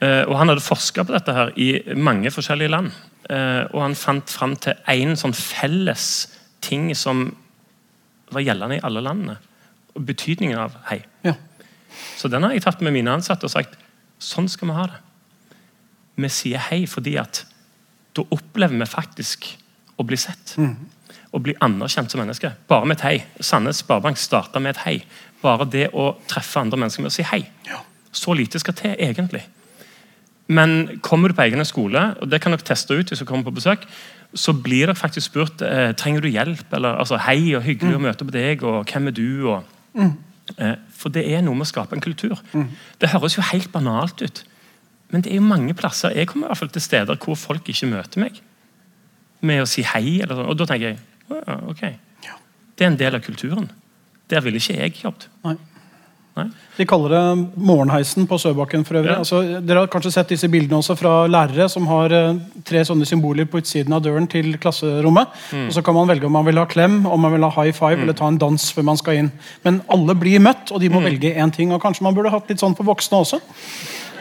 Uh, 0.00 0.24
og 0.30 0.36
Han 0.38 0.52
hadde 0.52 0.64
forska 0.64 1.04
på 1.04 1.16
dette 1.16 1.34
her 1.36 1.50
i 1.58 1.72
mange 1.98 2.30
forskjellige 2.30 2.72
land. 2.72 2.92
Eh, 3.30 3.64
og 3.70 3.82
han 3.84 3.94
fant 3.98 4.32
fram 4.32 4.56
til 4.58 4.78
én 4.90 5.14
sånn 5.18 5.34
felles 5.36 6.04
ting 6.64 6.88
som 6.98 7.28
var 8.34 8.42
gjeldende 8.42 8.80
i 8.80 8.82
alle 8.86 9.02
landene. 9.04 9.36
Og 9.94 10.02
betydningen 10.06 10.58
av 10.58 10.74
hei. 10.90 11.02
ja. 11.26 11.36
Så 12.16 12.28
den 12.30 12.44
har 12.46 12.52
jeg 12.54 12.62
tatt 12.62 12.82
med 12.86 12.94
mine 12.94 13.10
ansatte 13.10 13.48
og 13.48 13.52
sagt 13.52 13.74
sånn 14.22 14.46
skal 14.48 14.70
vi 14.70 14.74
ha 14.76 14.84
det. 14.92 14.98
Vi 16.22 16.28
sier 16.30 16.62
hei 16.70 16.84
fordi 16.86 17.16
at 17.18 17.42
da 18.16 18.24
opplever 18.34 18.78
vi 18.80 18.86
faktisk 18.88 19.46
å 20.00 20.06
bli 20.06 20.16
sett. 20.16 20.56
Å 21.30 21.38
bli 21.38 21.54
anerkjent 21.62 22.10
som 22.10 22.18
menneske. 22.20 22.50
Bare 22.68 22.86
med 22.88 22.98
et 22.98 23.04
hei. 23.06 23.24
Sandnes 23.40 23.82
Sparebank 23.84 24.18
starta 24.18 24.58
med 24.60 24.74
et 24.76 24.82
hei. 24.86 24.96
Bare 25.42 25.64
det 25.70 25.88
å 25.94 26.16
treffe 26.28 26.60
andre 26.60 26.78
mennesker 26.80 27.04
med 27.04 27.12
å 27.12 27.14
si 27.14 27.22
hei. 27.22 27.44
Så 28.12 28.34
lite 28.34 28.58
skal 28.58 28.74
til, 28.74 28.96
egentlig. 28.98 29.44
Men 30.50 30.98
kommer 31.06 31.30
du 31.30 31.34
på 31.38 31.44
egen 31.46 31.62
skole, 31.64 32.16
og 32.20 32.26
det 32.32 32.40
kan 32.42 32.50
dere 32.50 32.66
teste 32.66 32.96
ut 32.98 33.08
hvis 33.12 33.20
dere 33.22 33.28
kommer 33.28 33.46
på 33.46 33.54
besøk, 33.60 33.84
så 34.34 34.52
blir 34.54 34.88
dere 34.88 34.98
faktisk 34.98 35.30
spurt 35.30 35.62
eh, 35.62 35.92
trenger 35.98 36.20
du 36.26 36.28
hjelp. 36.28 36.66
Eller 36.74 36.98
altså, 36.98 37.20
hei 37.22 37.54
og 37.54 37.62
hyggelig 37.62 37.94
å 38.00 38.02
møte 38.02 38.26
på 38.26 38.34
deg, 38.34 38.64
og 38.66 38.90
hvem 38.90 39.06
er 39.12 39.14
du? 39.14 39.28
og 39.52 39.64
Eh, 40.58 40.74
For 40.98 41.08
det 41.14 41.22
er 41.30 41.42
noe 41.46 41.54
med 41.54 41.62
å 41.68 41.70
skape 41.70 41.94
en 41.94 42.02
kultur. 42.02 42.34
Det 42.98 43.10
høres 43.12 43.36
jo 43.38 43.42
helt 43.52 43.70
banalt 43.72 44.22
ut. 44.22 44.42
Men 45.12 45.22
det 45.22 45.32
er 45.32 45.40
jo 45.40 45.42
mange 45.42 45.74
plasser 45.74 46.12
Jeg 46.14 46.28
kommer 46.30 46.46
i 46.46 46.48
hvert 46.52 46.58
fall 46.58 46.68
til 46.74 46.82
steder 46.82 47.16
hvor 47.18 47.34
folk 47.36 47.66
ikke 47.68 47.88
møter 47.90 48.20
meg 48.22 48.40
med 49.42 49.62
å 49.62 49.66
si 49.68 49.82
hei. 49.82 50.20
Eller 50.20 50.36
sånn. 50.36 50.48
Og 50.52 50.56
da 50.60 50.66
tenker 50.68 50.92
jeg 50.92 50.98
«Å 51.30 51.38
ja, 51.46 51.56
ok. 51.72 51.82
Det 52.76 52.84
er 52.86 52.90
en 52.90 52.96
del 53.00 53.14
av 53.16 53.20
kulturen. 53.24 53.66
Der 54.30 54.40
ville 54.44 54.56
ikke 54.60 54.76
jeg 54.76 54.94
jobbet. 55.02 55.26
Nei. 55.44 55.56
Nei. 56.38 56.44
De 56.76 56.84
kaller 56.88 57.10
det 57.12 57.22
morgenheisen 57.58 58.24
på 58.30 58.38
Søbakken. 58.38 58.84
for 58.86 58.94
øvrig. 59.00 59.10
Ja. 59.10 59.18
Altså, 59.18 59.40
dere 59.60 59.80
har 59.82 59.88
kanskje 59.90 60.12
sett 60.14 60.28
disse 60.30 60.48
bildene 60.48 60.78
også 60.78 60.94
fra 60.96 61.26
lærere 61.26 61.66
som 61.68 61.86
har 61.90 62.12
eh, 62.14 62.38
tre 62.64 62.84
sånne 62.86 63.04
symboler 63.08 63.44
på 63.50 63.58
utsiden 63.60 63.92
av 63.92 64.00
døren 64.04 64.28
til 64.30 64.54
klasserommet. 64.62 65.28
Mm. 65.52 65.66
Og 65.66 65.72
Så 65.74 65.82
kan 65.84 65.94
man 65.94 66.08
velge 66.08 66.24
om 66.26 66.32
man 66.32 66.46
vil 66.46 66.56
ha 66.62 66.64
klem, 66.70 67.04
om 67.06 67.20
man 67.20 67.32
vil 67.34 67.42
ha 67.48 67.50
high 67.62 67.72
five 67.76 68.00
eller 68.00 68.12
ta 68.16 68.28
en 68.30 68.38
dans 68.38 68.70
før 68.72 68.86
man 68.86 68.96
skal 68.96 69.14
inn. 69.24 69.32
Men 69.64 69.82
alle 69.90 70.14
blir 70.14 70.38
møtt, 70.40 70.70
og 70.72 70.80
de 70.80 70.88
Mm. 70.88 70.94
må 70.94 71.02
velge 71.02 71.34
én 71.36 71.52
ting. 71.52 71.72
Og 71.72 71.82
kanskje 71.82 72.02
man 72.02 72.14
burde 72.14 72.30
hatt 72.30 72.48
litt 72.48 72.60
sånn 72.60 72.76
for 72.76 72.84
voksne 72.84 73.18
også. 73.20 73.40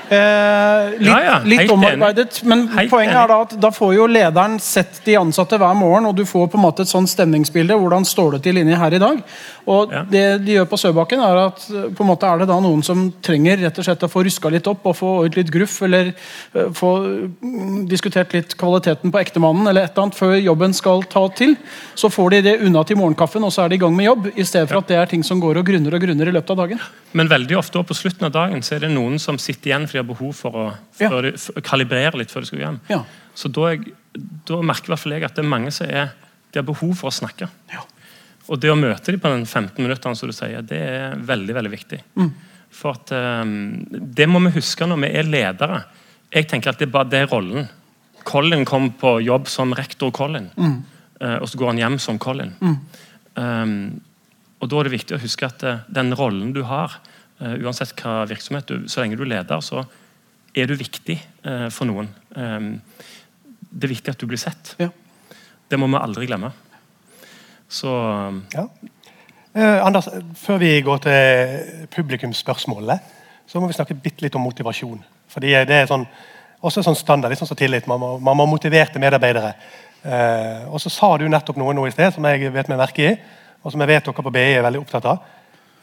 Eh, 0.10 0.89
litt, 0.98 1.08
Ja, 1.08 1.17
ja, 1.22 1.36
litt 1.45 1.69
omarbeidet, 1.69 2.39
men 2.43 2.67
Helt 2.74 2.89
poenget 2.89 3.13
enig. 3.13 3.24
er 3.24 3.28
da 3.28 3.41
at 3.41 3.52
da 3.62 3.69
får 3.69 3.93
jo 3.93 4.08
lederen 4.10 4.60
sett 4.60 5.02
de 5.06 5.13
ansatte 5.19 5.58
hver 5.60 5.76
morgen, 5.78 6.08
og 6.10 6.15
du 6.17 6.24
får 6.26 6.48
på 6.50 6.58
en 6.58 6.63
måte 6.63 6.82
et 6.82 6.89
sånn 6.89 7.06
stemningsbilde. 7.06 7.78
Hvordan 7.78 8.06
står 8.06 8.32
det 8.38 8.43
til 8.48 8.58
inni 8.58 8.74
her 8.76 8.91
i 8.93 8.98
dag? 8.98 9.22
Og 9.67 9.91
Ja. 9.93 10.02
det 10.04 10.45
de 10.45 10.56
gjør 10.58 10.65
på 10.65 10.80
Søbakken, 10.82 11.19
er 11.22 11.38
at 11.48 11.60
på 11.93 12.02
en 12.02 12.08
måte 12.10 12.24
er 12.26 12.39
det 12.39 12.48
da 12.48 12.60
noen 12.60 12.84
som 12.84 13.13
trenger 13.22 13.58
rett 13.62 13.78
og 13.78 13.86
slett 13.86 14.02
å 14.02 14.10
få 14.10 14.24
ruska 14.26 14.50
litt 14.50 14.65
opp 14.67 14.84
og 14.86 14.95
få 14.95 15.26
ut 15.26 15.36
litt 15.36 15.52
gruff, 15.52 15.82
eller 15.84 16.13
uh, 16.56 16.69
få 16.74 17.30
mm, 17.41 17.88
diskutert 17.88 18.34
litt 18.34 18.58
kvaliteten 18.58 19.12
på 19.12 19.19
ektemannen, 19.19 19.67
eller 19.67 19.84
et 19.84 19.91
eller 19.91 20.08
annet 20.08 20.15
før 20.17 20.34
jobben 20.41 20.74
skal 20.74 21.04
ta 21.04 21.28
til. 21.30 21.56
Så 21.93 22.10
får 22.10 22.32
de 22.32 22.41
det 22.41 22.62
unna 22.62 22.84
til 22.84 22.98
morgenkaffen, 22.98 23.43
og 23.43 23.52
så 23.52 23.65
er 23.65 23.69
de 23.69 23.76
i 23.76 23.78
gang 23.78 23.95
med 23.95 24.06
jobb, 24.06 24.32
i 24.36 24.43
stedet 24.43 24.67
for 24.69 24.80
at 24.80 24.88
det 24.88 24.98
er 24.98 25.06
ting 25.06 25.24
som 25.24 25.39
går 25.39 25.58
og 25.58 25.65
grunner 25.65 25.93
og 25.93 26.02
grunner 26.02 26.28
i 26.28 26.32
løpet 26.32 26.50
av 26.50 26.58
dagen. 26.58 26.80
Men 27.13 27.28
veldig 27.30 27.58
ofte 27.58 27.78
og 27.78 27.88
på 27.88 27.93
slutten 27.93 28.26
av 28.26 28.32
dagen 28.32 28.62
så 28.62 28.76
er 28.76 28.80
det 28.80 28.91
noen 28.91 29.19
som 29.19 29.38
sitter 29.38 29.69
igjen 29.72 29.88
fordi 29.88 29.99
de 30.00 30.04
har 30.04 30.10
behov 30.10 30.34
for 30.38 30.56
å 30.58 30.66
Ja. 31.00 31.10
de, 31.22 31.34
kalibrere 31.66 32.18
litt 32.20 32.32
før 32.32 32.46
de 32.46 32.50
skal 32.50 32.64
hjem. 32.64 32.82
Ja. 32.90 33.04
Så 33.36 33.52
da, 33.54 33.70
jeg, 33.74 33.94
da 34.48 34.60
merker 34.66 34.90
i 34.90 34.94
hvert 34.96 35.04
fall 35.04 35.16
jeg 35.18 35.28
at 35.28 35.38
det 35.38 35.44
er 35.46 35.50
mange 35.52 35.72
som 35.76 35.88
er, 35.88 36.14
de 36.50 36.60
har 36.60 36.68
behov 36.68 36.96
for 36.98 37.12
å 37.12 37.16
snakke. 37.16 37.50
Ja. 37.74 37.86
Og 38.50 38.60
det 38.60 38.72
å 38.74 38.78
møte 38.80 39.14
dem 39.14 39.22
på 39.22 39.30
den 39.30 39.46
15 39.46 39.78
minuttene, 39.84 40.18
som 40.18 40.30
du 40.30 40.34
sier, 40.34 40.64
det 40.66 40.80
er 40.82 41.20
veldig 41.22 41.54
veldig 41.60 41.72
viktig. 41.74 42.00
For 42.74 42.98
at 42.98 43.12
um, 43.14 43.86
Det 43.90 44.26
må 44.30 44.42
vi 44.48 44.56
huske 44.58 44.88
når 44.90 45.04
vi 45.04 45.12
er 45.20 45.30
ledere. 45.30 45.84
Jeg 46.34 46.48
tenker 46.50 46.72
at 46.74 46.82
det 46.82 46.88
er 46.90 46.94
bare 46.94 47.10
det 47.10 47.22
er 47.24 47.30
rollen. 47.30 47.68
Colin 48.26 48.66
kom 48.66 48.92
på 48.98 49.20
jobb 49.26 49.48
som 49.50 49.74
rektor 49.78 50.12
Colin, 50.14 50.50
eh, 50.58 51.38
og 51.40 51.48
så 51.50 51.58
går 51.58 51.72
han 51.72 51.80
hjem 51.82 51.96
som 52.02 52.20
Colin. 52.22 52.52
Ehm, 53.40 54.02
og 54.60 54.70
Da 54.70 54.80
er 54.80 54.90
det 54.90 54.98
viktig 54.98 55.16
å 55.16 55.22
huske 55.24 55.48
at 55.48 55.64
uh, 55.64 55.80
den 55.88 56.12
rollen 56.14 56.52
du 56.54 56.64
har, 56.68 57.00
uansett 57.39 57.93
hva 58.02 58.25
virksomhet 58.28 58.67
du 58.67 58.88
Så 58.91 59.02
lenge 59.02 59.15
du 59.15 59.23
er 59.23 59.34
leder, 59.38 59.62
så 59.63 59.86
er 60.56 60.69
du 60.69 60.75
viktig 60.75 61.17
eh, 61.45 61.67
for 61.73 61.88
noen. 61.89 62.10
Ehm, 62.36 62.71
det 63.69 63.88
er 63.88 63.93
viktig 63.93 64.13
at 64.13 64.19
du 64.19 64.28
blir 64.30 64.41
sett. 64.41 64.73
Ja. 64.80 64.89
Det 65.69 65.78
må 65.80 65.88
vi 65.88 65.99
aldri 65.99 66.30
glemme. 66.30 66.52
Så 67.69 67.91
Ja. 68.54 68.67
Eh, 69.56 69.86
Anders, 69.86 70.08
før 70.38 70.60
vi 70.62 70.82
går 70.82 70.97
til 70.97 71.88
publikumsspørsmålene, 71.95 72.99
så 73.47 73.60
må 73.60 73.67
vi 73.67 73.73
snakke 73.73 73.97
litt 74.21 74.36
om 74.36 74.41
motivasjon. 74.45 75.04
Fordi 75.28 75.54
det 75.65 75.75
er 75.75 75.88
sånn, 75.89 76.06
også 76.62 76.84
sånn 76.84 76.95
standard, 76.95 77.32
litt 77.32 77.39
sånn 77.39 77.49
som 77.49 77.58
tillit. 77.58 77.88
Man 77.88 77.99
må, 77.99 78.19
man 78.19 78.38
må 78.38 78.45
motiverte 78.45 78.99
medarbeidere. 78.99 79.56
Eh, 80.04 80.69
og 80.69 80.80
så 80.82 80.89
sa 80.89 81.17
du 81.17 81.28
nettopp 81.28 81.58
noe 81.58 81.73
nå 81.73 81.88
i 81.88 81.91
sted 81.91 82.13
som 82.13 82.25
jeg 82.30 82.54
vet 82.54 82.69
meg 82.69 82.78
merke 82.78 83.10
i, 83.10 83.15
og 83.63 83.71
som 83.71 83.82
jeg 83.82 83.89
vet 83.89 84.06
dere 84.06 84.23
på 84.23 84.32
BI 84.32 84.45
er 84.54 84.63
veldig 84.63 84.84
opptatt 84.84 85.06
av. 85.06 85.25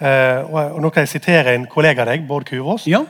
Eh, 0.01 0.41
og, 0.45 0.81
nå 0.83 0.91
kan 0.93 1.07
jeg 1.07 1.15
sitere 1.17 1.55
en 1.57 1.67
kollega 1.71 2.05
av 2.05 2.11
deg, 2.11 2.27
Bård 2.29 2.47
Kuvås. 2.49 2.87
Ja. 2.91 3.05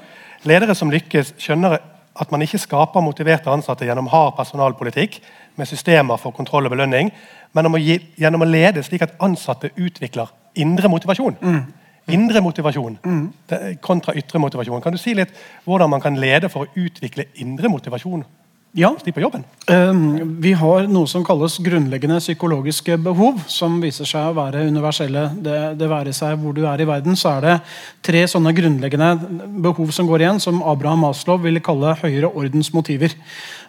Ledere 0.46 0.76
som 0.78 0.92
lykkes, 0.92 1.34
skjønner 1.42 1.78
at 2.16 2.30
man 2.32 2.44
ikke 2.44 2.60
skaper 2.62 3.04
motiverte 3.04 3.50
ansatte 3.52 3.88
gjennom 3.88 4.08
hard 4.12 4.36
personalpolitikk 4.38 5.18
med 5.58 5.68
systemer 5.68 6.20
for 6.20 6.36
kontroll 6.36 6.68
og 6.68 6.72
belønning, 6.72 7.10
men 7.56 7.68
å 7.68 7.80
gi, 7.80 7.98
gjennom 8.20 8.44
å 8.44 8.48
lede 8.48 8.84
slik 8.84 9.04
at 9.04 9.16
ansatte 9.24 9.72
utvikler 9.76 10.30
indre 10.62 10.88
motivasjon. 10.92 11.36
Indre 12.12 12.40
motivasjon 12.44 12.98
mm. 13.02 13.22
kontra 13.82 14.14
ytre 14.16 14.38
motivasjon. 14.38 14.80
Kan 14.84 14.94
du 14.94 15.00
si 15.00 15.16
litt 15.18 15.32
hvordan 15.66 15.90
man 15.90 16.04
kan 16.04 16.16
lede 16.20 16.48
for 16.52 16.64
å 16.64 16.84
utvikle 16.86 17.26
indre 17.42 17.68
motivasjon 17.72 18.22
ja. 18.76 18.92
på? 18.92 19.42
Um, 19.72 20.36
Vi 20.42 20.52
har 20.52 20.86
noe 20.90 21.08
som 21.08 21.24
kalles 21.26 21.56
grunnleggende 21.64 22.20
psykologiske 22.20 22.98
behov, 23.02 23.40
som 23.50 23.80
viser 23.82 24.08
seg 24.08 24.30
å 24.30 24.36
være 24.36 24.66
universelle. 24.68 25.30
Det, 25.42 25.58
det 25.80 25.88
være 25.90 26.12
seg 26.16 26.36
hvor 26.42 26.54
du 26.56 26.62
er 26.68 26.82
i 26.84 26.88
verden, 26.88 27.16
så 27.16 27.36
er 27.36 27.46
det 27.46 27.56
tre 28.04 28.22
sånne 28.28 28.52
grunnleggende 28.56 29.10
behov 29.64 29.90
som 29.96 30.08
går 30.08 30.26
igjen, 30.26 30.42
som 30.44 30.62
Abraham 30.62 31.06
Maslow 31.06 31.40
ville 31.42 31.64
kalle 31.64 31.96
høyere 32.02 32.30
ordens 32.30 32.72
motiver. 32.76 33.16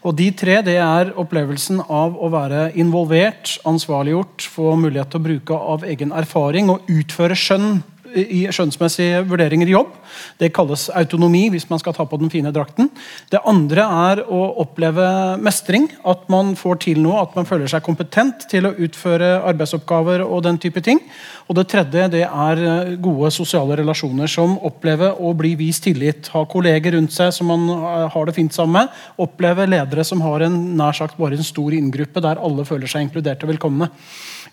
Og 0.04 0.16
De 0.20 0.30
tre 0.36 0.60
det 0.66 0.78
er 0.84 1.14
opplevelsen 1.18 1.82
av 1.88 2.16
å 2.20 2.30
være 2.34 2.72
involvert, 2.80 3.58
ansvarliggjort, 3.68 4.46
få 4.54 4.76
mulighet 4.80 5.12
til 5.14 5.22
å 5.22 5.28
bruke 5.32 5.62
av 5.76 5.88
egen 5.88 6.14
erfaring 6.16 6.70
og 6.74 6.88
utføre 6.92 7.38
skjønn 7.38 7.80
i 8.16 8.46
skjønnsmessige 8.54 9.24
vurderinger 9.28 9.70
i 9.70 9.76
jobb. 9.76 9.94
Det 10.40 10.52
kalles 10.56 10.88
autonomi 10.96 11.48
hvis 11.54 11.68
man 11.70 11.82
skal 11.82 11.96
ta 11.98 12.06
på 12.08 12.20
den 12.22 12.32
fine 12.34 12.54
drakten. 12.56 12.90
Det 13.32 13.42
andre 13.48 13.86
er 14.12 14.22
å 14.24 14.42
oppleve 14.64 15.08
mestring. 15.44 15.90
At 16.08 16.28
man 16.32 16.54
får 16.60 16.82
til 16.88 17.02
noe, 17.04 17.24
at 17.24 17.36
man 17.38 17.48
føler 17.50 17.70
seg 17.72 17.86
kompetent 17.86 18.48
til 18.52 18.70
å 18.70 18.76
utføre 18.88 19.38
arbeidsoppgaver 19.52 20.24
og 20.26 20.46
den 20.48 20.60
type 20.62 20.84
ting. 20.86 21.02
Og 21.48 21.58
det 21.60 21.68
tredje 21.72 22.08
det 22.12 22.24
er 22.28 22.62
eh, 22.64 22.94
gode 23.02 23.32
sosiale 23.36 23.78
relasjoner 23.80 24.32
som 24.32 24.58
opplever 24.68 25.20
å 25.24 25.34
bli 25.38 25.54
vist 25.60 25.86
tillit. 25.88 26.32
Ha 26.34 26.44
kolleger 26.50 26.98
rundt 26.98 27.16
seg 27.16 27.32
som 27.36 27.52
man 27.52 27.68
eh, 27.72 28.08
har 28.14 28.28
det 28.28 28.36
fint 28.38 28.56
sammen 28.56 28.82
med. 28.82 29.04
Oppleve 29.24 29.68
ledere 29.70 30.04
som 30.08 30.24
har 30.26 30.48
en 30.48 30.58
nær 30.80 30.98
sagt 30.98 31.20
bare 31.20 31.40
en 31.40 31.48
stor 31.48 31.76
inngruppe 31.76 32.24
der 32.24 32.42
alle 32.44 32.68
føler 32.68 32.92
seg 32.92 33.08
inkludert 33.08 33.46
og 33.46 33.54
velkomne. 33.54 33.92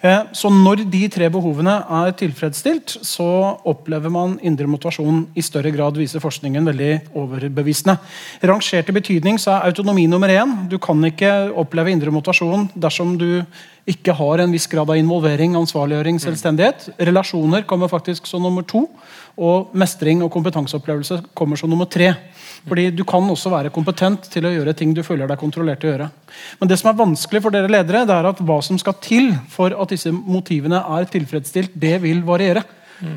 Eh, 0.05 0.23
Så 0.37 0.51
når 0.53 0.85
de 0.93 1.07
tre 1.09 1.31
behovene 1.33 1.79
er 1.81 2.13
tilfredsstilt, 2.13 2.99
så 3.01 3.57
opplever 3.65 4.13
man 4.13 4.37
indre 4.45 4.69
motivasjon 4.69 5.23
i 5.35 5.41
større 5.41 5.73
grad, 5.73 5.97
viser 5.97 6.21
forskningen 6.21 6.67
veldig 6.69 6.91
overbevisende. 7.17 7.97
Rangert 8.45 8.91
i 8.91 8.97
betydning 8.99 9.41
så 9.41 9.55
er 9.55 9.71
autonomi 9.71 10.05
nummer 10.07 10.29
én. 10.29 10.69
Du 10.69 10.77
kan 10.79 11.01
ikke 11.09 11.51
oppleve 11.57 11.95
indre 11.95 12.13
motivasjon 12.13 12.69
dersom 12.77 13.17
du 13.17 13.45
ikke 13.89 14.13
har 14.17 14.41
en 14.41 14.53
viss 14.53 14.69
grad 14.69 14.91
av 14.91 14.97
involvering, 14.97 15.57
ansvarliggjøring, 15.57 16.21
selvstendighet. 16.21 16.91
Relasjoner 17.01 17.65
kommer 17.65 17.89
faktisk 17.89 18.27
som 18.27 18.43
nummer 18.43 18.65
to. 18.65 18.87
Og 19.35 19.73
mestring 19.75 20.23
og 20.23 20.31
kompetanseopplevelse 20.31 21.21
kommer 21.35 21.59
som 21.59 21.71
nummer 21.71 21.89
tre. 21.91 22.13
Fordi 22.69 22.91
Du 22.91 23.05
kan 23.05 23.23
også 23.31 23.51
være 23.51 23.71
kompetent 23.71 24.31
til 24.31 24.47
å 24.47 24.53
gjøre 24.53 24.75
ting 24.75 24.95
du 24.95 25.03
føler 25.03 25.27
deg 25.29 25.39
kontrollert 25.39 25.81
til 25.81 25.91
å 25.91 25.93
gjøre. 25.95 26.11
Men 26.61 26.69
det 26.69 26.79
som 26.79 26.91
er 26.91 27.01
vanskelig 27.01 27.43
for 27.43 27.51
dere 27.51 27.69
ledere, 27.69 28.07
det 28.07 28.15
er 28.15 28.31
at 28.31 28.41
hva 28.41 28.61
som 28.63 28.79
skal 28.79 28.95
til 29.03 29.35
for 29.51 29.75
at 29.75 29.91
disse 29.91 30.13
motivene 30.13 30.81
er 30.97 31.11
tilfredsstilt, 31.11 31.75
det 31.75 32.01
vil 32.03 32.23
variere. 32.25 32.63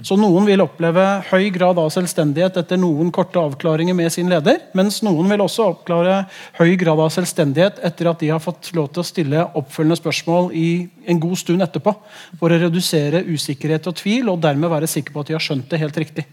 Så 0.05 0.17
Noen 0.19 0.45
vil 0.47 0.61
oppleve 0.63 1.03
høy 1.29 1.49
grad 1.55 1.79
av 1.81 1.89
selvstendighet 1.93 2.59
etter 2.61 2.79
noen 2.79 3.11
korte 3.15 3.39
avklaringer 3.41 3.95
med 3.97 4.11
sin 4.13 4.29
leder, 4.31 4.59
mens 4.77 5.01
noen 5.05 5.29
vil 5.31 5.43
også 5.43 5.69
oppklare 5.73 6.23
høy 6.59 6.75
grad 6.79 7.01
av 7.03 7.11
selvstendighet 7.13 7.81
etter 7.88 8.11
at 8.11 8.23
de 8.23 8.31
har 8.33 8.43
fått 8.43 8.71
lov 8.77 8.89
til 8.93 9.03
å 9.03 9.07
stille 9.07 9.45
oppfølgende 9.59 9.99
spørsmål 9.99 10.49
i 10.57 10.69
en 11.07 11.21
god 11.23 11.38
stund 11.39 11.65
etterpå, 11.65 11.93
for 12.39 12.53
å 12.53 12.61
redusere 12.61 13.25
usikkerhet 13.27 13.88
og 13.89 13.99
tvil 14.01 14.33
og 14.33 14.41
dermed 14.43 14.71
være 14.71 14.89
sikker 14.91 15.15
på 15.15 15.23
at 15.23 15.31
de 15.31 15.38
har 15.38 15.43
skjønt 15.43 15.69
det 15.71 15.81
helt 15.83 16.03
riktig. 16.03 16.27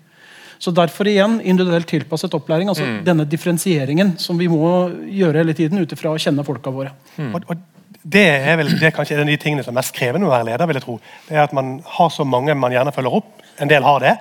Så 0.58 0.72
Derfor 0.74 1.08
igjen 1.10 1.40
individuelt 1.42 1.88
tilpasset 1.90 2.34
opplæring. 2.34 2.68
altså 2.68 2.84
mm. 2.84 3.04
Denne 3.04 3.26
differensieringen 3.28 4.14
som 4.18 4.38
vi 4.38 4.48
må 4.48 4.88
gjøre 5.12 5.42
hele 5.42 5.54
tiden 5.56 5.78
ut 5.82 5.92
ifra 5.92 6.14
å 6.14 6.20
kjenne 6.20 6.44
folka 6.46 6.72
våre. 6.72 6.94
Mm. 7.18 7.34
Og, 7.34 7.48
og, 7.50 7.64
det 8.04 8.26
er 8.28 8.58
vel 8.60 8.68
det 8.76 8.90
er 8.90 8.92
kanskje 8.92 9.16
en 9.16 9.24
av 9.24 9.30
de 9.32 9.36
tingene 9.40 9.64
som 9.64 9.72
er 9.72 9.80
mest 9.80 9.94
krevende 9.96 10.28
å 10.28 10.32
være 10.32 10.50
leder. 10.50 10.66
vil 10.68 10.76
jeg 10.76 10.84
tro. 10.84 10.98
Det 11.28 11.36
er 11.36 11.42
At 11.42 11.52
man 11.56 11.78
har 11.86 12.10
så 12.10 12.24
mange 12.24 12.54
man 12.54 12.72
gjerne 12.72 12.92
følger 12.92 13.16
opp. 13.16 13.40
En 13.58 13.68
del 13.68 13.82
har 13.82 14.00
det. 14.00 14.16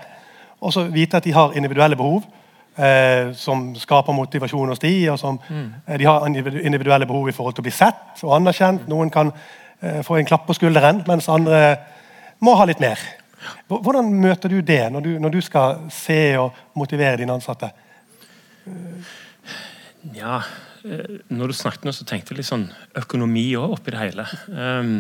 Og 0.61 0.73
så 0.73 0.85
vite 0.87 1.17
at 1.17 1.23
de 1.23 1.33
har 1.33 1.57
individuelle 1.57 1.95
behov. 1.95 2.23
Eh, 2.73 3.33
som 3.37 3.75
skaper 3.77 4.15
motivasjon 4.17 4.71
hos 4.71 4.79
de, 4.81 5.09
og 5.11 5.19
som, 5.19 5.35
mm. 5.49 5.73
eh, 5.87 5.97
De 5.99 6.05
har 6.05 6.25
individuelle 6.25 7.05
behov 7.05 7.29
i 7.29 7.31
forhold 7.31 7.53
til 7.53 7.61
å 7.61 7.67
bli 7.67 7.73
sett 7.73 8.23
og 8.23 8.33
anerkjent. 8.33 8.87
Noen 8.89 9.11
kan 9.13 9.29
eh, 9.29 9.99
få 10.01 10.17
en 10.17 10.25
klapp 10.25 10.47
på 10.47 10.55
skulderen, 10.57 11.03
mens 11.05 11.29
andre 11.29 11.75
må 12.41 12.55
ha 12.57 12.65
litt 12.65 12.81
mer. 12.81 12.97
Hvordan 13.69 14.09
møter 14.23 14.49
du 14.49 14.61
det 14.65 14.87
når 14.89 15.05
du, 15.05 15.11
når 15.19 15.35
du 15.35 15.39
skal 15.41 15.83
se 15.93 16.37
og 16.39 16.57
motivere 16.73 17.19
dine 17.19 17.35
ansatte? 17.35 17.69
Ja, 20.15 20.41
når 20.83 21.51
du 21.51 21.55
snakket 21.55 21.85
nå, 21.87 21.93
så 21.95 22.05
tenkte 22.07 22.33
jeg 22.33 22.41
litt 22.41 22.49
sånn 22.49 22.65
økonomi 22.99 23.45
òg 23.59 23.77
oppi 23.77 23.93
det 23.93 24.01
hele. 24.01 24.25
Um, 24.51 24.95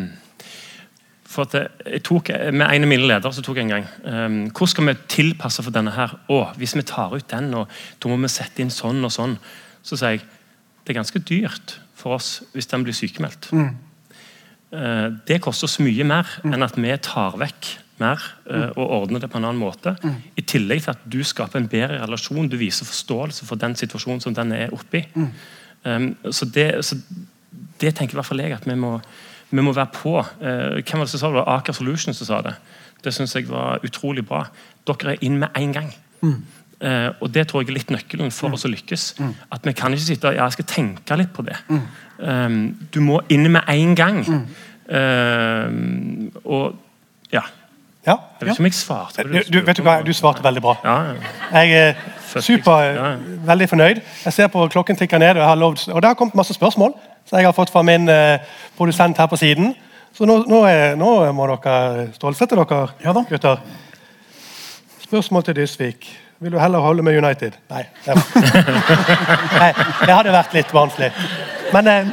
for 1.33 1.47
at 1.47 1.55
jeg 1.89 2.03
tok, 2.05 2.29
Med 2.53 2.67
en 2.67 2.85
av 2.85 2.89
mine 2.91 3.07
ledere 3.09 3.33
så 3.33 3.41
tok 3.41 3.57
jeg 3.57 3.65
en 3.65 3.71
gang 3.73 3.85
um, 4.05 4.35
Hvor 4.53 4.69
skal 4.69 4.85
vi 4.85 4.93
tilpasse 5.09 5.63
for 5.65 5.73
denne 5.73 5.95
her? 5.95 6.13
Å, 6.29 6.39
hvis 6.61 6.75
vi 6.77 6.85
tar 6.85 7.15
ut 7.15 7.25
den, 7.31 7.49
og 7.57 7.71
da 7.99 8.11
må 8.11 8.19
vi 8.21 8.29
sette 8.31 8.61
inn 8.61 8.73
sånn 8.73 9.01
og 9.03 9.11
sånn. 9.15 9.37
Så 9.81 9.97
sier 9.97 10.17
jeg 10.17 10.27
det 10.83 10.91
er 10.91 10.99
ganske 10.99 11.21
dyrt 11.23 11.77
for 11.95 12.19
oss 12.19 12.41
hvis 12.53 12.67
den 12.69 12.83
blir 12.83 12.95
sykemeldt. 12.95 13.47
Mm. 13.55 13.71
Det 15.23 15.37
koster 15.39 15.69
oss 15.69 15.79
mye 15.79 16.03
mer 16.03 16.27
mm. 16.43 16.51
enn 16.51 16.65
at 16.65 16.75
vi 16.75 16.91
tar 17.05 17.37
vekk 17.39 17.69
mer 18.01 18.21
uh, 18.49 18.71
og 18.73 18.83
ordner 18.97 19.23
det 19.23 19.29
på 19.31 19.39
en 19.39 19.47
annen 19.47 19.61
måte. 19.61 19.95
Mm. 20.03 20.15
I 20.35 20.45
tillegg 20.49 20.83
til 20.83 20.93
at 20.95 21.03
du 21.07 21.19
skaper 21.25 21.61
en 21.61 21.69
bedre 21.71 22.01
relasjon. 22.01 22.49
Du 22.51 22.57
viser 22.59 22.89
forståelse 22.89 23.47
for 23.47 23.61
den 23.61 23.77
situasjonen 23.79 24.23
som 24.23 24.35
den 24.35 24.51
er 24.57 24.73
oppi. 24.75 25.05
Mm. 25.13 25.29
Um, 25.83 26.15
så, 26.31 26.45
det, 26.45 26.85
så, 26.85 26.97
det, 27.81 27.95
tenker 27.95 28.15
i 28.15 28.19
hvert 28.19 28.29
fall 28.29 28.39
jeg 28.39 28.55
at 28.55 28.67
vi 28.67 28.75
må, 28.79 28.95
vi 29.51 29.61
må 29.61 29.73
være 29.75 29.91
på. 29.93 30.17
Uh, 30.39 30.79
hvem 30.79 31.01
var 31.01 31.07
det 31.07 31.13
som 31.13 31.23
sa 31.23 31.31
det? 31.31 31.39
var 31.41 31.51
Aker 31.57 31.75
Solutions 31.77 32.21
som 32.21 32.29
sa 32.29 32.41
det. 32.45 32.55
Det 33.03 33.13
syns 33.13 33.35
jeg 33.35 33.49
var 33.49 33.83
utrolig 33.83 34.25
bra. 34.27 34.45
Dere 34.87 35.15
er 35.15 35.25
inn 35.25 35.39
med 35.41 35.55
en 35.59 35.73
gang. 35.75 35.89
Mm. 36.21 36.37
Uh, 36.83 37.09
og 37.21 37.33
Det 37.33 37.47
tror 37.47 37.63
jeg 37.63 37.71
er 37.71 37.77
litt 37.79 37.91
nøkkelen 37.91 38.31
for 38.31 38.51
mm. 38.51 38.55
oss 38.57 38.67
å 38.67 38.71
lykkes. 38.71 39.07
Mm. 39.19 39.33
At 39.55 39.67
Vi 39.67 39.75
kan 39.77 39.95
ikke 39.95 40.05
sitte 40.05 40.31
ja, 40.35 40.45
jeg 40.47 40.57
skal 40.57 40.69
tenke 40.71 41.19
litt 41.19 41.33
på 41.35 41.45
det. 41.47 41.57
Mm. 41.67 41.83
Um, 42.19 42.61
du 42.93 43.01
må 43.03 43.19
inn 43.31 43.49
med 43.51 43.67
en 43.71 43.95
gang. 43.95 44.23
Uh, 44.87 45.67
og 46.43 46.79
ja, 47.33 47.43
ja. 48.03 48.17
Jeg 48.39 48.47
vet 48.47 48.51
ikke 48.51 48.63
om 48.63 48.67
jeg 48.67 48.75
svarte. 48.75 49.23
Du, 49.23 49.37
du, 49.47 49.61
vet 49.63 49.79
du 49.79 49.83
hva, 49.85 50.01
du 50.03 50.11
svarte 50.15 50.43
veldig 50.43 50.63
bra. 50.63 50.75
Ja, 50.83 50.97
Jeg 51.63 51.95
er 52.39 52.45
super, 52.45 53.17
veldig 53.45 53.69
fornøyd. 53.69 54.01
Jeg 54.25 54.33
ser 54.33 54.47
på 54.47 54.67
klokken 54.67 54.97
tikker 54.99 55.21
ned, 55.21 55.37
og, 55.37 55.57
lovd, 55.57 55.87
og 55.91 56.01
det 56.01 56.09
har 56.09 56.17
kommet 56.19 56.35
masse 56.35 56.53
spørsmål 56.53 56.93
som 57.25 57.37
jeg 57.37 57.47
har 57.47 57.55
fått 57.55 57.71
fra 57.71 57.81
min 57.81 58.09
eh, 58.09 58.39
produsent 58.77 59.17
her 59.17 59.29
på 59.31 59.39
siden. 59.39 59.73
Så 60.13 60.27
nå, 60.29 60.43
nå, 60.47 60.63
er, 60.69 60.97
nå 60.99 61.09
må 61.33 61.47
dere 61.49 62.09
stålsette 62.13 62.57
dere, 62.59 62.81
ja, 63.03 63.13
gutter. 63.13 63.63
Spørsmål 65.03 65.43
til 65.43 65.55
Dysvik. 65.55 66.09
Vil 66.43 66.51
du 66.51 66.59
heller 66.59 66.83
holde 66.83 67.03
med 67.03 67.17
United? 67.17 67.55
Nei. 67.71 67.85
Det, 68.05 68.15
Nei, 69.61 69.71
det 70.03 70.13
hadde 70.13 70.35
vært 70.35 70.53
litt 70.57 70.73
vanskelig. 70.75 71.11
Men, 71.73 71.87
eh, 71.87 72.11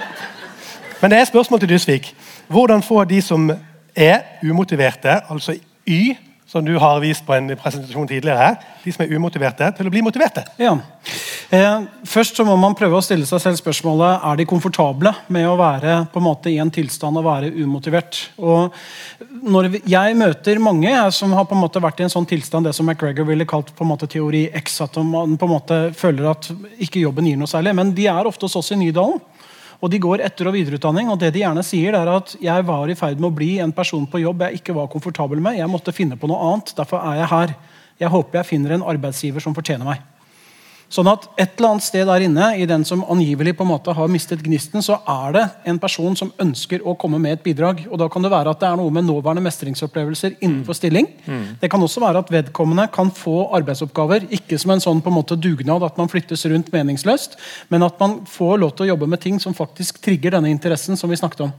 men 1.01 1.13
det 1.13 1.19
er 1.19 1.29
spørsmål 1.29 1.61
til 1.61 1.75
Dysvik. 1.75 2.15
Hvordan 2.49 2.83
få 2.83 3.05
de 3.05 3.21
som 3.23 3.51
er 3.97 4.21
umotiverte, 4.43 5.21
altså 5.31 5.57
Y, 5.89 6.15
som 6.51 6.65
du 6.67 6.73
har 6.83 6.99
vist 7.01 7.23
på 7.27 7.35
en 7.37 7.53
presentasjon 7.55 8.09
tidligere 8.11 8.43
her, 8.43 8.57
de 8.83 8.93
som 8.93 9.05
er 9.05 9.13
umotiverte, 9.15 9.69
til 9.77 9.87
å 9.87 9.93
bli 9.93 10.03
motiverte? 10.03 10.43
Ja. 10.59 10.73
Eh, 11.51 11.85
først 12.07 12.39
så 12.39 12.47
må 12.47 12.57
man 12.59 12.75
prøve 12.79 12.99
å 12.99 13.05
stille 13.05 13.27
seg 13.27 13.43
selv 13.43 13.61
spørsmålet 13.61 14.27
er 14.27 14.41
de 14.41 14.47
komfortable 14.51 15.13
med 15.31 15.47
å 15.47 15.55
være 15.59 15.97
på 16.11 16.19
en 16.19 16.27
måte 16.27 16.51
i 16.51 16.59
en 16.63 16.73
tilstand 16.75 17.19
å 17.21 17.25
være 17.27 17.53
umotivert. 17.55 18.19
Og 18.43 18.75
når 19.47 19.81
Jeg 19.87 20.19
møter 20.19 20.59
mange 20.63 20.93
som 21.15 21.33
har 21.39 21.47
på 21.47 21.55
en 21.55 21.63
måte 21.63 21.83
vært 21.83 22.03
i 22.03 22.09
en 22.09 22.13
sånn 22.13 22.27
tilstand 22.27 22.67
det 22.67 22.75
som 22.75 22.87
McGregor 22.87 23.29
ville 23.31 23.47
kalt 23.47 23.71
på 23.75 23.87
en 23.87 23.93
måte 23.93 24.11
teori 24.11 24.49
X, 24.63 24.81
at 24.83 24.99
man 25.07 25.39
på 25.39 25.47
en 25.47 25.55
måte 25.55 25.81
føler 25.95 26.33
at 26.33 26.51
ikke 26.83 27.05
jobben 27.05 27.31
gir 27.31 27.39
noe 27.39 27.51
særlig. 27.51 27.77
Men 27.79 27.95
de 27.95 28.11
er 28.11 28.27
ofte 28.27 28.47
hos 28.47 28.59
oss 28.59 28.75
i 28.75 28.81
Nydalen. 28.81 29.23
Og 29.81 29.91
de 29.91 29.99
går 29.99 30.21
etter- 30.21 30.47
og 30.47 30.55
videreutdanning. 30.55 31.09
og 31.09 31.19
det 31.19 31.33
de 31.33 31.41
gjerne 31.41 31.65
sier 31.65 31.95
er 31.95 32.09
at 32.09 32.37
Jeg 32.41 32.65
var 32.67 32.89
i 32.89 32.95
ferd 32.95 33.19
med 33.19 33.31
å 33.31 33.35
bli 33.35 33.59
en 33.59 33.73
person 33.73 34.07
på 34.07 34.21
jobb 34.21 34.41
jeg 34.41 34.61
ikke 34.61 34.75
var 34.75 34.89
komfortabel 34.89 35.41
med. 35.41 35.57
Jeg 35.57 35.69
måtte 35.69 35.93
finne 35.93 36.17
på 36.17 36.29
noe 36.29 36.53
annet. 36.53 36.75
Derfor 36.77 37.01
er 37.01 37.21
jeg 37.21 37.29
her. 37.29 37.55
Jeg 38.01 38.09
håper 38.09 38.39
jeg 38.39 38.47
finner 38.47 38.73
en 38.73 38.83
arbeidsgiver 38.83 39.41
som 39.41 39.55
fortjener 39.55 39.85
meg. 39.85 40.01
Sånn 40.91 41.07
at 41.07 41.29
Et 41.39 41.53
eller 41.57 41.69
annet 41.71 41.85
sted 41.87 42.09
der 42.09 42.25
inne, 42.27 42.47
i 42.59 42.67
den 42.67 42.83
som 42.85 43.05
angivelig 43.07 43.53
på 43.57 43.63
en 43.63 43.71
måte 43.71 43.95
har 43.95 44.11
mistet 44.11 44.43
gnisten, 44.43 44.83
så 44.83 44.99
er 45.09 45.37
det 45.37 45.45
en 45.71 45.79
person 45.79 46.17
som 46.19 46.33
ønsker 46.43 46.83
å 46.83 46.97
komme 46.99 47.21
med 47.23 47.39
et 47.39 47.45
bidrag. 47.45 47.85
og 47.91 47.99
Da 48.03 48.09
kan 48.11 48.23
det 48.27 48.33
være 48.33 48.51
at 48.51 48.61
det 48.61 48.69
er 48.69 48.77
noe 48.77 48.91
med 48.91 49.07
nåværende 49.07 49.45
mestringsopplevelser 49.47 50.41
innenfor 50.41 50.75
stilling. 50.75 51.07
Mm. 51.27 51.47
Det 51.63 51.71
kan 51.71 51.81
også 51.81 52.03
være 52.03 52.25
at 52.25 52.35
vedkommende 52.35 52.89
kan 52.93 53.11
få 53.15 53.49
arbeidsoppgaver, 53.55 54.27
ikke 54.35 54.59
som 54.59 54.75
en 54.75 54.83
sånn 54.83 55.01
på 55.01 55.13
en 55.13 55.19
måte 55.21 55.39
dugnad 55.39 55.87
at 55.87 55.97
man 55.97 56.11
flyttes 56.11 56.45
rundt 56.51 56.73
meningsløst, 56.75 57.39
men 57.71 57.87
at 57.87 57.99
man 58.03 58.25
får 58.27 58.59
lov 58.59 58.75
til 58.75 58.89
å 58.89 58.93
jobbe 58.95 59.07
med 59.07 59.23
ting 59.23 59.39
som 59.39 59.55
faktisk 59.55 60.03
trigger 60.03 60.35
denne 60.35 60.51
interessen 60.51 60.99
som 60.99 61.11
vi 61.11 61.17
snakket 61.23 61.47
om. 61.47 61.55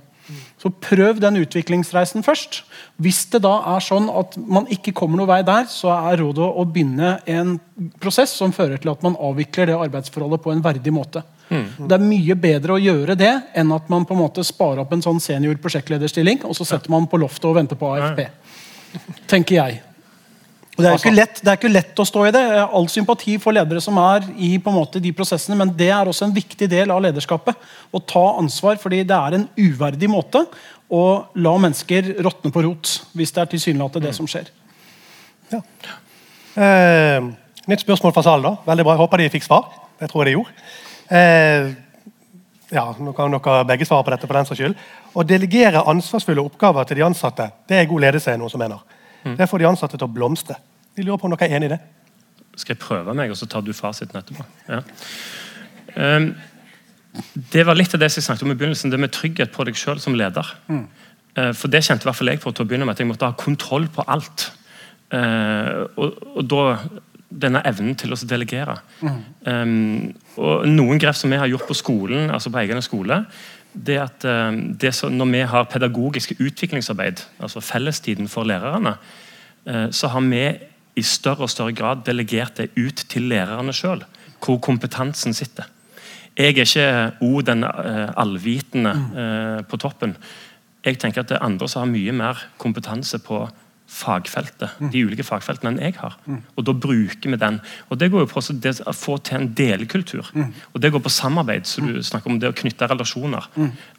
Så 0.62 0.70
prøv 0.70 1.18
den 1.22 1.40
utviklingsreisen 1.42 2.22
først. 2.26 2.62
Hvis 3.02 3.24
det 3.34 3.42
da 3.42 3.56
er 3.74 3.82
sånn 3.82 4.12
at 4.14 4.36
man 4.38 4.68
ikke 4.70 4.94
kommer 4.94 5.18
noe 5.18 5.30
vei 5.30 5.40
der, 5.48 5.66
så 5.72 5.90
er 5.96 6.22
rådet 6.22 6.46
å 6.46 6.66
begynne 6.70 7.16
en 7.26 7.56
prosess 8.02 8.36
som 8.38 8.54
fører 8.54 8.78
til 8.82 8.94
at 8.94 9.02
man 9.02 9.18
avvikler 9.18 9.72
det 9.72 9.80
arbeidsforholdet 9.88 10.44
på 10.44 10.54
en 10.54 10.62
verdig 10.62 10.94
måte. 10.94 11.24
Mm. 11.50 11.66
Det 11.90 11.98
er 11.98 12.06
mye 12.06 12.38
bedre 12.40 12.78
å 12.78 12.82
gjøre 12.82 13.18
det 13.20 13.34
enn 13.58 13.74
at 13.76 13.90
man 13.92 14.06
på 14.08 14.16
en 14.16 14.22
måte 14.22 14.46
sparer 14.46 14.86
opp 14.86 14.94
en 14.96 15.04
sånn 15.04 15.20
senior 15.24 15.58
prosjektlederstilling 15.64 16.46
og 16.48 16.56
så 16.56 16.68
setter 16.68 16.94
man 16.94 17.10
på 17.12 17.20
loftet 17.20 17.50
og 17.50 17.58
venter 17.58 17.80
på 17.80 17.90
AFP. 17.98 18.28
Tenker 19.32 19.58
jeg. 19.58 19.82
Det 20.78 20.88
er, 20.88 20.96
ikke 20.96 21.12
lett, 21.14 21.40
det 21.44 21.52
er 21.52 21.58
ikke 21.60 21.72
lett 21.72 22.00
å 22.00 22.06
stå 22.08 22.22
i 22.26 22.32
det. 22.34 22.42
Jeg 22.48 22.60
har 22.62 22.76
All 22.78 22.88
sympati 22.90 23.36
for 23.44 23.54
ledere 23.56 23.82
som 23.84 23.98
er 24.02 24.24
i 24.40 24.54
på 24.62 24.72
en 24.72 24.78
måte, 24.78 25.02
de 25.04 25.12
prosessene, 25.14 25.58
men 25.60 25.74
det 25.78 25.90
er 25.92 26.08
også 26.08 26.30
en 26.30 26.36
viktig 26.36 26.70
del 26.72 26.94
av 26.94 27.02
lederskapet. 27.04 27.60
Å 27.92 28.02
ta 28.08 28.24
ansvar, 28.40 28.80
fordi 28.82 29.02
det 29.08 29.18
er 29.18 29.36
en 29.38 29.48
uverdig 29.60 30.10
måte 30.10 30.46
å 30.92 31.04
la 31.44 31.54
mennesker 31.60 32.14
råtne 32.24 32.54
på 32.56 32.64
rot. 32.66 32.94
Hvis 33.18 33.36
det 33.36 33.44
er 33.44 33.52
tilsynelatende 33.52 34.08
det 34.08 34.16
som 34.16 34.30
skjer. 34.32 34.48
Ja. 35.52 35.62
Eh, 36.56 37.28
nytt 37.68 37.84
spørsmål 37.84 38.16
fra 38.16 38.24
salen. 38.26 38.48
da. 38.48 38.56
Veldig 38.72 38.88
bra. 38.88 38.96
Jeg 38.96 39.04
håper 39.04 39.24
de 39.24 39.30
fikk 39.36 39.48
svar. 39.48 39.68
Det 40.00 40.10
tror 40.12 40.24
jeg 40.24 40.32
de 40.32 40.38
gjorde. 40.40 40.56
Eh, 41.12 41.74
ja, 42.72 42.86
nå 42.96 43.12
kan 43.16 43.36
dere 43.36 43.68
begge 43.68 43.86
svare 43.86 44.08
på 44.08 44.16
dette. 44.16 44.28
for 44.28 44.40
den 44.40 44.48
saks 44.48 44.60
skyld. 44.60 44.76
Å 45.14 45.28
delegere 45.28 45.84
ansvarsfulle 45.84 46.44
oppgaver 46.44 46.88
til 46.88 47.02
de 47.02 47.08
ansatte 47.08 47.52
det 47.68 47.78
er 47.78 47.86
god 47.92 48.08
ledelse. 48.08 48.38
noen 48.38 48.50
som 48.50 48.60
mener. 48.60 48.80
Mm. 49.24 49.36
Det 49.38 49.50
får 49.50 49.62
de 49.62 49.68
ansatte 49.70 49.98
til 49.98 50.08
å 50.08 50.14
blomstre. 50.14 50.58
De 50.98 51.06
lurer 51.06 51.20
på 51.22 51.28
om 51.30 51.36
dere 51.36 51.50
er 51.50 51.60
enig 51.60 51.70
i 51.70 51.74
det? 51.76 51.82
Skal 52.60 52.76
jeg 52.76 52.82
prøve 52.84 53.14
meg, 53.16 53.32
og 53.32 53.40
så 53.40 53.48
tar 53.50 53.64
du 53.64 53.72
fasiten 53.76 54.20
etterpå? 54.20 54.46
Ja. 54.68 54.82
Um, 55.96 56.32
det 57.52 57.64
var 57.68 57.76
litt 57.76 57.94
av 57.96 58.02
det 58.02 58.12
jeg 58.12 58.24
snakket 58.24 58.46
om 58.48 58.54
i 58.54 58.58
begynnelsen, 58.60 58.92
det 58.92 59.00
med 59.00 59.14
trygghet 59.16 59.54
på 59.56 59.66
deg 59.68 59.80
sjøl 59.80 60.02
som 60.04 60.16
leder. 60.18 60.48
Mm. 60.72 60.84
Uh, 61.38 61.52
for 61.56 61.72
Det 61.72 61.84
kjente 61.86 62.06
i 62.06 62.10
hvert 62.10 62.20
fall 62.20 62.34
jeg 62.34 62.42
på 62.44 62.52
til 62.52 62.66
å 62.66 62.72
begynne 62.72 62.88
med, 62.88 62.96
at 62.96 63.04
jeg 63.04 63.12
måtte 63.12 63.30
ha 63.30 63.38
kontroll 63.40 63.88
på 63.92 64.06
alt. 64.08 64.50
Uh, 65.12 65.88
og, 66.00 66.20
og, 66.36 66.44
da 66.48 66.66
denne 67.32 67.62
evnen 67.68 67.96
til 67.96 68.12
å 68.12 68.20
delegere. 68.28 68.76
Mm. 69.00 69.20
Um, 69.48 70.36
og 70.42 70.66
Noen 70.68 71.00
grep 71.00 71.16
som 71.16 71.32
vi 71.32 71.40
har 71.40 71.48
gjort 71.48 71.70
på 71.70 71.78
skolen, 71.80 72.32
altså 72.32 72.52
på 72.52 72.60
egen 72.60 72.84
skole, 72.84 73.22
det 73.74 73.98
at 74.02 74.26
eh, 74.26 74.52
det 74.82 74.94
så, 74.96 75.10
Når 75.10 75.26
vi 75.32 75.42
har 75.48 75.64
pedagogiske 75.64 76.36
utviklingsarbeid, 76.40 77.24
altså 77.40 77.60
fellestiden 77.60 78.28
for 78.28 78.44
lærerne, 78.44 78.96
eh, 79.66 79.88
så 79.92 80.08
har 80.08 80.22
vi 80.22 80.58
i 80.96 81.02
større 81.02 81.48
og 81.48 81.50
større 81.50 81.74
grad 81.74 82.04
delegert 82.06 82.58
det 82.58 82.72
ut 82.78 83.06
til 83.10 83.30
lærerne 83.32 83.74
sjøl, 83.74 84.04
hvor 84.44 84.58
kompetansen 84.58 85.34
sitter. 85.34 85.64
Jeg 86.38 86.46
er 86.46 86.64
ikke 86.64 87.12
O, 87.22 87.42
den 87.42 87.64
uh, 87.64 88.10
allvitende 88.18 88.92
uh, 88.92 89.64
på 89.68 89.78
toppen. 89.78 90.16
Jeg 90.86 90.98
tenker 91.00 91.22
at 91.22 91.30
det 91.30 91.38
er 91.38 91.46
andre 91.46 91.68
som 91.70 91.84
har 91.84 91.92
mye 91.92 92.12
mer 92.12 92.40
kompetanse 92.58 93.20
på 93.20 93.44
fagfeltet, 93.92 94.78
de 94.94 95.02
ulike 95.04 95.24
fagfeltene 95.28 95.74
enn 95.74 95.82
jeg 95.84 95.98
har. 96.00 96.14
Og 96.56 96.64
da 96.66 96.74
bruker 96.74 97.30
vi 97.34 97.38
den. 97.38 97.60
Og 97.92 98.00
Det 98.00 98.08
går 98.14 98.24
jo 98.24 98.30
på 98.32 98.40
å 98.40 98.94
få 98.96 99.18
til 99.24 99.38
en 99.38 99.50
delekultur. 99.54 100.30
Og 100.74 100.80
Det 100.82 100.92
går 100.92 101.04
på 101.04 101.12
samarbeid. 101.12 101.68
så 101.68 101.82
du 101.86 102.02
snakker 102.02 102.32
om 102.32 102.40
det 102.40 102.50
å 102.50 102.56
knytte 102.56 102.88
relasjoner. 102.88 103.48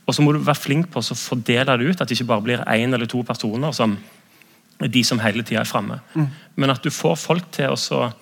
Og 0.07 0.15
så 0.15 0.23
må 0.23 0.33
du 0.33 0.39
være 0.41 0.59
flink 0.59 0.91
på 0.91 0.99
å 0.99 1.15
fordele 1.15 1.77
det 1.79 1.87
ut, 1.91 2.01
at 2.01 2.09
det 2.09 2.17
ikke 2.19 2.27
bare 2.33 2.43
blir 2.43 2.65
én 2.67 2.95
eller 2.95 3.07
to 3.07 3.23
personer 3.23 3.73
som 3.73 3.99
de 4.81 5.03
som 5.05 5.19
hele 5.21 5.45
tida 5.45 5.61
er 5.61 5.69
framme. 5.69 6.01
Men 6.57 6.71
at 6.71 6.83
du 6.83 6.91
får 6.91 7.17
folk 7.17 7.51
til 7.53 7.71
å 7.71 8.13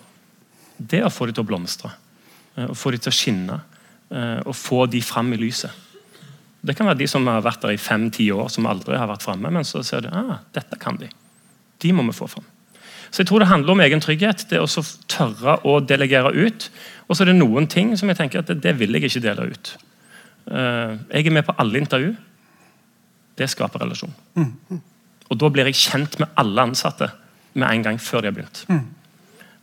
Det 0.80 1.04
å 1.04 1.10
få 1.12 1.26
dem 1.26 1.34
til 1.34 1.44
å 1.44 1.46
blomstre. 1.46 1.90
Å 2.56 2.74
få 2.74 2.90
dem 2.90 3.00
til 3.00 3.10
å 3.12 3.14
skinne. 3.14 3.60
Og 4.46 4.54
få 4.56 4.86
de 4.90 5.00
fram 5.00 5.32
i 5.32 5.36
lyset. 5.36 5.70
Det 6.62 6.74
kan 6.76 6.86
være 6.86 6.98
de 6.98 7.06
som 7.06 7.26
har 7.26 7.40
vært 7.42 7.60
der 7.62 7.72
i 7.72 7.76
fem-ti 7.80 8.30
år, 8.32 8.48
som 8.48 8.66
aldri 8.66 8.96
har 8.96 9.08
vært 9.08 9.22
framme, 9.22 9.50
men 9.50 9.64
så 9.64 9.82
ser 9.84 10.00
du 10.04 10.08
ah, 10.12 10.38
dette 10.52 10.76
kan 10.80 10.96
de. 10.96 11.08
De 11.82 11.92
må 11.96 12.04
vi 12.08 12.16
få 12.16 12.28
fram. 12.30 12.46
Så 13.10 13.22
jeg 13.22 13.26
tror 13.26 13.42
Det 13.42 13.48
handler 13.48 13.72
om 13.72 13.80
egen 13.80 14.00
trygghet. 14.00 14.46
det 14.50 14.60
å 14.60 14.66
tørre 15.08 15.58
å 15.64 15.80
delegere 15.80 16.32
ut. 16.32 16.70
Og 17.08 17.16
så 17.16 17.22
er 17.22 17.32
det 17.32 17.40
noen 17.40 17.66
ting 17.66 17.96
som 17.98 18.08
jeg 18.08 18.16
tenker 18.16 18.38
at 18.38 18.46
det, 18.46 18.62
det 18.62 18.78
vil 18.78 18.92
jeg 18.92 19.04
ikke 19.04 19.22
dele 19.24 19.50
ut. 19.50 19.76
Uh, 20.46 20.98
jeg 21.10 21.26
er 21.26 21.30
med 21.30 21.44
på 21.44 21.54
alle 21.58 21.78
intervju. 21.78 22.14
Det 23.36 23.50
skaper 23.50 23.80
relasjon. 23.80 24.14
Mm. 24.34 24.80
Og 25.30 25.38
Da 25.38 25.48
blir 25.48 25.64
jeg 25.64 25.74
kjent 25.74 26.18
med 26.18 26.28
alle 26.36 26.62
ansatte 26.62 27.10
med 27.54 27.68
en 27.68 27.82
gang 27.82 27.98
før 27.98 28.20
de 28.20 28.30
har 28.30 28.34
begynt. 28.34 28.64
Mm. 28.68 28.86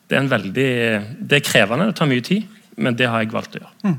Det 0.07 0.17
er, 0.17 0.27
veldig, 0.31 0.69
det 1.19 1.35
er 1.35 1.43
krevende, 1.43 1.89
det 1.89 1.95
tar 1.95 2.07
mye 2.07 2.23
tid, 2.23 2.43
men 2.77 2.95
det 2.95 3.09
har 3.11 3.23
jeg 3.23 3.33
valgt 3.33 3.57
å 3.57 3.59
gjøre. 3.59 3.93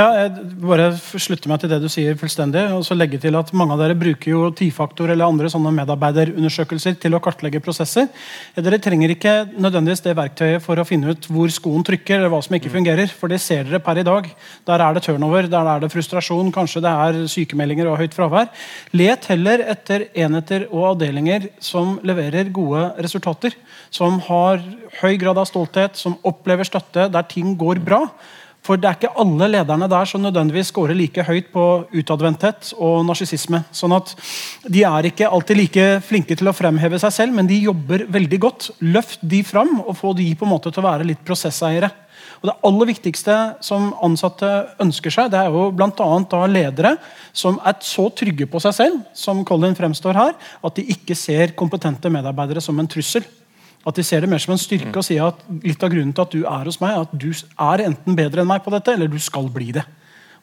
Mm. 0.00 0.06
Ja, 0.06 0.24
jeg 0.24 0.54
bare 0.62 0.86
slutter 1.20 1.50
meg 1.50 1.60
til 1.60 1.68
det 1.68 1.78
du 1.82 1.88
sier 1.92 2.16
fullstendig. 2.16 2.62
og 2.72 2.84
så 2.86 2.96
legge 2.96 3.18
til 3.20 3.36
at 3.36 3.52
Mange 3.52 3.74
av 3.74 3.80
dere 3.82 3.98
bruker 3.98 4.30
jo 4.30 4.50
T-faktor 4.56 5.10
eller 5.12 5.28
andre 5.28 5.50
sånne 5.52 5.72
medarbeiderundersøkelser 5.76 6.96
til 7.02 7.14
å 7.14 7.20
kartlegge 7.20 7.60
prosesser. 7.60 8.08
Dere 8.56 8.78
trenger 8.80 9.12
ikke 9.12 9.34
nødvendigvis 9.60 10.00
det 10.06 10.16
verktøyet 10.16 10.64
for 10.64 10.80
å 10.80 10.86
finne 10.88 11.12
ut 11.12 11.28
hvor 11.28 11.52
skoen 11.52 11.84
trykker. 11.84 12.16
eller 12.16 12.30
hva 12.32 12.40
som 12.42 12.56
ikke 12.56 12.72
fungerer, 12.72 13.08
for 13.08 13.28
det 13.28 13.40
ser 13.40 13.64
dere 13.64 13.80
per 13.80 13.98
i 13.98 14.02
dag. 14.02 14.30
Der 14.66 14.80
er 14.80 14.94
det 14.94 15.02
turnover, 15.02 15.48
der 15.50 15.66
er 15.66 15.80
det 15.80 15.92
frustrasjon, 15.92 16.52
kanskje 16.52 16.80
det 16.80 16.90
er 16.90 17.26
sykemeldinger 17.28 17.86
og 17.92 17.98
høyt 17.98 18.14
fravær. 18.14 18.48
Let 18.94 19.26
heller 19.26 19.60
etter 19.68 20.08
enheter 20.14 20.66
og 20.70 20.96
avdelinger 20.96 21.50
som 21.60 22.00
leverer 22.02 22.48
gode 22.48 22.94
resultater. 22.96 23.52
Som 23.90 24.20
har 24.20 24.62
høy 25.02 25.16
grad 25.18 25.36
av 25.36 25.44
stolthet, 25.44 25.96
som 25.96 26.16
opplever 26.24 26.64
støtte, 26.64 27.10
der 27.12 27.22
ting 27.28 27.56
går 27.58 27.84
bra. 27.84 28.06
For 28.66 28.76
det 28.76 28.88
er 28.88 28.98
ikke 28.98 29.14
alle 29.22 29.48
lederne 29.48 29.88
der 29.88 30.08
som 30.08 30.20
nødvendigvis 30.20 30.68
scorer 30.68 30.96
like 30.96 31.24
høyt 31.24 31.48
på 31.54 31.64
utadvendthet 31.96 32.74
og 32.76 33.06
narsissisme. 33.08 33.62
Sånn 33.72 33.94
at 33.96 34.12
de 34.68 34.84
er 34.84 35.08
ikke 35.08 35.30
alltid 35.30 35.58
like 35.58 35.86
flinke 36.04 36.36
til 36.36 36.50
å 36.50 36.56
fremheve 36.56 37.00
seg 37.00 37.14
selv, 37.16 37.36
men 37.36 37.48
de 37.48 37.56
jobber 37.64 38.04
veldig 38.12 38.40
godt. 38.42 38.68
Løft 38.84 39.24
de 39.24 39.40
fram 39.46 39.78
og 39.80 39.96
få 39.96 40.12
de 40.18 40.28
på 40.36 40.46
en 40.46 40.52
måte 40.52 40.72
til 40.72 40.84
å 40.84 40.88
være 40.90 41.08
litt 41.08 41.24
prosesseiere. 41.24 41.88
Og 42.40 42.48
Det 42.48 42.56
aller 42.68 42.88
viktigste 42.88 43.36
som 43.64 43.90
ansatte 44.04 44.48
ønsker 44.80 45.12
seg, 45.12 45.32
det 45.32 45.40
er 45.40 45.52
jo 45.52 45.68
bl.a. 45.76 46.46
ledere 46.48 46.94
som 47.32 47.58
er 47.64 47.76
så 47.84 48.08
trygge 48.16 48.48
på 48.48 48.60
seg 48.64 48.76
selv 48.76 49.02
som 49.16 49.44
Colin 49.44 49.76
fremstår 49.76 50.16
her, 50.16 50.32
at 50.36 50.76
de 50.76 50.86
ikke 50.94 51.16
ser 51.16 51.56
kompetente 51.56 52.12
medarbeidere 52.12 52.64
som 52.64 52.78
en 52.80 52.88
trussel. 52.88 53.24
At 53.88 53.96
de 53.96 54.04
ser 54.04 54.20
det 54.20 54.28
mer 54.28 54.42
som 54.42 54.52
en 54.52 54.60
styrke 54.60 54.92
og 54.92 55.06
sier 55.06 55.30
at 55.30 55.40
litt 55.64 55.80
av 55.82 55.92
grunnen 55.92 56.12
til 56.12 56.26
at 56.26 56.34
du 56.34 56.42
er 56.42 56.68
hos 56.68 56.80
meg, 56.82 56.92
er 56.92 57.06
at 57.06 57.14
du 57.16 57.30
er 57.32 57.86
enten 57.86 58.18
bedre 58.18 58.42
enn 58.42 58.50
meg 58.50 58.60
på 58.64 58.72
dette, 58.74 58.92
eller 58.92 59.08
du 59.08 59.16
skal 59.22 59.48
bli 59.52 59.70
det. 59.76 59.86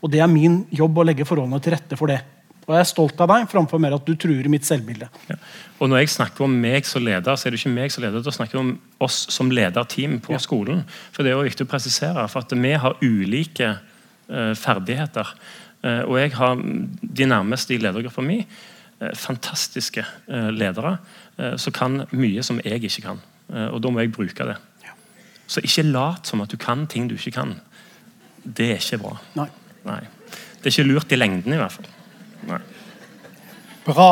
Og 0.01 0.09
Det 0.11 0.21
er 0.21 0.31
min 0.31 0.63
jobb 0.73 0.97
å 0.97 1.05
legge 1.05 1.25
forholdene 1.25 1.61
til 1.61 1.73
rette 1.75 1.97
for 1.99 2.09
det. 2.09 2.19
Og 2.67 2.73
Jeg 2.75 2.83
er 2.83 2.89
stolt 2.89 3.21
av 3.23 3.29
deg 3.31 3.45
framfor 3.47 3.79
mer 3.79 3.95
at 3.95 4.07
du 4.07 4.17
truer 4.19 4.49
mitt 4.51 4.65
selvbilde. 4.67 5.07
Ja. 5.29 5.37
Og 5.79 5.89
Når 5.89 6.01
jeg 6.01 6.09
snakker 6.17 6.43
om 6.43 6.55
meg 6.61 6.85
som 6.85 7.05
leder, 7.05 7.35
så 7.35 7.47
er 7.47 7.53
det 7.53 7.61
ikke 7.61 7.75
meg 7.77 7.93
som 7.93 8.03
leder, 8.03 8.23
da 8.23 8.33
snakker 8.33 8.57
jeg 8.57 8.65
om 8.65 8.73
oss 8.99 9.21
som 9.31 9.51
lederteam 9.53 10.17
på 10.19 10.33
ja. 10.35 10.41
skolen. 10.41 10.81
For 11.15 11.23
Det 11.23 11.31
er 11.31 11.37
jo 11.37 11.45
viktig 11.47 11.63
å 11.67 11.71
presisere, 11.71 12.25
for 12.27 12.43
at 12.43 12.51
vi 12.51 12.73
har 12.73 12.97
ulike 13.01 13.69
uh, 13.77 14.53
ferdigheter. 14.57 15.31
Uh, 15.85 16.03
og 16.09 16.17
jeg 16.19 16.33
har 16.35 16.57
de 16.57 17.29
nærmeste 17.29 17.77
i 17.77 17.79
ledergruppa 17.79 18.25
mi 18.25 18.41
uh, 18.41 19.13
fantastiske 19.15 20.03
ledere 20.27 20.97
som 21.37 21.73
kan 21.73 22.01
mye 22.11 22.43
som 22.43 22.61
jeg 22.65 22.83
ikke 22.83 23.03
kan. 23.05 23.19
Eh, 23.53 23.67
og 23.71 23.81
da 23.83 23.91
må 23.91 24.03
jeg 24.03 24.13
bruke 24.15 24.47
det. 24.49 24.57
Så 25.47 25.63
ikke 25.63 25.85
lat 25.87 26.27
som 26.27 26.41
at 26.43 26.51
du 26.51 26.57
kan 26.59 26.85
ting 26.91 27.07
du 27.07 27.15
ikke 27.15 27.37
kan. 27.37 27.53
Det 28.43 28.71
er 28.73 28.81
ikke 28.81 28.99
bra. 29.03 29.13
Nei. 29.39 29.47
Nei. 29.87 30.01
Det 30.57 30.67
er 30.67 30.73
ikke 30.73 30.89
lurt 30.89 31.11
i 31.11 31.19
lengden, 31.19 31.53
i 31.53 31.59
hvert 31.59 31.71
fall. 31.71 31.87
Nei. 32.49 32.59
Bra. 33.85 34.09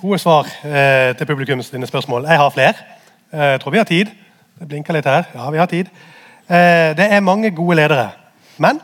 Gode 0.00 0.18
svar 0.22 0.48
eh, 0.64 1.12
til 1.16 1.28
publikums 1.28 1.68
dine 1.70 1.88
spørsmål. 1.88 2.24
Jeg 2.24 2.40
har 2.40 2.54
flere. 2.54 2.86
Eh, 3.32 3.50
jeg 3.52 3.60
tror 3.60 3.74
vi 3.74 3.82
har 3.82 3.88
tid. 3.88 4.14
Det 4.60 4.68
blinker 4.68 4.96
litt 4.96 5.08
her. 5.08 5.28
Ja, 5.34 5.50
vi 5.52 5.60
har 5.60 5.68
tid. 5.68 5.90
Eh, 6.48 6.96
det 6.96 7.10
er 7.10 7.20
mange 7.20 7.52
gode 7.52 7.76
ledere. 7.76 8.10
Men 8.56 8.80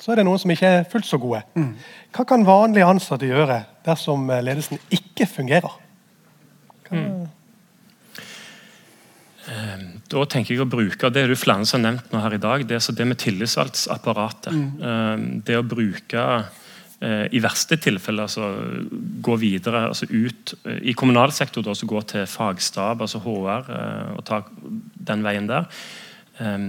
så 0.00 0.12
er 0.12 0.20
det 0.20 0.24
noen 0.28 0.40
som 0.40 0.52
ikke 0.52 0.70
er 0.78 0.88
fullt 0.88 1.08
så 1.08 1.20
gode. 1.20 1.42
Mm. 1.54 1.74
Hva 2.16 2.24
kan 2.24 2.48
vanlige 2.48 2.88
ansatte 2.88 3.28
gjøre 3.28 3.60
dersom 3.84 4.30
ledelsen 4.30 4.80
ikke 4.88 5.28
fungerer? 5.28 5.76
Mm. 6.90 7.26
Da 10.10 10.22
tenker 10.26 10.54
jeg 10.56 10.64
å 10.64 10.66
bruke 10.66 11.10
det 11.14 11.22
er 11.22 11.30
det 11.30 11.38
flere 11.38 11.66
som 11.68 11.78
har 11.78 11.92
nevnt 11.92 12.10
nå 12.10 12.20
her 12.22 12.34
i 12.34 12.42
dag, 12.42 12.64
det, 12.66 12.80
det 12.98 13.06
med 13.06 13.20
tillitsvalgtapparatet. 13.22 14.54
Mm. 14.54 15.36
Det 15.46 15.58
å 15.58 15.66
bruke 15.66 16.24
eh, 16.98 17.26
i 17.30 17.42
verste 17.44 17.78
tilfelle 17.78 18.26
altså, 18.26 18.48
gå 19.22 19.36
videre 19.38 19.84
altså 19.92 20.08
ut 20.10 20.56
eh, 20.64 20.80
i 20.90 20.96
kommunal 20.98 21.34
sektor, 21.34 21.62
da, 21.62 21.76
så 21.78 21.86
gå 21.86 22.02
til 22.10 22.26
fagstab, 22.30 23.06
altså 23.06 23.22
HR, 23.22 23.70
eh, 23.76 24.10
og 24.16 24.26
ta 24.26 24.42
den 25.12 25.22
veien 25.26 25.46
der. 25.50 25.70
Ehm, 26.40 26.64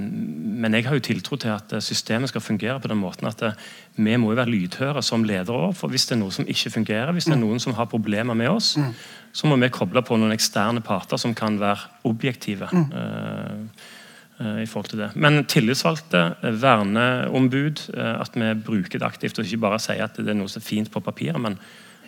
men 0.62 0.74
jeg 0.74 0.86
har 0.88 0.96
jo 0.96 1.04
tiltro 1.04 1.36
til 1.36 1.52
at 1.52 1.74
systemet 1.84 2.32
skal 2.32 2.42
fungere 2.42 2.80
på 2.80 2.88
den 2.88 3.00
måten 3.02 3.28
at 3.28 3.42
eh, 3.44 3.58
vi 3.98 4.16
må 4.16 4.32
jo 4.32 4.40
være 4.40 4.54
lydhøre 4.54 5.04
som 5.04 5.26
ledere. 5.28 5.74
For 5.76 5.92
hvis 5.92 6.08
det 6.08 6.16
er 6.16 6.22
noe 6.22 6.34
som 6.34 6.48
ikke 6.48 6.72
fungerer, 6.78 7.12
hvis 7.12 7.28
det 7.28 7.36
er 7.36 7.42
mm. 7.42 7.46
noen 7.46 7.64
som 7.64 7.76
har 7.76 7.90
problemer 7.92 8.38
med 8.38 8.50
oss, 8.54 8.76
mm. 8.80 8.94
så 9.36 9.52
må 9.52 9.60
vi 9.60 9.72
koble 9.74 10.04
på 10.06 10.20
noen 10.20 10.36
eksterne 10.36 10.84
parter 10.86 11.20
som 11.20 11.36
kan 11.36 11.60
være 11.60 12.08
objektive. 12.08 12.70
Uh, 12.72 13.68
uh, 14.40 14.62
i 14.62 14.68
forhold 14.70 14.92
til 14.94 15.02
det. 15.02 15.10
Men 15.16 15.44
tillitsvalgte, 15.50 16.24
verneombud, 16.62 17.88
at 17.98 18.38
vi 18.38 18.54
bruker 18.54 19.02
det 19.02 19.08
aktivt. 19.08 19.40
Og 19.40 19.50
ikke 19.50 19.64
bare 19.66 19.82
sier 19.82 20.06
at 20.06 20.20
det 20.22 20.30
er 20.30 20.38
noe 20.38 20.52
som 20.52 20.62
er 20.62 20.68
fint 20.68 20.92
på 20.94 21.02
papiret, 21.04 21.42
men 21.42 21.58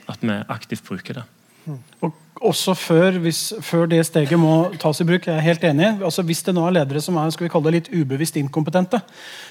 at 0.10 0.22
vi 0.22 0.36
aktivt 0.48 0.86
bruker 0.86 1.20
det. 1.20 1.26
Mm. 1.66 1.80
Og 2.06 2.14
også 2.40 2.74
før, 2.78 3.18
hvis, 3.24 3.40
før, 3.66 3.86
det 3.90 4.00
steget 4.08 4.40
må 4.40 4.70
tas 4.80 5.02
i 5.02 5.06
bruk. 5.08 5.26
Jeg 5.28 5.36
er 5.36 5.44
helt 5.44 5.64
enig. 5.68 5.90
Altså, 6.06 6.24
hvis 6.24 6.42
det 6.46 6.54
nå 6.56 6.64
er 6.68 6.78
ledere 6.78 7.02
som 7.04 7.18
er 7.20 7.32
skal 7.36 7.46
vi 7.46 7.52
kalle 7.52 7.68
det 7.68 7.76
litt 7.76 7.90
ubevisst 7.92 8.38
inkompetente, 8.40 9.02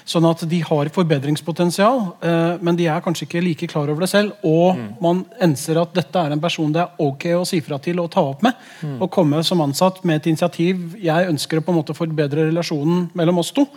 sånn 0.09 0.25
at 0.29 0.41
de 0.49 0.61
har 0.65 0.89
forbedringspotensial, 0.95 2.01
eh, 2.25 2.55
men 2.65 2.79
de 2.79 2.87
er 2.89 3.03
kanskje 3.05 3.27
ikke 3.27 3.43
like 3.45 3.69
klar 3.69 3.91
over 3.91 4.05
det 4.05 4.09
selv, 4.11 4.33
og 4.47 4.79
mm. 4.79 4.87
man 5.03 5.21
enser 5.45 5.77
at 5.81 5.93
dette 5.97 6.23
er 6.23 6.33
en 6.33 6.41
person 6.41 6.73
det 6.73 6.81
er 6.81 7.03
ok 7.05 7.27
å 7.37 7.45
si 7.47 7.61
fra 7.65 7.77
til 7.83 8.01
og 8.01 8.09
ta 8.15 8.23
opp 8.25 8.41
med, 8.45 8.57
mm. 8.81 8.97
og 8.97 9.11
komme 9.13 9.43
som 9.45 9.61
ansatt 9.65 10.01
med 10.07 10.21
et 10.21 10.31
initiativ 10.31 10.97
Jeg 10.99 11.29
ønsker 11.29 11.59
å 11.59 11.65
på 11.65 11.73
en 11.73 11.79
måte 11.79 11.95
forbedre 11.97 12.47
relasjonen 12.47 13.07
mellom 13.17 13.41
oss 13.43 13.53
to. 13.55 13.67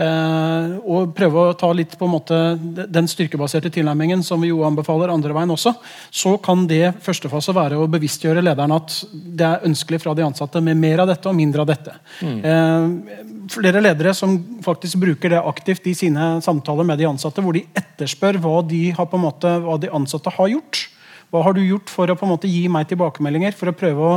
Eh, 0.00 0.78
og 0.80 1.12
prøve 1.16 1.44
å 1.50 1.58
ta 1.58 1.68
litt 1.76 1.98
på 1.98 2.08
en 2.08 2.14
måte 2.14 2.40
den 2.88 3.10
styrkebaserte 3.10 3.72
tilnærmingen 3.74 4.24
som 4.24 4.40
vi 4.40 4.52
jo 4.52 4.64
anbefaler 4.66 5.12
andre 5.12 5.36
veien 5.36 5.52
også. 5.52 5.74
Så 6.08 6.38
kan 6.42 6.64
det 6.70 6.94
første 7.04 7.28
fase 7.32 7.52
være 7.56 7.76
å 7.80 7.90
bevisstgjøre 7.90 8.40
lederen 8.40 8.51
lederen 8.52 8.76
at 8.76 8.94
det 9.12 9.48
er 9.48 9.66
ønskelig 9.68 10.02
fra 10.04 10.14
de 10.16 10.24
ansatte 10.26 10.62
med 10.64 10.78
mer 10.78 11.02
av 11.02 11.10
dette 11.10 11.28
og 11.28 11.36
mindre 11.36 11.64
av 11.64 11.72
dette. 11.72 11.96
Mm. 12.22 12.38
Eh, 12.52 13.42
flere 13.52 13.82
ledere 13.82 14.14
som 14.16 14.36
faktisk 14.64 15.00
bruker 15.02 15.34
det 15.34 15.42
aktivt 15.42 15.88
i 15.90 15.96
sine 15.98 16.36
samtaler 16.44 16.86
med 16.86 17.00
de 17.00 17.08
ansatte, 17.10 17.42
hvor 17.42 17.56
de 17.56 17.66
etterspør 17.78 18.38
hva 18.42 18.60
de, 18.68 18.84
har 18.96 19.08
på 19.08 19.18
en 19.18 19.26
måte, 19.26 19.56
hva 19.64 19.78
de 19.80 19.90
ansatte 19.92 20.32
har 20.36 20.52
gjort. 20.54 20.86
Hva 21.32 21.40
har 21.46 21.56
du 21.56 21.62
gjort 21.64 21.88
for 21.88 22.10
å 22.12 22.16
på 22.18 22.26
en 22.26 22.32
måte 22.34 22.50
gi 22.50 22.66
meg 22.68 22.90
tilbakemeldinger, 22.90 23.54
for 23.56 23.70
å 23.70 23.76
prøve 23.76 24.08
å 24.08 24.16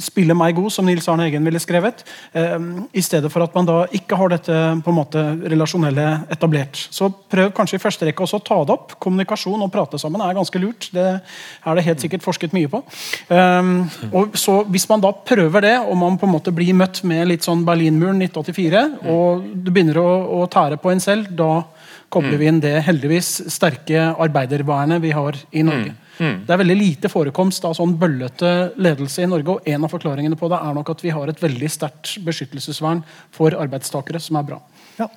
spille 0.00 0.34
meg 0.34 0.56
god, 0.56 0.72
som 0.72 0.86
Nils 0.88 1.06
Arne 1.12 1.26
Eggen 1.28 1.44
ville 1.44 1.60
skrevet, 1.60 2.00
eh, 2.32 2.56
i 2.96 3.02
stedet 3.04 3.30
for 3.30 3.44
at 3.44 3.54
man 3.54 3.68
da 3.68 3.82
ikke 3.92 4.16
har 4.16 4.32
dette 4.32 4.54
på 4.80 4.90
en 4.90 4.96
måte 4.96 5.22
relasjonelle 5.44 6.06
etablert. 6.32 6.86
Så 6.90 7.10
prøv 7.30 7.52
kanskje 7.54 7.76
i 7.76 7.82
første 7.82 8.08
rekke 8.08 8.24
også 8.24 8.40
å 8.40 8.44
ta 8.46 8.58
det 8.64 8.74
opp. 8.74 8.96
Kommunikasjon 8.98 9.60
og 9.60 9.70
prate 9.74 10.00
sammen 10.00 10.24
er 10.24 10.34
ganske 10.34 10.62
lurt. 10.62 10.88
Det 10.94 11.04
er 11.20 11.76
det 11.76 11.84
helt 11.84 12.00
sikkert 12.00 12.24
forsket 12.24 12.56
mye 12.56 12.70
på. 12.72 12.80
Um, 13.28 13.90
og 14.12 14.38
så 14.40 14.62
Hvis 14.64 14.88
man 14.88 15.02
da 15.02 15.10
prøver 15.12 15.60
det, 15.60 15.74
og 15.84 15.96
man 16.00 16.16
på 16.16 16.24
en 16.26 16.32
måte 16.32 16.54
blir 16.54 16.72
møtt 16.74 17.02
med 17.04 17.28
litt 17.28 17.44
sånn 17.44 17.66
Berlinmuren 17.66 18.22
1984, 18.22 18.84
og 19.12 19.44
du 19.60 19.70
begynner 19.70 20.00
å, 20.00 20.08
å 20.40 20.46
tære 20.48 20.80
på 20.80 20.90
en 20.94 21.02
selv, 21.02 21.28
da 21.36 21.66
kobler 22.14 22.38
vi 22.40 22.48
inn 22.48 22.62
det 22.62 22.78
heldigvis 22.86 23.50
sterke 23.52 24.14
arbeidervernet 24.14 25.02
vi 25.02 25.12
har 25.14 25.36
i 25.52 25.64
Norge. 25.66 25.94
Det 26.18 26.54
er 26.54 26.60
veldig 26.62 26.78
lite 26.78 27.10
forekomst 27.12 27.64
av 27.66 27.74
sånn 27.78 27.96
bøllete 27.98 28.54
ledelse 28.76 29.24
i 29.24 29.30
Norge, 29.30 29.56
og 29.56 29.68
en 29.68 29.86
av 29.86 29.92
forklaringene 29.92 30.38
på 30.38 30.50
det 30.52 30.62
er 30.62 30.78
nok 30.78 30.94
at 30.94 31.04
vi 31.04 31.12
har 31.14 31.30
et 31.30 31.42
veldig 31.42 31.70
sterkt 31.72 32.16
beskyttelsesvern 32.24 33.04
for 33.34 33.56
arbeidstakere, 33.58 34.22
som 34.22 34.38
er 34.40 34.50
bra. 34.52 34.60
Ja. 35.00 35.10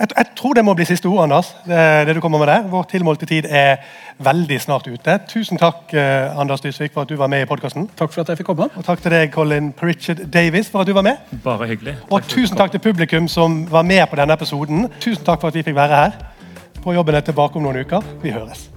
Jeg, 0.00 0.08
jeg 0.16 0.26
tror 0.36 0.54
det 0.56 0.62
må 0.64 0.72
bli 0.76 0.86
siste 0.88 1.08
ord, 1.10 1.26
Anders. 1.26 1.50
Det, 1.66 1.80
det 2.08 2.14
du 2.16 2.22
kommer 2.24 2.40
med 2.40 2.48
der. 2.48 2.62
Vår 2.72 2.86
tilmålte 2.88 3.28
tid 3.28 3.44
er 3.44 3.82
veldig 4.24 4.56
snart 4.62 4.88
ute. 4.88 5.18
Tusen 5.28 5.60
takk, 5.60 5.92
eh, 5.92 6.40
Anders 6.40 6.64
Dysvik, 6.64 6.94
for 6.94 7.04
at 7.04 7.12
du 7.12 7.20
var 7.20 7.28
med 7.28 7.44
i 7.44 7.50
podkasten. 7.50 7.84
Takk 8.00 8.14
for 8.14 8.24
at 8.24 8.32
jeg 8.32 8.40
fikk 8.40 8.48
komme. 8.54 8.70
Og 8.80 8.86
takk 8.86 9.04
til 9.04 9.12
deg, 9.12 9.28
Colin 9.34 9.70
Pritchard 9.76 10.24
Davis, 10.32 10.72
for 10.72 10.80
at 10.80 10.88
du 10.88 10.96
var 10.96 11.04
med. 11.04 11.20
Bare 11.44 11.68
hyggelig. 11.68 11.98
Og 12.08 12.24
tusen 12.32 12.56
takk 12.56 12.72
til 12.72 12.84
publikum 12.88 13.28
som 13.28 13.66
var 13.68 13.84
med 13.84 14.06
på 14.08 14.16
denne 14.16 14.40
episoden. 14.40 14.88
Tusen 15.04 15.24
takk 15.26 15.44
for 15.44 15.52
at 15.52 15.60
vi 15.60 15.68
fikk 15.68 15.76
være 15.76 16.04
her. 16.04 16.20
På 16.80 16.96
jobben 16.96 17.20
er 17.20 17.26
tilbake 17.28 17.60
om 17.60 17.68
noen 17.68 17.84
uker. 17.84 18.14
Vi 18.24 18.32
høres. 18.32 18.70